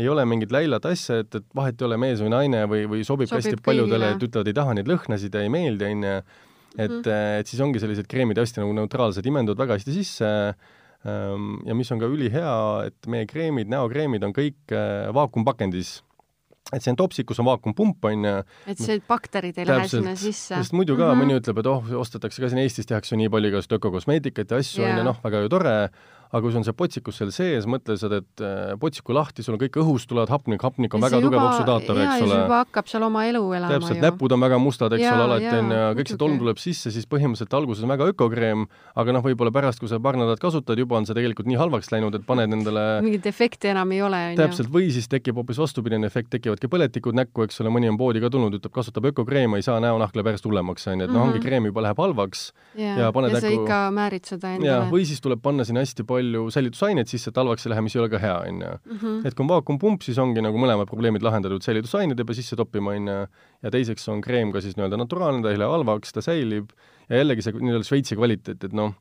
ei 0.00 0.08
ole 0.10 0.24
mingit 0.28 0.54
läilat 0.54 0.86
asja, 0.90 1.20
et, 1.22 1.30
et 1.38 1.46
vahet 1.54 1.78
ei 1.78 1.88
ole 1.88 1.98
mees 2.02 2.22
või 2.24 2.32
naine 2.34 2.64
või, 2.70 2.84
või 2.90 3.06
sobib, 3.06 3.30
sobib 3.30 3.38
hästi 3.38 3.62
paljudele, 3.64 4.14
et 4.16 4.26
ütlevad, 4.26 4.50
ei 4.50 4.58
taha 4.58 4.76
neid 4.78 4.90
lõhnasid 4.90 5.38
ja 5.38 5.44
ei 5.46 5.52
meeldi, 5.52 5.90
on 5.94 6.06
ju, 6.08 6.14
et 6.72 6.90
mm, 6.90 7.00
-hmm. 7.06 7.40
et 7.40 7.50
siis 7.52 7.60
ongi 7.62 7.82
sellised 7.82 8.08
kreemid 8.10 8.40
hästi 8.40 8.64
nagu 8.64 8.74
neutraalsed, 8.80 9.26
imenduvad 9.28 9.66
väga 9.66 9.78
hästi 9.78 9.94
sisse 9.94 10.30
ähm, 11.06 11.58
ja 11.68 11.76
mis 11.78 11.92
on 11.92 12.00
ka 12.02 12.08
ülihea, 12.10 12.54
et 12.88 13.06
meie 13.06 13.28
kreemid, 13.30 13.70
näokreemid 13.70 14.24
on 14.26 14.34
kõik 14.34 14.74
äh, 14.74 15.12
vaakumpakendis 15.14 16.00
et 16.72 16.84
see 16.84 16.92
on 16.92 16.98
topsikus 17.00 17.40
on 17.42 17.48
vaakumpump, 17.50 18.04
on 18.08 18.24
ju. 18.28 18.34
et 18.70 18.80
see 18.80 19.00
bakterid 19.08 19.58
ei 19.58 19.68
lähe 19.68 19.88
sinna 19.90 20.14
sisse. 20.16 20.54
sest 20.54 20.76
muidu 20.76 20.96
ka 20.96 21.08
mm 21.08 21.12
-hmm. 21.12 21.24
mõni 21.24 21.40
ütleb, 21.40 21.58
et 21.58 21.70
oh, 21.72 21.92
ostetakse 22.00 22.42
ka 22.42 22.48
siin 22.48 22.62
Eestis 22.62 22.86
tehakse 22.86 23.16
nii 23.16 23.28
palju 23.32 23.52
igasuguseid 23.52 23.78
ökokosmeetikat 23.80 24.50
ja 24.50 24.62
asju, 24.62 24.84
on 24.84 24.98
ju, 24.98 25.04
noh, 25.10 25.18
väga 25.24 25.42
ju 25.42 25.48
tore, 25.52 25.76
aga 26.32 26.40
kui 26.40 26.50
sul 26.52 26.62
on 26.62 26.64
see 26.64 26.72
potsikus 26.72 27.18
seal 27.20 27.30
sees, 27.34 27.66
mõtle 27.68 27.96
sa 28.00 28.08
teed 28.08 28.40
äh, 28.40 28.72
potsiku 28.80 29.12
lahti, 29.12 29.42
sul 29.44 29.54
on 29.54 29.60
kõik 29.60 29.76
õhust 29.82 30.08
tulevad 30.08 30.30
hapnik, 30.32 30.62
hapnik 30.64 30.94
on 30.96 31.00
Ja 31.02 31.06
väga 31.08 31.18
see 31.18 31.26
tugev 31.26 31.38
juba- 31.38 31.50
oksüdaator, 31.52 31.98
eks 32.02 32.16
ja 32.18 32.24
ole. 32.24 32.38
juba 32.42 32.58
hakkab 32.64 32.88
seal 32.88 33.02
oma 33.04 33.24
elu 33.28 33.42
elama 33.58 33.72
täpselt, 33.74 34.00
näpud 34.00 34.32
on 34.32 34.40
väga 34.40 34.58
mustad, 34.58 34.92
eks 34.96 35.02
Jaa, 35.04 35.14
ole, 35.14 35.24
alati 35.28 35.58
on 35.60 35.70
ja 35.76 35.90
kõik 35.98 36.08
see 36.08 36.16
tolm 36.22 36.38
tuleb 36.40 36.56
sisse, 36.62 36.90
siis 36.94 37.04
põhimõtteliselt 37.06 37.52
alguses 37.58 37.84
on 37.84 37.92
väga 37.92 38.08
ökokreem, 38.14 38.64
aga 38.96 39.12
noh, 39.12 39.22
võib-olla 39.28 39.52
pärast, 39.52 39.78
kui 39.82 39.88
sa 39.92 40.00
paar 40.00 40.16
nädalat 40.16 40.40
kasutad, 40.40 40.78
juba 40.80 40.96
on 40.96 41.04
see 41.06 41.14
tegelikult 41.14 41.46
nii 41.52 41.60
halvaks 41.60 41.92
läinud, 41.92 42.14
et 42.16 42.24
paned 42.26 42.52
endale 42.56 42.86
mingit 43.04 43.26
efekti 43.28 43.68
enam 43.74 43.92
ei 43.92 44.00
ole, 44.02 44.22
on 44.32 44.32
ju. 44.32 44.40
täpselt, 44.40 44.72
või 44.72 44.88
siis 44.90 45.08
tekib 45.12 45.36
hoopis 45.36 45.60
vastupidine 45.60 46.06
efekt, 46.08 46.30
tekivadki 46.32 46.66
põletikud 46.72 47.12
näkku, 47.20 47.44
eks 47.44 47.60
ole, 47.60 47.68
mõni 47.76 47.90
on 47.92 47.98
poodi 48.00 48.20
ka 48.24 48.30
tulnud, 48.32 48.56
ütleb, 48.56 48.72
kasutab 48.72 49.04
ökokreemi, 49.12 49.60
ei 49.60 49.62
saa, 49.68 49.76
näonahk 49.84 50.16
läheb 50.16 50.32
järjest 50.32 50.48
hullemaks, 50.48 50.88
on 50.88 51.00
ju, 51.04 51.04
et 51.04 51.12
noh, 51.12 51.22
ongi 51.28 51.38
Mhm. 51.38 51.44
kreem 51.46 51.64
juba 51.68 51.82
läheb 51.82 51.98
halvaks 52.00 52.52
ja, 52.78 52.96
ja 53.04 53.12
paned 53.12 53.32
ja 53.36 53.40
sa 53.40 53.46
näkku- 53.50 53.62
ikka 53.66 53.78
määrid 53.92 54.24
seda 54.24 54.48
ja 54.48 54.54
endale. 54.56 54.90
või 54.90 55.04
siis 55.04 55.20
tuleb 55.20 55.42
panna 55.42 55.64
sinna 55.64 55.80
hästi 55.84 56.04
palju 56.06 56.21
säilitusaineid 56.54 57.10
sisse, 57.10 57.30
et 57.30 57.38
halvaks 57.40 57.66
ei 57.66 57.72
lähe, 57.72 57.84
mis 57.86 57.96
ei 57.96 58.02
ole 58.02 58.10
ka 58.12 58.20
hea, 58.22 58.36
on 58.48 58.60
ju. 58.64 58.72
Mhm. 58.94 59.26
et 59.26 59.34
kui 59.34 59.44
on 59.44 59.50
vaakumpump, 59.52 60.02
siis 60.06 60.18
ongi 60.22 60.44
nagu 60.44 60.58
mõlemad 60.58 60.90
probleemid 60.90 61.24
lahendatud, 61.24 61.64
säilitusained 61.64 62.18
ei 62.18 62.28
pea 62.28 62.38
sisse 62.38 62.58
toppima, 62.58 62.96
on 62.96 63.08
ju, 63.12 63.18
ja 63.62 63.74
teiseks 63.74 64.08
on 64.12 64.20
kreem 64.24 64.52
ka 64.52 64.60
siis 64.64 64.76
nii-öelda 64.78 65.00
naturaalne, 65.00 65.42
ta 65.42 65.54
ei 65.54 65.60
lähe 65.60 65.70
halvaks, 65.70 66.12
ta 66.12 66.24
säilib 66.24 66.72
ja 67.08 67.22
jällegi 67.22 67.44
see 67.46 67.58
nii-öelda 67.58 67.88
Šveitsi 67.88 68.18
kvaliteet, 68.18 68.64
et 68.68 68.76
noh, 68.76 68.94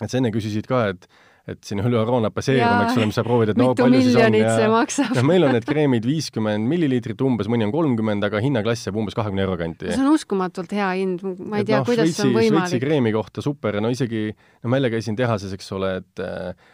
et 0.00 0.10
sa 0.10 0.18
enne 0.18 0.32
küsisid 0.34 0.68
ka, 0.70 0.86
et 0.94 1.08
et 1.50 1.58
siin 1.66 1.80
hüaluroonape 1.82 2.42
seerum, 2.44 2.62
Jaa. 2.62 2.82
eks 2.86 2.98
ole, 3.00 3.06
mis 3.10 3.16
sa 3.18 3.24
proovid, 3.26 3.50
et 3.52 3.58
no 3.58 3.72
palju 3.74 4.00
siis 4.04 4.14
on 4.14 4.36
ja 4.38 4.68
noh, 4.70 5.24
meil 5.26 5.46
on 5.48 5.56
need 5.56 5.66
kreemid 5.66 6.06
viiskümmend 6.06 6.68
milliliitrit 6.70 7.24
umbes, 7.26 7.48
mõni 7.50 7.66
on 7.66 7.72
kolmkümmend, 7.74 8.22
aga 8.28 8.38
hinnaklass 8.44 8.86
jääb 8.86 8.98
umbes 9.02 9.16
kahekümne 9.18 9.42
euro 9.42 9.56
kanti. 9.58 9.90
see 9.90 10.04
on 10.04 10.12
uskumatult 10.14 10.70
hea 10.76 10.90
hind, 11.00 11.24
ma 11.42 11.58
ei 11.58 11.66
Et 11.66 11.72
tea 11.72 11.80
noh, 11.80 11.88
kuidas 11.88 12.12
see 12.14 12.28
on 12.28 12.30
Šveitsi- 12.30 12.52
Šveitsi 12.52 12.76
võimalik. 12.78 12.84
kreemi 12.86 13.14
kohta 13.16 13.42
super, 13.42 13.80
no 13.82 13.90
isegi, 13.90 14.28
no 14.62 14.70
ma 14.70 14.78
jälle 14.78 14.92
käisin 14.94 15.18
tehases, 15.18 15.52
eks 15.58 15.72
ole, 15.74 15.96
et 16.02 16.24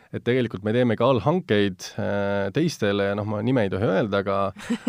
et 0.09 0.25
tegelikult 0.25 0.65
me 0.65 0.73
teeme 0.73 0.97
ka 0.97 1.05
allhankeid 1.13 1.85
äh, 2.01 2.49
teistele 2.57 3.11
ja 3.11 3.17
noh, 3.19 3.27
ma 3.29 3.43
nime 3.45 3.67
ei 3.67 3.73
tohi 3.73 3.85
öelda, 3.85 4.23
aga 4.25 4.39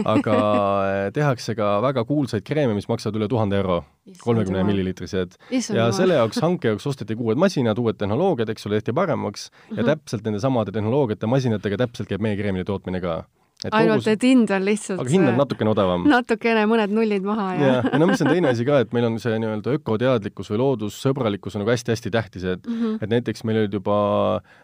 aga 0.08 0.36
äh, 0.36 1.12
tehakse 1.16 1.56
ka 1.60 1.80
väga 1.84 2.06
kuulsaid 2.08 2.46
kreeme, 2.48 2.76
mis 2.78 2.88
maksavad 2.88 3.20
üle 3.20 3.28
tuhande 3.32 3.60
euro, 3.60 3.82
kolmekümne 4.24 4.64
milliliitrised. 4.68 5.36
ja 5.52 5.90
selle 5.96 6.16
jaoks, 6.20 6.40
hanke 6.44 6.72
jaoks 6.72 6.88
osteti 6.88 7.18
uued 7.20 7.40
masinad, 7.42 7.78
uued 7.84 8.00
tehnoloogiad, 8.00 8.50
eks 8.54 8.68
ole, 8.70 8.80
tehti 8.80 8.96
paremaks. 8.96 9.50
Ja 9.72 9.84
Mhm. 9.84 9.90
täpselt 9.94 10.24
nende 10.26 10.40
samade 10.40 10.72
tehnoloogiate 10.72 11.28
masinatega 11.28 11.78
täpselt 11.88 12.10
käib 12.10 12.22
meie 12.22 12.38
kreemide 12.38 12.66
tootmine 12.66 13.02
ka. 13.02 13.26
Et 13.60 13.74
ainult, 13.76 14.06
kogu- 14.06 14.12
et 14.14 14.22
hind 14.24 14.52
on 14.56 14.64
lihtsalt 14.64 15.02
aga 15.02 15.10
hind 15.12 15.28
on 15.28 15.36
natukene 15.36 15.70
odavam 15.74 16.06
natukene 16.08 16.62
mõned 16.64 16.94
nullid 16.96 17.26
maha 17.28 17.48
ja, 17.56 17.60
ja, 17.60 17.82
ja 17.92 17.98
no 18.00 18.06
mis 18.08 18.22
on 18.24 18.30
teine 18.32 18.48
asi 18.48 18.64
ka, 18.64 18.78
et 18.86 18.94
meil 18.96 19.04
on 19.10 19.18
see 19.20 19.36
nii-öelda 19.36 19.74
ökoteadlikkus 19.76 20.48
või 20.54 20.62
loodussõbralikkus 20.62 21.58
on 21.58 21.66
nagu 21.66 21.74
hästi-hästi 21.74 22.10
tähtis, 22.10 22.46
et 22.46 22.64
mm 22.66 22.78
-hmm. 22.80 23.04
et 23.04 23.10
näiteks 23.12 23.44
meil 23.44 23.58
olid 23.66 23.74
juba 23.76 23.98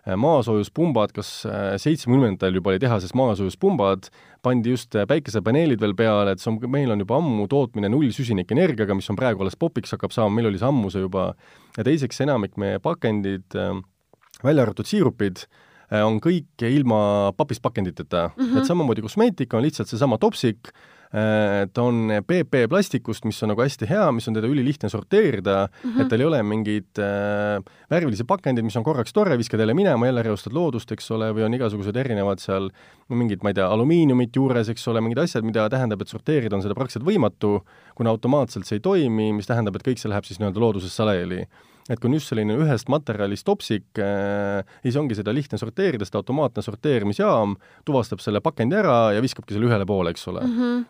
äh, 0.08 0.16
maasoojuspumbad, 0.16 1.12
kas 1.12 1.44
äh, 1.46 1.76
seitsmekümnendatel 1.76 2.56
juba 2.56 2.72
oli 2.72 2.80
tehases 2.80 3.12
maasoojuspumbad, 3.14 4.08
pandi 4.42 4.70
just 4.70 4.96
äh, 4.96 5.04
päikesepaneelid 5.06 5.82
veel 5.82 5.94
peale, 5.94 6.32
et 6.32 6.40
see 6.40 6.54
on, 6.54 6.60
meil 6.72 6.92
on 6.92 7.00
juba 7.04 7.18
ammu 7.18 7.48
tootmine 7.52 7.90
nullsüsinikenergiaga, 7.92 8.96
mis 8.96 9.10
on 9.10 9.16
praegu 9.20 9.42
alles 9.44 9.58
popiks 9.60 9.92
hakkab 9.92 10.12
saama, 10.16 10.36
meil 10.36 10.48
oli 10.48 10.58
see 10.58 10.68
ammu 10.72 10.90
see 10.90 11.02
juba, 11.04 11.34
ja 11.78 11.84
teiseks 11.84 12.22
enamik 12.24 12.56
meie 12.56 12.80
pakendid, 12.80 13.44
välja 14.46 14.66
arvatud 14.66 14.90
siirupid, 14.90 15.46
on 16.02 16.18
kõik 16.24 16.64
ilma 16.66 17.32
papist 17.38 17.62
pakenditeta 17.62 18.32
mm. 18.32 18.44
-hmm. 18.44 18.58
et 18.58 18.66
samamoodi 18.66 19.04
kosmeetika 19.06 19.58
on 19.58 19.64
lihtsalt 19.68 19.92
seesama 19.92 20.18
topsik, 20.18 20.72
ta 21.72 21.84
on 21.84 22.10
PP 22.28 22.66
plastikust, 22.70 23.24
mis 23.30 23.38
on 23.46 23.54
nagu 23.54 23.62
hästi 23.64 23.88
hea, 23.88 24.06
mis 24.12 24.26
on 24.28 24.36
teda 24.36 24.50
ülilihtne 24.52 24.90
sorteerida 24.90 25.68
mm, 25.68 25.92
-hmm. 25.92 26.02
et 26.02 26.10
tal 26.10 26.20
ei 26.20 26.26
ole 26.26 26.42
mingeid 26.44 27.00
äh, 27.00 27.62
värvilisi 27.92 28.24
pakendeid, 28.24 28.66
mis 28.66 28.76
on 28.76 28.84
korraks 28.84 29.14
tore, 29.14 29.38
viskad 29.38 29.60
jälle 29.60 29.74
minema, 29.74 30.06
jälle 30.06 30.24
reostad 30.24 30.54
loodust, 30.54 30.92
eks 30.92 31.12
ole, 31.12 31.32
või 31.32 31.46
on 31.46 31.54
igasugused 31.54 31.96
erinevad 31.96 32.40
seal 32.40 32.70
mingid, 33.10 33.44
ma 33.44 33.54
ei 33.54 33.54
tea, 33.54 33.68
alumiiniumit 33.68 34.36
juures, 34.36 34.70
eks 34.70 34.88
ole, 34.88 35.02
mingid 35.02 35.22
asjad, 35.24 35.46
mida 35.46 35.70
tähendab, 35.70 36.02
et 36.02 36.12
sorteerida 36.12 36.56
on 36.56 36.66
seda 36.66 36.76
praktiliselt 36.76 37.08
võimatu, 37.08 37.62
kuna 37.96 38.10
automaatselt 38.10 38.66
see 38.66 38.82
ei 38.82 38.84
toimi, 38.84 39.32
mis 39.34 39.48
tähendab, 39.48 39.76
et 39.76 39.88
kõik 39.88 40.02
see 40.02 40.10
läheb 40.10 40.26
siis 40.26 40.42
nii-öelda 40.42 40.60
loodusesse 40.60 41.04
laiali 41.04 41.46
et 41.90 42.00
kui 42.02 42.10
on 42.10 42.18
just 42.18 42.32
selline 42.32 42.56
ühest 42.58 42.90
materjalist 42.90 43.46
topsik 43.46 44.02
äh,, 44.02 44.66
siis 44.82 44.98
ongi 44.98 45.18
seda 45.18 45.34
lihtne 45.36 45.60
sorteerida, 45.62 46.08
sest 46.08 46.18
automaatne 46.18 46.64
sorteerimisjaam 46.66 47.56
tuvastab 47.86 48.24
selle 48.24 48.42
pakendi 48.46 48.80
ära 48.80 49.14
ja 49.16 49.24
viskabki 49.26 49.56
selle 49.56 49.70
ühele 49.70 49.88
poole, 49.90 50.16
eks 50.16 50.28
ole 50.34 50.46
mm. 50.46 50.60
-hmm 50.60 50.84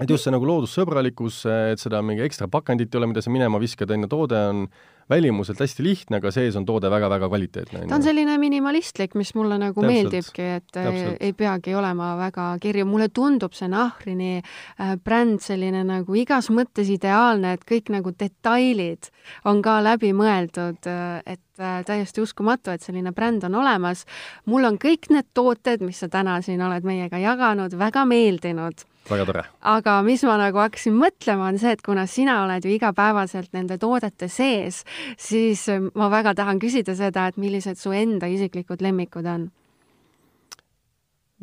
et 0.00 0.08
just 0.08 0.24
see 0.24 0.32
nagu 0.32 0.46
loodussõbralikkus, 0.48 1.42
et 1.74 1.82
seda 1.82 2.00
mingi 2.00 2.24
ekstra 2.24 2.46
pakendit 2.48 2.94
ei 2.94 3.00
ole, 3.00 3.10
mida 3.10 3.20
sa 3.20 3.28
minema 3.28 3.60
viskad, 3.60 3.90
on 3.92 4.06
ju, 4.06 4.08
toode 4.08 4.38
on 4.48 4.62
välimuselt 5.10 5.60
hästi 5.60 5.84
lihtne, 5.84 6.20
aga 6.22 6.30
sees 6.34 6.56
on 6.56 6.66
toode 6.66 6.90
väga-väga 6.90 7.28
kvaliteetne. 7.28 7.86
ta 7.88 7.94
on 7.94 8.02
selline 8.02 8.36
minimalistlik, 8.38 9.14
mis 9.14 9.34
mulle 9.34 9.58
nagu 9.58 9.80
Täpselt. 9.80 9.92
meeldibki, 9.92 10.42
et 10.58 10.66
Täpselt. 10.72 11.16
ei 11.20 11.32
peagi 11.32 11.74
olema 11.74 12.16
väga 12.16 12.48
kirju, 12.60 12.86
mulle 12.86 13.08
tundub 13.08 13.54
see 13.58 13.68
Nahrini 13.68 14.42
äh, 14.42 14.96
bränd 15.04 15.40
selline 15.42 15.84
nagu 15.84 16.14
igas 16.18 16.50
mõttes 16.50 16.90
ideaalne, 16.92 17.56
et 17.56 17.64
kõik 17.68 17.92
nagu 17.94 18.12
detailid 18.12 19.10
on 19.44 19.62
ka 19.62 19.80
läbi 19.82 20.12
mõeldud, 20.16 20.86
et 21.26 21.40
täiesti 21.86 22.22
uskumatu, 22.22 22.72
et 22.72 22.82
selline 22.82 23.12
bränd 23.12 23.44
on 23.44 23.54
olemas. 23.54 24.04
mul 24.46 24.64
on 24.64 24.78
kõik 24.78 25.10
need 25.10 25.28
tooted, 25.34 25.80
mis 25.80 26.00
sa 26.00 26.08
täna 26.08 26.40
siin 26.42 26.62
oled 26.62 26.84
meiega 26.84 27.18
jaganud, 27.18 27.78
väga 27.78 28.04
meeldinud 28.04 28.86
väga 29.10 29.26
tore. 29.26 29.44
aga 29.60 29.96
mis 30.06 30.22
ma 30.28 30.36
nagu 30.40 30.62
hakkasin 30.62 30.94
mõtlema, 30.98 31.48
on 31.52 31.58
see, 31.58 31.72
et 31.74 31.82
kuna 31.82 32.06
sina 32.06 32.42
oled 32.44 32.64
ju 32.64 32.74
igapäevaselt 32.76 33.52
nende 33.56 33.78
toodete 33.78 34.28
sees, 34.28 34.84
siis 35.18 35.66
ma 35.94 36.10
väga 36.12 36.34
tahan 36.38 36.62
küsida 36.62 36.96
seda, 36.98 37.26
et 37.28 37.40
millised 37.40 37.80
su 37.80 37.92
enda 37.96 38.30
isiklikud 38.30 38.82
lemmikud 38.82 39.26
on? 39.26 39.50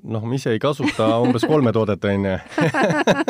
Noh, 0.03 0.23
ma 0.25 0.37
ise 0.37 0.53
ei 0.55 0.59
kasuta 0.61 1.07
umbes 1.23 1.43
kolme 1.47 1.71
toodet, 1.75 2.05
on 2.07 2.27
ju. 2.29 2.35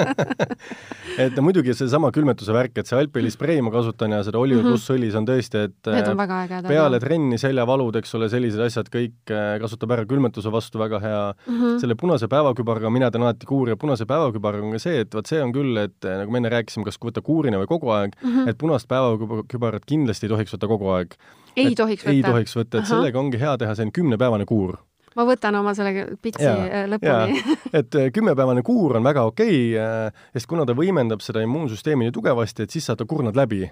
et 1.23 1.39
muidugi 1.43 1.73
seesama 1.77 2.11
külmetuse 2.15 2.53
värk, 2.55 2.77
et 2.81 2.89
see 2.89 2.97
Alpeli 2.99 3.31
sprei 3.33 3.61
ma 3.65 3.71
kasutan 3.73 4.13
ja 4.15 4.21
seda 4.25 4.39
Oliver 4.39 4.61
mm 4.61 4.67
-hmm. 4.67 4.77
pluss 4.77 4.93
õli, 4.93 5.09
see 5.11 5.19
on 5.19 5.27
tõesti, 5.27 5.63
et 5.69 5.89
on 5.89 6.23
ägedad. 6.25 6.67
peale 6.67 6.99
trenni 6.99 7.37
seljavalud, 7.41 7.95
eks 8.01 8.15
ole, 8.15 8.29
sellised 8.29 8.61
asjad 8.65 8.89
kõik 8.93 9.33
äh, 9.33 9.59
kasutab 9.61 9.95
ära 9.97 10.05
külmetuse 10.05 10.51
vastu 10.51 10.79
väga 10.79 10.99
hea 10.99 11.23
mm. 11.33 11.61
-hmm. 11.61 11.79
selle 11.79 11.95
punase 11.95 12.27
päevakübaraga 12.27 12.89
mina 12.89 13.11
teen 13.11 13.23
alati 13.23 13.45
kuuri 13.45 13.71
ja 13.71 13.77
punase 13.77 14.05
päevakübaraga 14.05 14.65
on 14.65 14.71
ka 14.77 14.79
see, 14.79 14.99
et 14.99 15.15
vot 15.15 15.25
see 15.25 15.41
on 15.43 15.53
küll, 15.53 15.77
et 15.77 16.05
äh, 16.05 16.17
nagu 16.21 16.31
me 16.31 16.37
enne 16.37 16.49
rääkisime, 16.49 16.85
kas 16.85 16.99
võtta 16.99 17.21
kuurina 17.21 17.57
või 17.57 17.67
kogu 17.67 17.89
aeg 17.89 18.15
mm, 18.21 18.29
-hmm. 18.29 18.49
et 18.49 18.57
punast 18.57 18.87
päevakübarat 18.87 19.85
kindlasti 19.85 20.25
ei 20.25 20.35
tohiks 20.35 20.53
võtta 20.53 20.67
kogu 20.67 20.89
aeg. 20.89 21.15
ei 21.55 21.75
tohiks 21.75 22.03
võtta? 22.03 22.13
ei 22.13 22.23
tohiks 22.23 22.55
võtta, 22.55 22.79
et 22.79 22.85
sellega 22.85 23.19
ongi 23.19 23.39
hea 23.39 23.57
teha 23.57 23.75
selline 23.75 23.91
kümnepäevane 23.91 24.45
kuur 24.45 24.77
ma 25.17 25.25
võtan 25.27 25.59
oma 25.59 25.73
selle 25.77 26.05
pitsi 26.21 26.45
ja, 26.45 26.85
lõpuni. 26.91 27.43
et 27.79 27.99
äh, 27.99 28.09
kümnepäevane 28.13 28.63
kuur 28.65 28.99
on 28.99 29.05
väga 29.07 29.25
okei 29.29 29.59
okay,, 29.73 30.15
sest 30.35 30.49
kuna 30.49 30.67
ta 30.67 30.77
võimendab 30.77 31.23
seda 31.25 31.43
immuunsüsteemi 31.45 32.07
nii 32.07 32.15
tugevasti, 32.15 32.65
et 32.65 32.75
siis 32.75 32.89
saad 32.89 33.01
ta 33.01 33.09
kurnad 33.09 33.37
läbi 33.39 33.65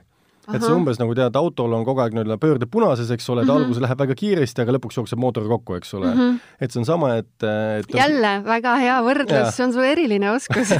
et 0.55 0.63
see 0.63 0.73
umbes 0.73 0.99
nagu 1.01 1.15
tead, 1.17 1.35
autol 1.35 1.73
on 1.75 1.83
kogu 1.87 1.99
aeg 2.03 2.15
nii-öelda 2.15 2.37
pöörde 2.39 2.67
punases, 2.71 3.09
eks 3.11 3.25
ole, 3.33 3.43
ta 3.43 3.51
mm 3.51 3.57
-hmm. 3.57 3.65
alguses 3.65 3.83
läheb 3.83 3.99
väga 4.03 4.15
kiiresti, 4.21 4.63
aga 4.63 4.75
lõpuks 4.77 4.99
jookseb 4.99 5.19
mootor 5.19 5.47
kokku, 5.47 5.75
eks 5.75 5.93
ole 5.97 6.13
mm. 6.13 6.19
-hmm. 6.19 6.39
et 6.61 6.71
see 6.71 6.79
on 6.79 6.85
sama, 6.85 7.09
et, 7.21 7.43
et 7.43 7.95
jälle 7.95 8.31
väga 8.45 8.75
hea 8.79 8.97
võrdlus, 9.03 9.51
see 9.55 9.65
on 9.65 9.73
su 9.73 9.83
eriline 9.83 10.31
oskus 10.31 10.71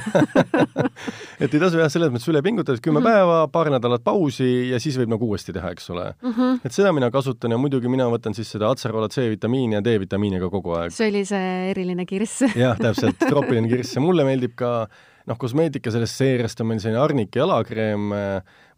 et 1.44 1.54
ei 1.54 1.60
tasu 1.60 1.82
jah, 1.82 1.92
selles 1.92 2.14
mõttes 2.14 2.30
üle 2.32 2.42
pingutada, 2.42 2.80
kümme 2.80 3.00
mm 3.00 3.06
-hmm. 3.06 3.12
päeva, 3.12 3.48
paar 3.48 3.72
nädalat 3.74 4.04
pausi 4.04 4.70
ja 4.72 4.80
siis 4.80 4.98
võib 4.98 5.12
nagu 5.12 5.28
uuesti 5.28 5.54
teha, 5.54 5.72
eks 5.76 5.90
ole 5.90 6.14
mm. 6.22 6.32
-hmm. 6.32 6.60
et 6.64 6.72
seda 6.72 6.94
mina 6.94 7.12
kasutan 7.12 7.52
ja 7.52 7.58
muidugi 7.58 7.92
mina 7.92 8.08
võtan 8.08 8.34
siis 8.34 8.52
seda 8.52 8.72
Acerola 8.72 9.10
C-vitamiini 9.10 9.76
ja 9.76 9.84
D-vitamiini 9.84 10.40
ka 10.40 10.50
kogu 10.50 10.74
aeg. 10.80 10.92
see 10.92 11.10
oli 11.10 11.26
see 11.26 11.70
eriline 11.72 12.06
kirss 12.06 12.42
jah, 12.56 12.78
täpselt, 12.78 13.20
troopiline 13.20 13.68
kirss 13.68 13.96
ja 13.96 14.02
mulle 14.02 14.24
meeldib 14.24 14.56
ka 14.56 14.88
noh, 15.28 15.38
kosmeetika 15.40 15.92
sellest 15.94 16.22
seeriast 16.22 16.62
on 16.64 16.70
meil 16.72 16.80
selline 16.82 17.02
Arnike 17.02 17.42
jalakreem, 17.42 18.14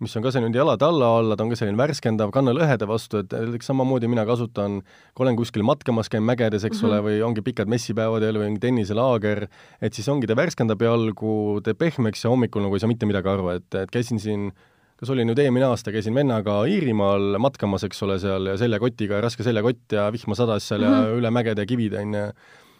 mis 0.01 0.15
on 0.17 0.25
ka 0.25 0.31
selline 0.33 0.55
jalade 0.55 0.85
alla 0.87 1.11
alla, 1.19 1.37
ta 1.37 1.45
on 1.45 1.53
ka 1.53 1.59
selline 1.59 1.79
värskendav 1.79 2.31
kannalõhede 2.35 2.87
vastu, 2.89 3.21
et 3.21 3.35
näiteks 3.35 3.69
samamoodi 3.69 4.09
mina 4.09 4.25
kasutan, 4.27 4.79
kui 5.13 5.25
olen 5.25 5.37
kuskil 5.39 5.65
matkamas, 5.67 6.09
käin 6.09 6.25
mägedes, 6.25 6.65
eks 6.65 6.81
mm 6.81 6.87
-hmm. 6.87 6.93
ole, 6.93 7.03
või 7.05 7.21
ongi 7.27 7.45
pikad 7.45 7.69
messipäevad 7.69 8.25
jälle 8.25 8.41
või 8.41 8.57
tenniselaager, 8.59 9.47
et 9.81 9.93
siis 9.93 10.09
ongi, 10.09 10.27
ta 10.27 10.35
värskendab 10.35 10.81
jalgu, 10.81 11.61
teeb 11.63 11.77
pehmeks 11.77 12.25
ja 12.25 12.33
hommikul 12.33 12.65
nagu 12.65 12.75
ei 12.75 12.79
saa 12.79 12.91
mitte 12.91 13.05
midagi 13.05 13.29
aru, 13.29 13.49
et, 13.49 13.75
et 13.75 13.91
käisin 13.91 14.19
siin 14.19 14.51
kas 14.99 15.09
oli 15.13 15.23
nüüd 15.23 15.39
eelmine 15.39 15.63
aasta, 15.63 15.93
käisin 15.95 16.15
vennaga 16.15 16.65
Iirimaal 16.67 17.37
matkamas, 17.39 17.85
eks 17.87 18.03
ole, 18.03 18.17
seal 18.19 18.49
ja 18.51 18.57
seljakotiga, 18.59 19.21
raske 19.21 19.43
seljakott 19.43 19.95
ja 19.95 20.09
vihma 20.11 20.35
sadas 20.35 20.67
seal 20.67 20.81
mm 20.81 20.87
-hmm. 20.87 21.05
ja 21.05 21.19
üle 21.21 21.31
mägede 21.31 21.65
kivid, 21.65 21.93
on 21.93 22.13
ju 22.13 22.25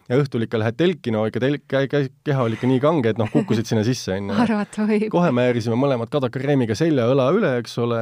ja 0.10 0.18
õhtul 0.18 0.46
ikka 0.46 0.60
lähed 0.60 0.78
telki, 0.80 1.12
no 1.14 1.24
ikka 1.30 1.42
telk, 1.44 1.76
keha 2.26 2.46
oli 2.46 2.58
ikka 2.58 2.70
nii 2.70 2.82
kange, 2.82 3.12
et 3.14 3.20
noh, 3.22 3.30
kukkusid 3.30 3.68
sinna 3.70 3.84
sisse, 3.86 4.16
onju. 4.16 4.34
arvata 4.42 4.86
võib. 4.90 5.06
kohe 5.14 5.30
määrisime 5.36 5.78
mõlemad 5.80 6.10
kadakakreemiga 6.14 6.78
selja, 6.78 7.06
õla 7.14 7.28
üle, 7.36 7.52
eks 7.62 7.76
ole, 7.84 8.00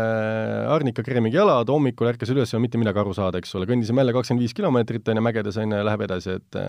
arnikakreemiga 0.71 1.41
jalad, 1.41 1.71
hommikul 1.73 2.11
ärkasin 2.13 2.37
üles, 2.37 2.53
ei 2.53 2.57
olnud 2.57 2.67
mitte 2.67 2.81
midagi 2.81 3.01
aru 3.03 3.15
saada, 3.17 3.41
eks 3.41 3.51
ole, 3.59 3.67
kõndisime 3.69 4.03
jälle 4.03 4.15
kakskümmend 4.15 4.45
viis 4.45 4.55
kilomeetrit, 4.57 5.11
onju, 5.11 5.25
mägedes, 5.27 5.59
onju, 5.63 5.81
läheb 5.89 6.05
edasi, 6.07 6.37
et 6.39 6.61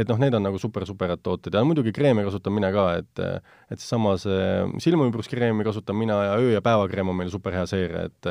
et 0.00 0.08
noh, 0.08 0.18
need 0.22 0.34
on 0.38 0.44
nagu 0.46 0.58
super-superad 0.58 1.22
tooted 1.22 1.54
ja 1.54 1.62
muidugi 1.66 1.92
kreeme 1.94 2.22
kasutan 2.26 2.54
mina 2.56 2.70
ka, 2.74 2.86
et 3.02 3.22
et 3.22 3.78
seesama 3.78 4.16
see 4.22 4.42
silmaümbruskreemi 4.86 5.66
kasutan 5.66 5.98
mina 5.98 6.18
ja 6.28 6.36
öö- 6.38 6.54
ja 6.54 6.62
päevakreem 6.64 7.10
on 7.10 7.18
meil 7.18 7.30
super 7.30 7.54
hea 7.58 7.66
seeria, 7.70 8.06
et 8.10 8.30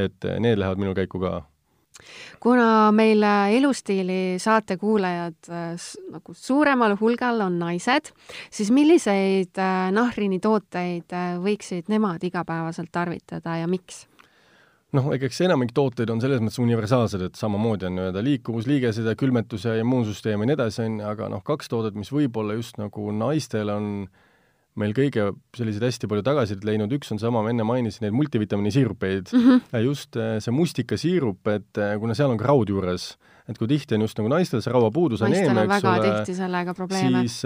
et 0.00 0.28
need 0.40 0.56
lähevad 0.56 0.80
minu 0.80 0.94
käiku 0.96 1.20
ka 1.20 1.42
kuna 2.42 2.90
meil 2.94 3.22
elustiili 3.56 4.38
saate 4.42 4.76
kuulajad 4.76 5.50
nagu 6.12 6.34
suuremal 6.36 6.96
hulgal 7.00 7.40
on 7.46 7.58
naised, 7.62 8.12
siis 8.50 8.70
milliseid 8.74 9.60
nahrini 9.92 10.40
tooteid 10.42 11.12
võiksid 11.42 11.92
nemad 11.92 12.24
igapäevaselt 12.24 12.92
tarvitada 12.92 13.58
ja 13.62 13.68
miks? 13.70 14.06
noh, 14.96 15.08
eks 15.16 15.40
enamik 15.46 15.72
tooteid 15.76 16.10
on 16.12 16.20
selles 16.22 16.42
mõttes 16.42 16.60
universaalsed, 16.62 17.24
et 17.28 17.38
samamoodi 17.38 17.88
on 17.88 17.96
nii-öelda 17.96 18.24
liikuvusliigesed 18.26 19.08
ja 19.08 19.16
külmetus 19.18 19.66
ja 19.68 19.76
immuunsüsteem 19.80 20.44
ja 20.44 20.48
nii 20.50 20.56
edasi, 20.58 20.82
on 20.84 20.98
ju, 21.00 21.06
aga 21.14 21.30
noh, 21.32 21.44
kaks 21.46 21.72
toodet, 21.72 21.96
mis 21.98 22.12
võib-olla 22.12 22.56
just 22.58 22.80
nagu 22.80 23.08
naistel 23.16 23.72
on 23.72 23.88
meil 24.80 24.94
kõige 24.96 25.28
selliseid 25.56 25.84
hästi 25.84 26.08
palju 26.08 26.24
tagasisidet 26.26 26.64
leidnud, 26.64 26.92
üks 26.96 27.12
on 27.12 27.20
sama, 27.20 27.42
ma 27.44 27.52
enne 27.52 27.66
mainisin 27.68 28.06
neid 28.06 28.16
multivitamiini 28.16 28.72
siirupeid 28.72 29.32
mm, 29.32 29.42
-hmm. 29.44 29.82
just 29.84 30.16
eh, 30.16 30.38
see 30.40 30.54
mustikasiirup, 30.54 31.46
et 31.52 31.78
eh, 31.78 31.96
kuna 32.00 32.16
seal 32.16 32.32
on 32.32 32.40
ka 32.40 32.48
raud 32.48 32.72
juures, 32.72 33.12
et 33.52 33.60
kui 33.60 33.68
tihti 33.70 33.96
on 33.96 34.04
just 34.06 34.18
nagu 34.18 34.30
naistel 34.32 34.62
see 34.64 34.72
rauapuudus 34.72 35.22
aneemia, 35.26 35.64
eks 35.66 35.86
ole, 35.86 36.12
siis 36.24 36.40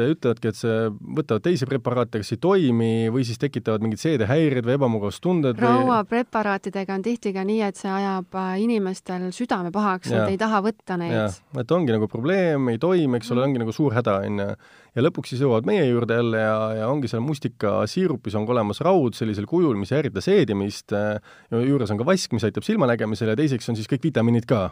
äh, 0.03 0.13
ütlevadki, 0.15 0.53
et 0.53 0.59
see, 0.59 0.77
võtavad 1.19 1.45
teisi 1.45 1.69
preparaate, 1.69 2.23
kas 2.23 2.33
ei 2.35 2.41
toimi 2.43 2.91
või 3.15 3.27
siis 3.29 3.41
tekitavad 3.43 3.85
mingid 3.85 4.03
seedehäired 4.03 4.67
või 4.67 4.77
ebamugavustunded. 4.79 5.61
rauapreparaatidega 5.63 6.97
on 6.97 7.05
tihti 7.07 7.35
ka 7.37 7.45
nii, 7.47 7.61
et 7.67 7.81
see 7.81 7.93
ajab 7.93 8.39
äh, 8.39 8.57
inimestel 8.65 9.29
südame 9.37 9.73
pahaks, 9.75 10.11
nad 10.15 10.33
ei 10.33 10.41
taha 10.41 10.63
võtta 10.65 10.99
neid. 11.01 11.39
et 11.61 11.77
ongi 11.77 11.95
nagu 11.95 12.09
probleem, 12.11 12.73
ei 12.73 12.83
toimi, 12.83 13.21
eks 13.21 13.33
ole 13.35 13.43
mm., 13.43 13.51
ongi 13.51 13.65
nagu 13.65 13.77
suur 13.77 13.97
häda, 13.97 14.19
on 14.27 14.43
ju. 14.43 14.51
ja 14.97 15.05
lõpuks 15.05 15.35
siis 15.35 15.45
jõuavad 15.45 15.69
meie 15.69 15.85
juurde 15.91 16.19
jälle 16.21 16.43
ja, 16.43 16.59
ja 16.81 16.91
ongi 16.91 17.11
seal 17.13 17.25
mustikasiirupis 17.27 18.37
on 18.39 18.47
ka 18.49 18.55
olemas 18.57 18.81
raud 18.85 19.19
sellisel 19.19 19.49
kujul, 19.51 19.77
mis 19.79 19.93
ei 19.93 20.01
ärrita 20.01 20.25
seedimist, 20.25 20.95
äh, 20.97 21.19
juures 21.53 21.93
on 21.93 22.01
ka 22.01 22.09
vask, 22.09 22.33
mis 22.37 22.47
aitab 22.47 22.67
silmanägemisele 22.67 23.35
ja 23.35 23.43
teiseks 23.43 23.73
on 23.73 23.79
siis 23.79 23.91
kõik 23.91 24.09
vitamiinid 24.11 24.49
ka 24.49 24.71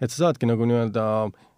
et 0.00 0.10
sa 0.10 0.26
saadki 0.26 0.48
nagu 0.48 0.68
nii-öelda 0.68 1.06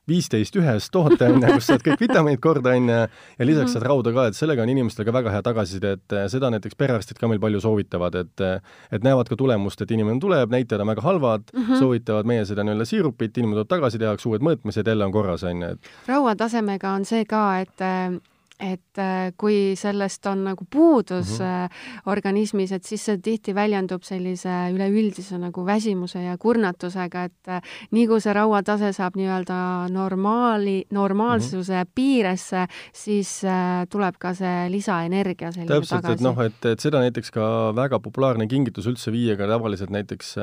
viisteist 0.08 0.56
ühes 0.58 0.88
toote, 0.92 1.28
on 1.28 1.42
ju, 1.42 1.50
kus 1.58 1.68
saad 1.68 1.84
kõik 1.84 2.00
vitamiinid 2.00 2.40
korda, 2.42 2.72
on 2.78 2.88
ju, 2.90 3.00
ja 3.38 3.46
lisaks 3.46 3.68
mhm. 3.68 3.74
saad 3.74 3.86
rauda 3.90 4.12
ka, 4.16 4.26
et 4.30 4.38
sellega 4.38 4.64
on 4.64 4.72
inimestel 4.72 5.06
ka 5.08 5.14
väga 5.14 5.34
hea 5.34 5.44
tagasiside, 5.44 5.92
et 5.98 6.16
eh, 6.16 6.24
seda 6.32 6.50
näiteks 6.54 6.78
perearstid 6.80 7.20
ka 7.20 7.30
meil 7.30 7.42
palju 7.42 7.60
soovitavad, 7.64 8.16
et 8.22 8.44
eh, 8.44 8.72
et 8.94 9.04
näevad 9.04 9.28
ka 9.30 9.36
tulemust, 9.38 9.84
et 9.84 9.92
inimene 9.94 10.20
tuleb, 10.22 10.52
näitajad 10.54 10.84
on 10.84 10.92
väga 10.94 11.04
halvad 11.04 11.52
mm, 11.52 11.66
-hmm. 11.66 11.82
soovitavad 11.82 12.30
meie 12.30 12.46
seda 12.48 12.64
nii-öelda 12.64 12.88
siirupit, 12.88 13.36
inimene 13.36 13.60
tuleb 13.60 13.74
tagasi, 13.74 14.00
tehakse 14.00 14.28
uued 14.32 14.44
mõõtmised, 14.44 14.88
jälle 14.88 15.04
on 15.04 15.12
korras, 15.12 15.44
on 15.44 15.62
ju, 15.62 15.76
et 15.76 15.92
rauatasemega 16.08 16.96
on 16.96 17.04
see 17.04 17.24
ka, 17.28 17.44
et 17.60 17.84
eh, 17.84 18.18
et 18.58 18.98
äh, 18.98 19.30
kui 19.38 19.76
sellest 19.78 20.26
on 20.26 20.42
nagu 20.48 20.66
puudus 20.70 21.38
mm 21.38 21.44
-hmm. 21.46 21.68
organismis, 22.06 22.72
et 22.72 22.84
siis 22.84 23.04
see 23.04 23.18
tihti 23.18 23.54
väljendub 23.54 24.02
sellise 24.02 24.50
üleüldise 24.74 25.38
nagu 25.38 25.66
väsimuse 25.66 26.22
ja 26.22 26.36
kurnatusega, 26.38 27.24
et 27.24 27.48
äh, 27.48 27.62
nii 27.90 28.06
kui 28.06 28.20
see 28.20 28.32
rauatase 28.32 28.92
saab 28.92 29.16
nii-öelda 29.16 29.88
normaali, 29.90 30.84
normaalsuse 30.90 31.72
mm 31.72 31.82
-hmm. 31.82 31.92
piiresse, 31.94 32.66
siis 32.92 33.42
tuleb 33.90 34.14
ka 34.18 34.34
see 34.34 34.70
lisaenergia 34.70 35.52
selline 35.52 35.74
täpselt, 35.74 36.02
tagasi. 36.02 36.14
et 36.14 36.20
noh, 36.20 36.42
et, 36.42 36.64
et 36.64 36.80
seda 36.80 37.00
näiteks 37.00 37.30
ka 37.30 37.72
väga 37.74 38.00
populaarne 38.00 38.46
kingitus 38.46 38.86
üldse 38.86 39.12
viia 39.12 39.36
ka 39.36 39.46
tavaliselt 39.46 39.90
näiteks 39.90 40.34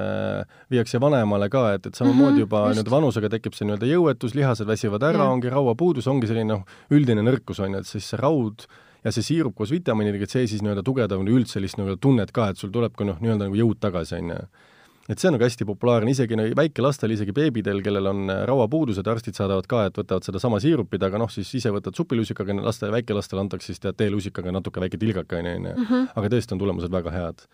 viiakse 0.71 1.01
vanemale 1.01 1.49
ka, 1.49 1.73
et, 1.73 1.85
et 1.85 1.95
samamoodi 1.95 2.31
mm 2.31 2.35
-hmm, 2.35 2.39
juba 2.39 2.69
nii-öelda 2.69 2.91
vanusega 2.91 3.29
tekib 3.29 3.53
see 3.53 3.67
nii-öelda 3.67 3.85
jõuetus, 3.85 4.35
lihased 4.35 4.67
väsivad 4.67 5.03
ära, 5.03 5.29
ongi 5.29 5.49
rauapuudus, 5.49 6.07
ongi 6.07 6.27
selline 6.27 6.53
noh, 6.53 6.63
üldine 6.89 7.21
nõrkus 7.21 7.59
on 7.59 7.73
ju, 7.73 7.79
et 7.79 7.85
siis 7.85 8.04
siis 8.05 8.13
see 8.13 8.21
raud 8.21 8.67
ja 9.05 9.13
see 9.13 9.25
siirup 9.25 9.57
koos 9.57 9.73
vitamiinidega, 9.73 10.25
et 10.25 10.33
see 10.33 10.47
siis 10.49 10.63
nii-öelda 10.65 10.83
tugevdab 10.85 11.25
üldse 11.25 11.59
sellist 11.59 11.77
nii-öelda 11.79 12.01
tunnet 12.01 12.31
ka, 12.33 12.49
et 12.51 12.61
sul 12.61 12.71
tuleb 12.73 12.95
ka 12.97 13.05
noh, 13.07 13.19
nii-öelda 13.21 13.49
nagu 13.49 13.59
jõud 13.59 13.81
tagasi, 13.81 14.17
on 14.17 14.31
ju. 14.33 14.39
et 15.13 15.21
see 15.21 15.29
on 15.29 15.35
nagu 15.37 15.45
hästi 15.45 15.67
populaarne, 15.69 16.09
isegi 16.15 16.39
no, 16.39 16.47
väikelastel, 16.57 17.13
isegi 17.13 17.35
beebidel, 17.37 17.83
kellel 17.85 18.09
on 18.09 18.23
äh, 18.33 18.41
rauapuudused, 18.49 19.05
arstid 19.05 19.37
saadavad 19.37 19.69
ka, 19.69 19.83
et 19.89 19.99
võtavad 20.01 20.25
sedasama 20.25 20.57
siirupit, 20.63 21.05
aga 21.05 21.21
noh, 21.21 21.29
siis 21.29 21.51
ise 21.59 21.69
võtad 21.73 21.97
supilusikaga, 21.97 22.57
laste, 22.65 22.89
väikelastele 22.93 23.45
antakse 23.45 23.69
siis 23.69 23.83
tead 23.83 23.99
teelusikaga 24.01 24.55
natuke 24.55 24.81
väike 24.81 24.97
tilgake, 25.01 25.37
on 25.37 25.51
ju, 25.51 25.59
on 25.59 25.69
ju. 25.69 25.77
Mhm. 25.85 26.09
aga 26.17 26.33
tõesti 26.33 26.57
on 26.57 26.65
tulemused 26.65 26.97
väga 26.97 27.13
head. 27.13 27.45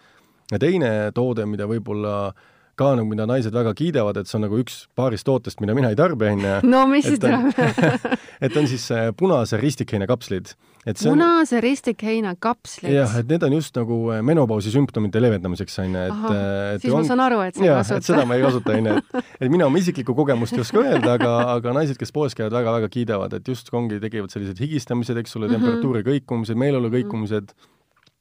ja 0.52 0.60
teine 0.60 0.94
toode, 1.16 1.46
mida 1.52 1.68
võib-olla 1.68 2.16
äh, 2.32 2.48
ka 2.82 2.96
nagu, 2.98 3.08
mida 3.12 3.28
naised 3.30 3.54
väga 3.56 3.74
kiidavad, 3.78 4.18
et 4.22 4.30
see 4.30 4.40
on 4.40 4.46
nagu 4.48 4.60
üks 4.62 4.84
paarist 4.98 5.28
tootest, 5.28 5.62
mida 5.64 5.76
mina 5.78 5.92
ei 5.94 6.00
tarbi, 6.00 6.32
onju. 6.34 6.58
no 6.68 6.84
mis 6.90 7.08
siis 7.08 7.22
tuleb 7.22 7.56
et 8.46 8.58
on 8.58 8.68
siis 8.70 8.88
äh, 8.96 9.10
punase 9.18 9.60
ristikheina 9.62 10.08
kapslid. 10.10 10.54
punase 10.86 11.58
on... 11.60 11.64
ristikheina 11.64 12.34
kapslid? 12.42 12.94
jah, 12.96 13.16
et 13.22 13.30
need 13.30 13.46
on 13.48 13.56
just 13.58 13.78
nagu 13.78 14.00
äh, 14.16 14.22
menopausi 14.26 14.74
sümptomite 14.74 15.22
leevendamiseks, 15.22 15.78
onju, 15.86 16.06
et 16.10 16.26
äh, 16.32 16.46
et 16.76 16.86
siis 16.86 16.94
on... 16.94 17.04
ma 17.04 17.12
saan 17.12 17.26
aru, 17.28 17.42
et 17.48 17.60
sa 17.60 17.66
ei 17.66 17.74
kasuta. 17.74 18.08
seda 18.10 18.26
ma 18.30 18.40
ei 18.40 18.46
kasuta, 18.46 18.78
onju, 18.80 18.98
et 19.40 19.48
mina 19.54 19.70
oma 19.70 19.82
isiklikku 19.82 20.16
kogemust 20.18 20.58
ei 20.58 20.66
oska 20.66 20.82
öelda, 20.84 21.16
aga, 21.20 21.36
aga 21.58 21.78
naised, 21.78 22.00
kes 22.02 22.16
poes 22.16 22.38
käivad, 22.38 22.56
väga-väga 22.58 22.92
kiidavad, 22.94 23.38
et 23.38 23.54
just 23.54 23.70
ongi, 23.78 24.02
tegivad 24.04 24.34
sellised 24.34 24.62
higistamised, 24.62 25.22
eks 25.22 25.38
ole, 25.40 25.48
mhm. 25.50 25.60
temperatuuri 25.60 26.06
kõikumised, 26.08 26.60
meeleolu 26.60 26.92
kõikumised 26.98 27.54
mm, 27.54 27.66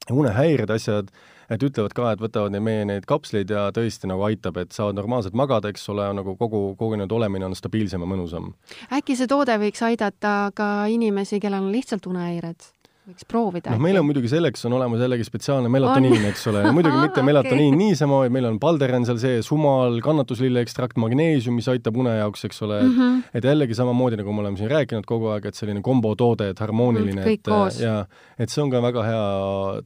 -hmm. 0.06 0.16
unehäired, 0.22 0.70
asjad 0.76 1.12
et 1.51 1.62
ütlevad 1.66 1.94
ka, 1.96 2.12
et 2.14 2.22
võtavad 2.22 2.55
neid 2.55 2.64
meie 2.64 2.88
neid 2.88 3.07
kapsleid 3.11 3.51
ja 3.51 3.68
tõesti 3.74 4.11
nagu 4.11 4.24
aitab, 4.28 4.61
et 4.62 4.74
saavad 4.76 4.98
normaalselt 4.98 5.36
magada, 5.38 5.72
eks 5.72 5.88
ole, 5.92 6.07
nagu 6.16 6.36
kogu, 6.38 6.62
kogu 6.80 6.98
nii-öelda 6.98 7.18
olemine 7.18 7.48
on 7.51 7.57
stabiilsem 7.59 8.05
ja 8.05 8.11
mõnusam. 8.11 8.53
äkki 8.92 9.18
see 9.18 9.30
toode 9.30 9.57
võiks 9.62 9.82
aidata 9.86 10.53
ka 10.55 10.70
inimesi, 10.90 11.40
kellel 11.42 11.66
on 11.66 11.72
lihtsalt 11.74 12.07
unehäired? 12.07 12.70
Võiks 13.11 13.26
proovida. 13.28 13.72
noh, 13.74 13.80
meil 13.82 13.98
on 14.00 14.06
muidugi 14.06 14.30
selleks 14.30 14.64
on 14.68 14.76
olemas 14.78 15.02
jällegi 15.02 15.26
spetsiaalne 15.26 15.70
melatoniin, 15.72 16.26
eks 16.30 16.46
ole, 16.50 16.62
muidugi 16.74 17.00
mitte 17.04 17.18
okay. 17.18 17.26
melatoniin 17.26 17.76
niisama, 17.78 18.22
vaid 18.24 18.34
meil 18.34 18.48
on 18.50 18.58
palderan 18.62 19.06
seal 19.08 19.18
sees, 19.22 19.50
humal, 19.52 19.98
kannatuslille 20.04 20.62
ekstrakt, 20.64 20.98
magneesium, 21.00 21.56
mis 21.58 21.68
aitab 21.72 21.98
une 22.00 22.14
jaoks, 22.20 22.46
eks 22.48 22.62
ole 22.66 22.80
mm, 22.82 22.94
-hmm. 22.96 23.22
et 23.40 23.48
jällegi 23.50 23.76
samamoodi, 23.78 24.20
nagu 24.20 24.36
me 24.36 24.44
oleme 24.44 24.61
siin 24.61 24.70
rääkinud 24.70 25.08
kogu 25.08 25.32
aeg, 25.34 25.50
et 25.50 25.58
selline 25.58 25.82
kombotoode, 25.82 26.50
et 26.54 26.62
harmooniline 26.62 27.24
mm, 27.24 27.34
et 27.34 27.82
ja 27.82 27.96
et 28.38 28.48
see 28.48 28.62
on 28.62 28.70
ka 28.70 28.82
väga 28.82 29.04
hea 29.08 29.26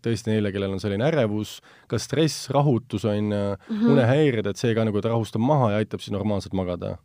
tõesti 0.05 0.33
neile, 0.33 0.53
kellel 0.53 0.77
on 0.77 0.83
selline 0.83 1.09
ärevus, 1.09 1.59
ka 1.89 1.99
stress, 1.99 2.51
rahutus 2.55 3.05
on 3.05 3.33
mm 3.33 3.57
-hmm. 3.70 3.91
unehäired, 3.97 4.47
et 4.47 4.57
see 4.57 4.75
ka 4.75 4.85
nagu 4.85 5.01
rahustab 5.01 5.43
maha 5.43 5.72
ja 5.72 5.83
aitab 5.83 6.01
siis 6.01 6.12
normaalselt 6.12 6.55
magada 6.55 6.97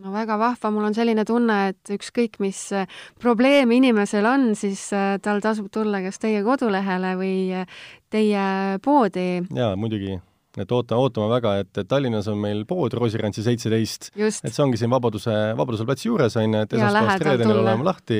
no 0.00 0.14
väga 0.14 0.38
vahva, 0.40 0.72
mul 0.72 0.88
on 0.88 0.96
selline 0.96 1.24
tunne, 1.28 1.58
et 1.72 1.92
ükskõik, 1.96 2.40
mis 2.42 2.62
äh, 2.76 2.88
probleem 3.20 3.72
inimesel 3.76 4.26
on, 4.28 4.50
siis 4.58 4.86
äh, 4.96 5.14
tal 5.22 5.42
tasub 5.44 5.70
tulla 5.72 6.02
kas 6.04 6.20
teie 6.22 6.42
kodulehele 6.46 7.14
või 7.20 7.36
äh, 7.60 7.78
teie 8.12 8.44
poodi. 8.84 9.30
jaa, 9.56 9.76
muidugi. 9.80 10.18
Et 10.58 10.72
oota, 10.74 10.96
ootame 10.98 11.28
väga, 11.30 11.50
et 11.62 11.78
Tallinnas 11.86 12.26
on 12.28 12.40
meil 12.42 12.64
pood 12.66 12.90
Roosirantsi 12.98 13.44
seitseteist, 13.46 14.08
et 14.18 14.50
see 14.50 14.64
ongi 14.64 14.80
siin 14.80 14.90
Vabaduse, 14.90 15.30
Vabaduse 15.54 15.86
platsi 15.86 16.08
juures, 16.08 16.34
on 16.40 16.56
ju, 16.56 16.62
et 16.66 16.72
esmaspäevast 16.74 17.22
reedeni 17.28 17.54
oleme 17.54 17.86
lahti. 17.86 18.18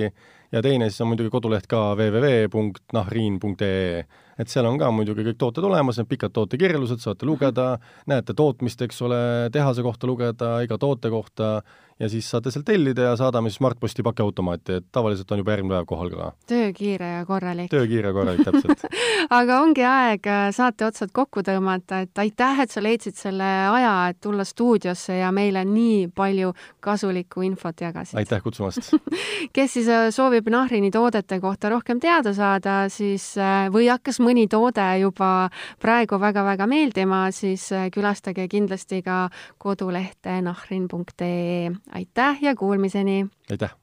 Ja 0.55 0.63
teine 0.63 0.87
siis 0.91 1.03
on 1.03 1.11
muidugi 1.11 1.31
koduleht 1.31 1.67
ka 1.71 1.81
www.nahriin.ee 1.99 4.05
et 4.41 4.49
seal 4.49 4.69
on 4.69 4.79
ka 4.81 4.89
muidugi 4.95 5.27
kõik 5.27 5.39
tooted 5.41 5.67
olemas, 5.69 6.01
need 6.01 6.09
pikad 6.11 6.35
tootekirjeldused, 6.37 7.03
saate 7.05 7.29
lugeda, 7.29 7.75
näete 8.11 8.37
tootmist, 8.37 8.83
eks 8.87 9.01
ole, 9.07 9.21
tehase 9.53 9.85
kohta 9.87 10.09
lugeda, 10.11 10.57
iga 10.65 10.81
toote 10.81 11.13
kohta 11.13 11.61
ja 12.01 12.09
siis 12.09 12.31
saate 12.31 12.51
sealt 12.51 12.65
tellida 12.65 13.11
ja 13.11 13.17
saadame 13.17 13.51
siis 13.51 13.59
Smartposti 13.61 14.03
pakiautomaati, 14.03 14.79
et 14.81 14.87
tavaliselt 14.93 15.33
on 15.33 15.43
juba 15.43 15.53
järgmine 15.53 15.75
päev 15.75 15.87
kohal 15.89 16.11
ka. 16.15 16.31
töökiire 16.49 17.11
ja 17.13 17.25
korralik. 17.29 17.69
töökiire 17.71 18.09
ja 18.09 18.15
korralik, 18.17 18.45
täpselt 18.45 18.87
aga 19.39 19.59
ongi 19.61 19.85
aeg 19.85 20.27
äh, 20.27 20.47
saate 20.57 20.87
otsad 20.89 21.13
kokku 21.13 21.45
tõmmata, 21.45 22.01
et 22.07 22.23
aitäh, 22.25 22.63
et 22.65 22.73
sa 22.73 22.83
leidsid 22.83 23.19
selle 23.21 23.49
aja, 23.75 23.93
et 24.11 24.21
tulla 24.21 24.47
stuudiosse 24.49 25.19
ja 25.21 25.29
meile 25.33 25.65
nii 25.69 26.09
palju 26.17 26.55
kasulikku 26.81 27.45
infot 27.45 27.85
jagasid. 27.85 28.17
aitäh 28.17 28.41
kutsumast 28.43 28.95
kes 29.57 29.77
siis 29.77 29.93
äh, 29.93 30.09
soovib 30.15 30.49
Nahrini 30.49 30.91
toodete 30.91 31.41
kohta 31.41 31.69
rohkem 31.69 32.01
teada 32.01 32.33
saada, 32.35 32.87
siis 32.89 33.35
äh, 33.37 33.69
või 33.73 33.91
hakkas 33.93 34.23
mõni 34.31 34.47
toode 34.51 34.87
juba 35.03 35.51
praegu 35.83 36.21
väga-väga 36.23 36.71
meeldima, 36.71 37.27
siis 37.35 37.69
külastage 37.95 38.47
kindlasti 38.51 39.03
ka 39.07 39.27
kodulehte 39.59 40.41
nahrin.ee 40.47 41.71
aitäh 41.99 42.43
ja 42.47 42.57
kuulmiseni! 42.57 43.25
aitäh! 43.51 43.77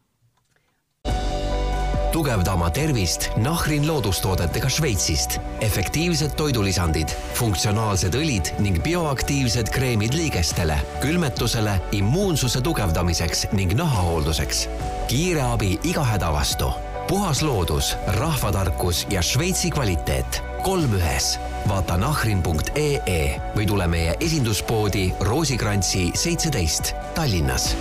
tugevda 2.17 2.53
oma 2.57 2.69
tervist 2.73 3.29
Nahrin 3.37 3.87
loodustoodetega 3.87 4.69
Šveitsist. 4.69 5.37
efektiivsed 5.61 6.33
toidulisandid, 6.39 7.13
funktsionaalsed 7.37 8.17
õlid 8.17 8.49
ning 8.63 8.79
bioaktiivsed 8.81 9.69
kreemid 9.69 10.17
liigestele, 10.17 10.79
külmetusele, 11.03 11.77
immuunsuse 11.99 12.61
tugevdamiseks 12.65 13.51
ning 13.53 13.77
nahahoolduseks. 13.77 14.65
kiire 15.07 15.45
abi 15.45 15.77
iga 15.83 16.03
häda 16.03 16.33
vastu. 16.33 16.73
Puhas 17.07 17.41
loodus, 17.41 17.95
rahvatarkus 18.07 19.07
ja 19.09 19.21
Šveitsi 19.21 19.69
kvaliteet 19.71 20.43
kolm 20.63 20.93
ühes. 20.93 21.39
vaata 21.67 21.97
nahrin.ee 21.97 23.41
või 23.55 23.65
tule 23.67 23.87
meie 23.87 24.15
esinduspoodi 24.19 25.13
Roosikrantsi 25.19 26.11
seitseteist 26.15 26.93
Tallinnas 27.15 27.75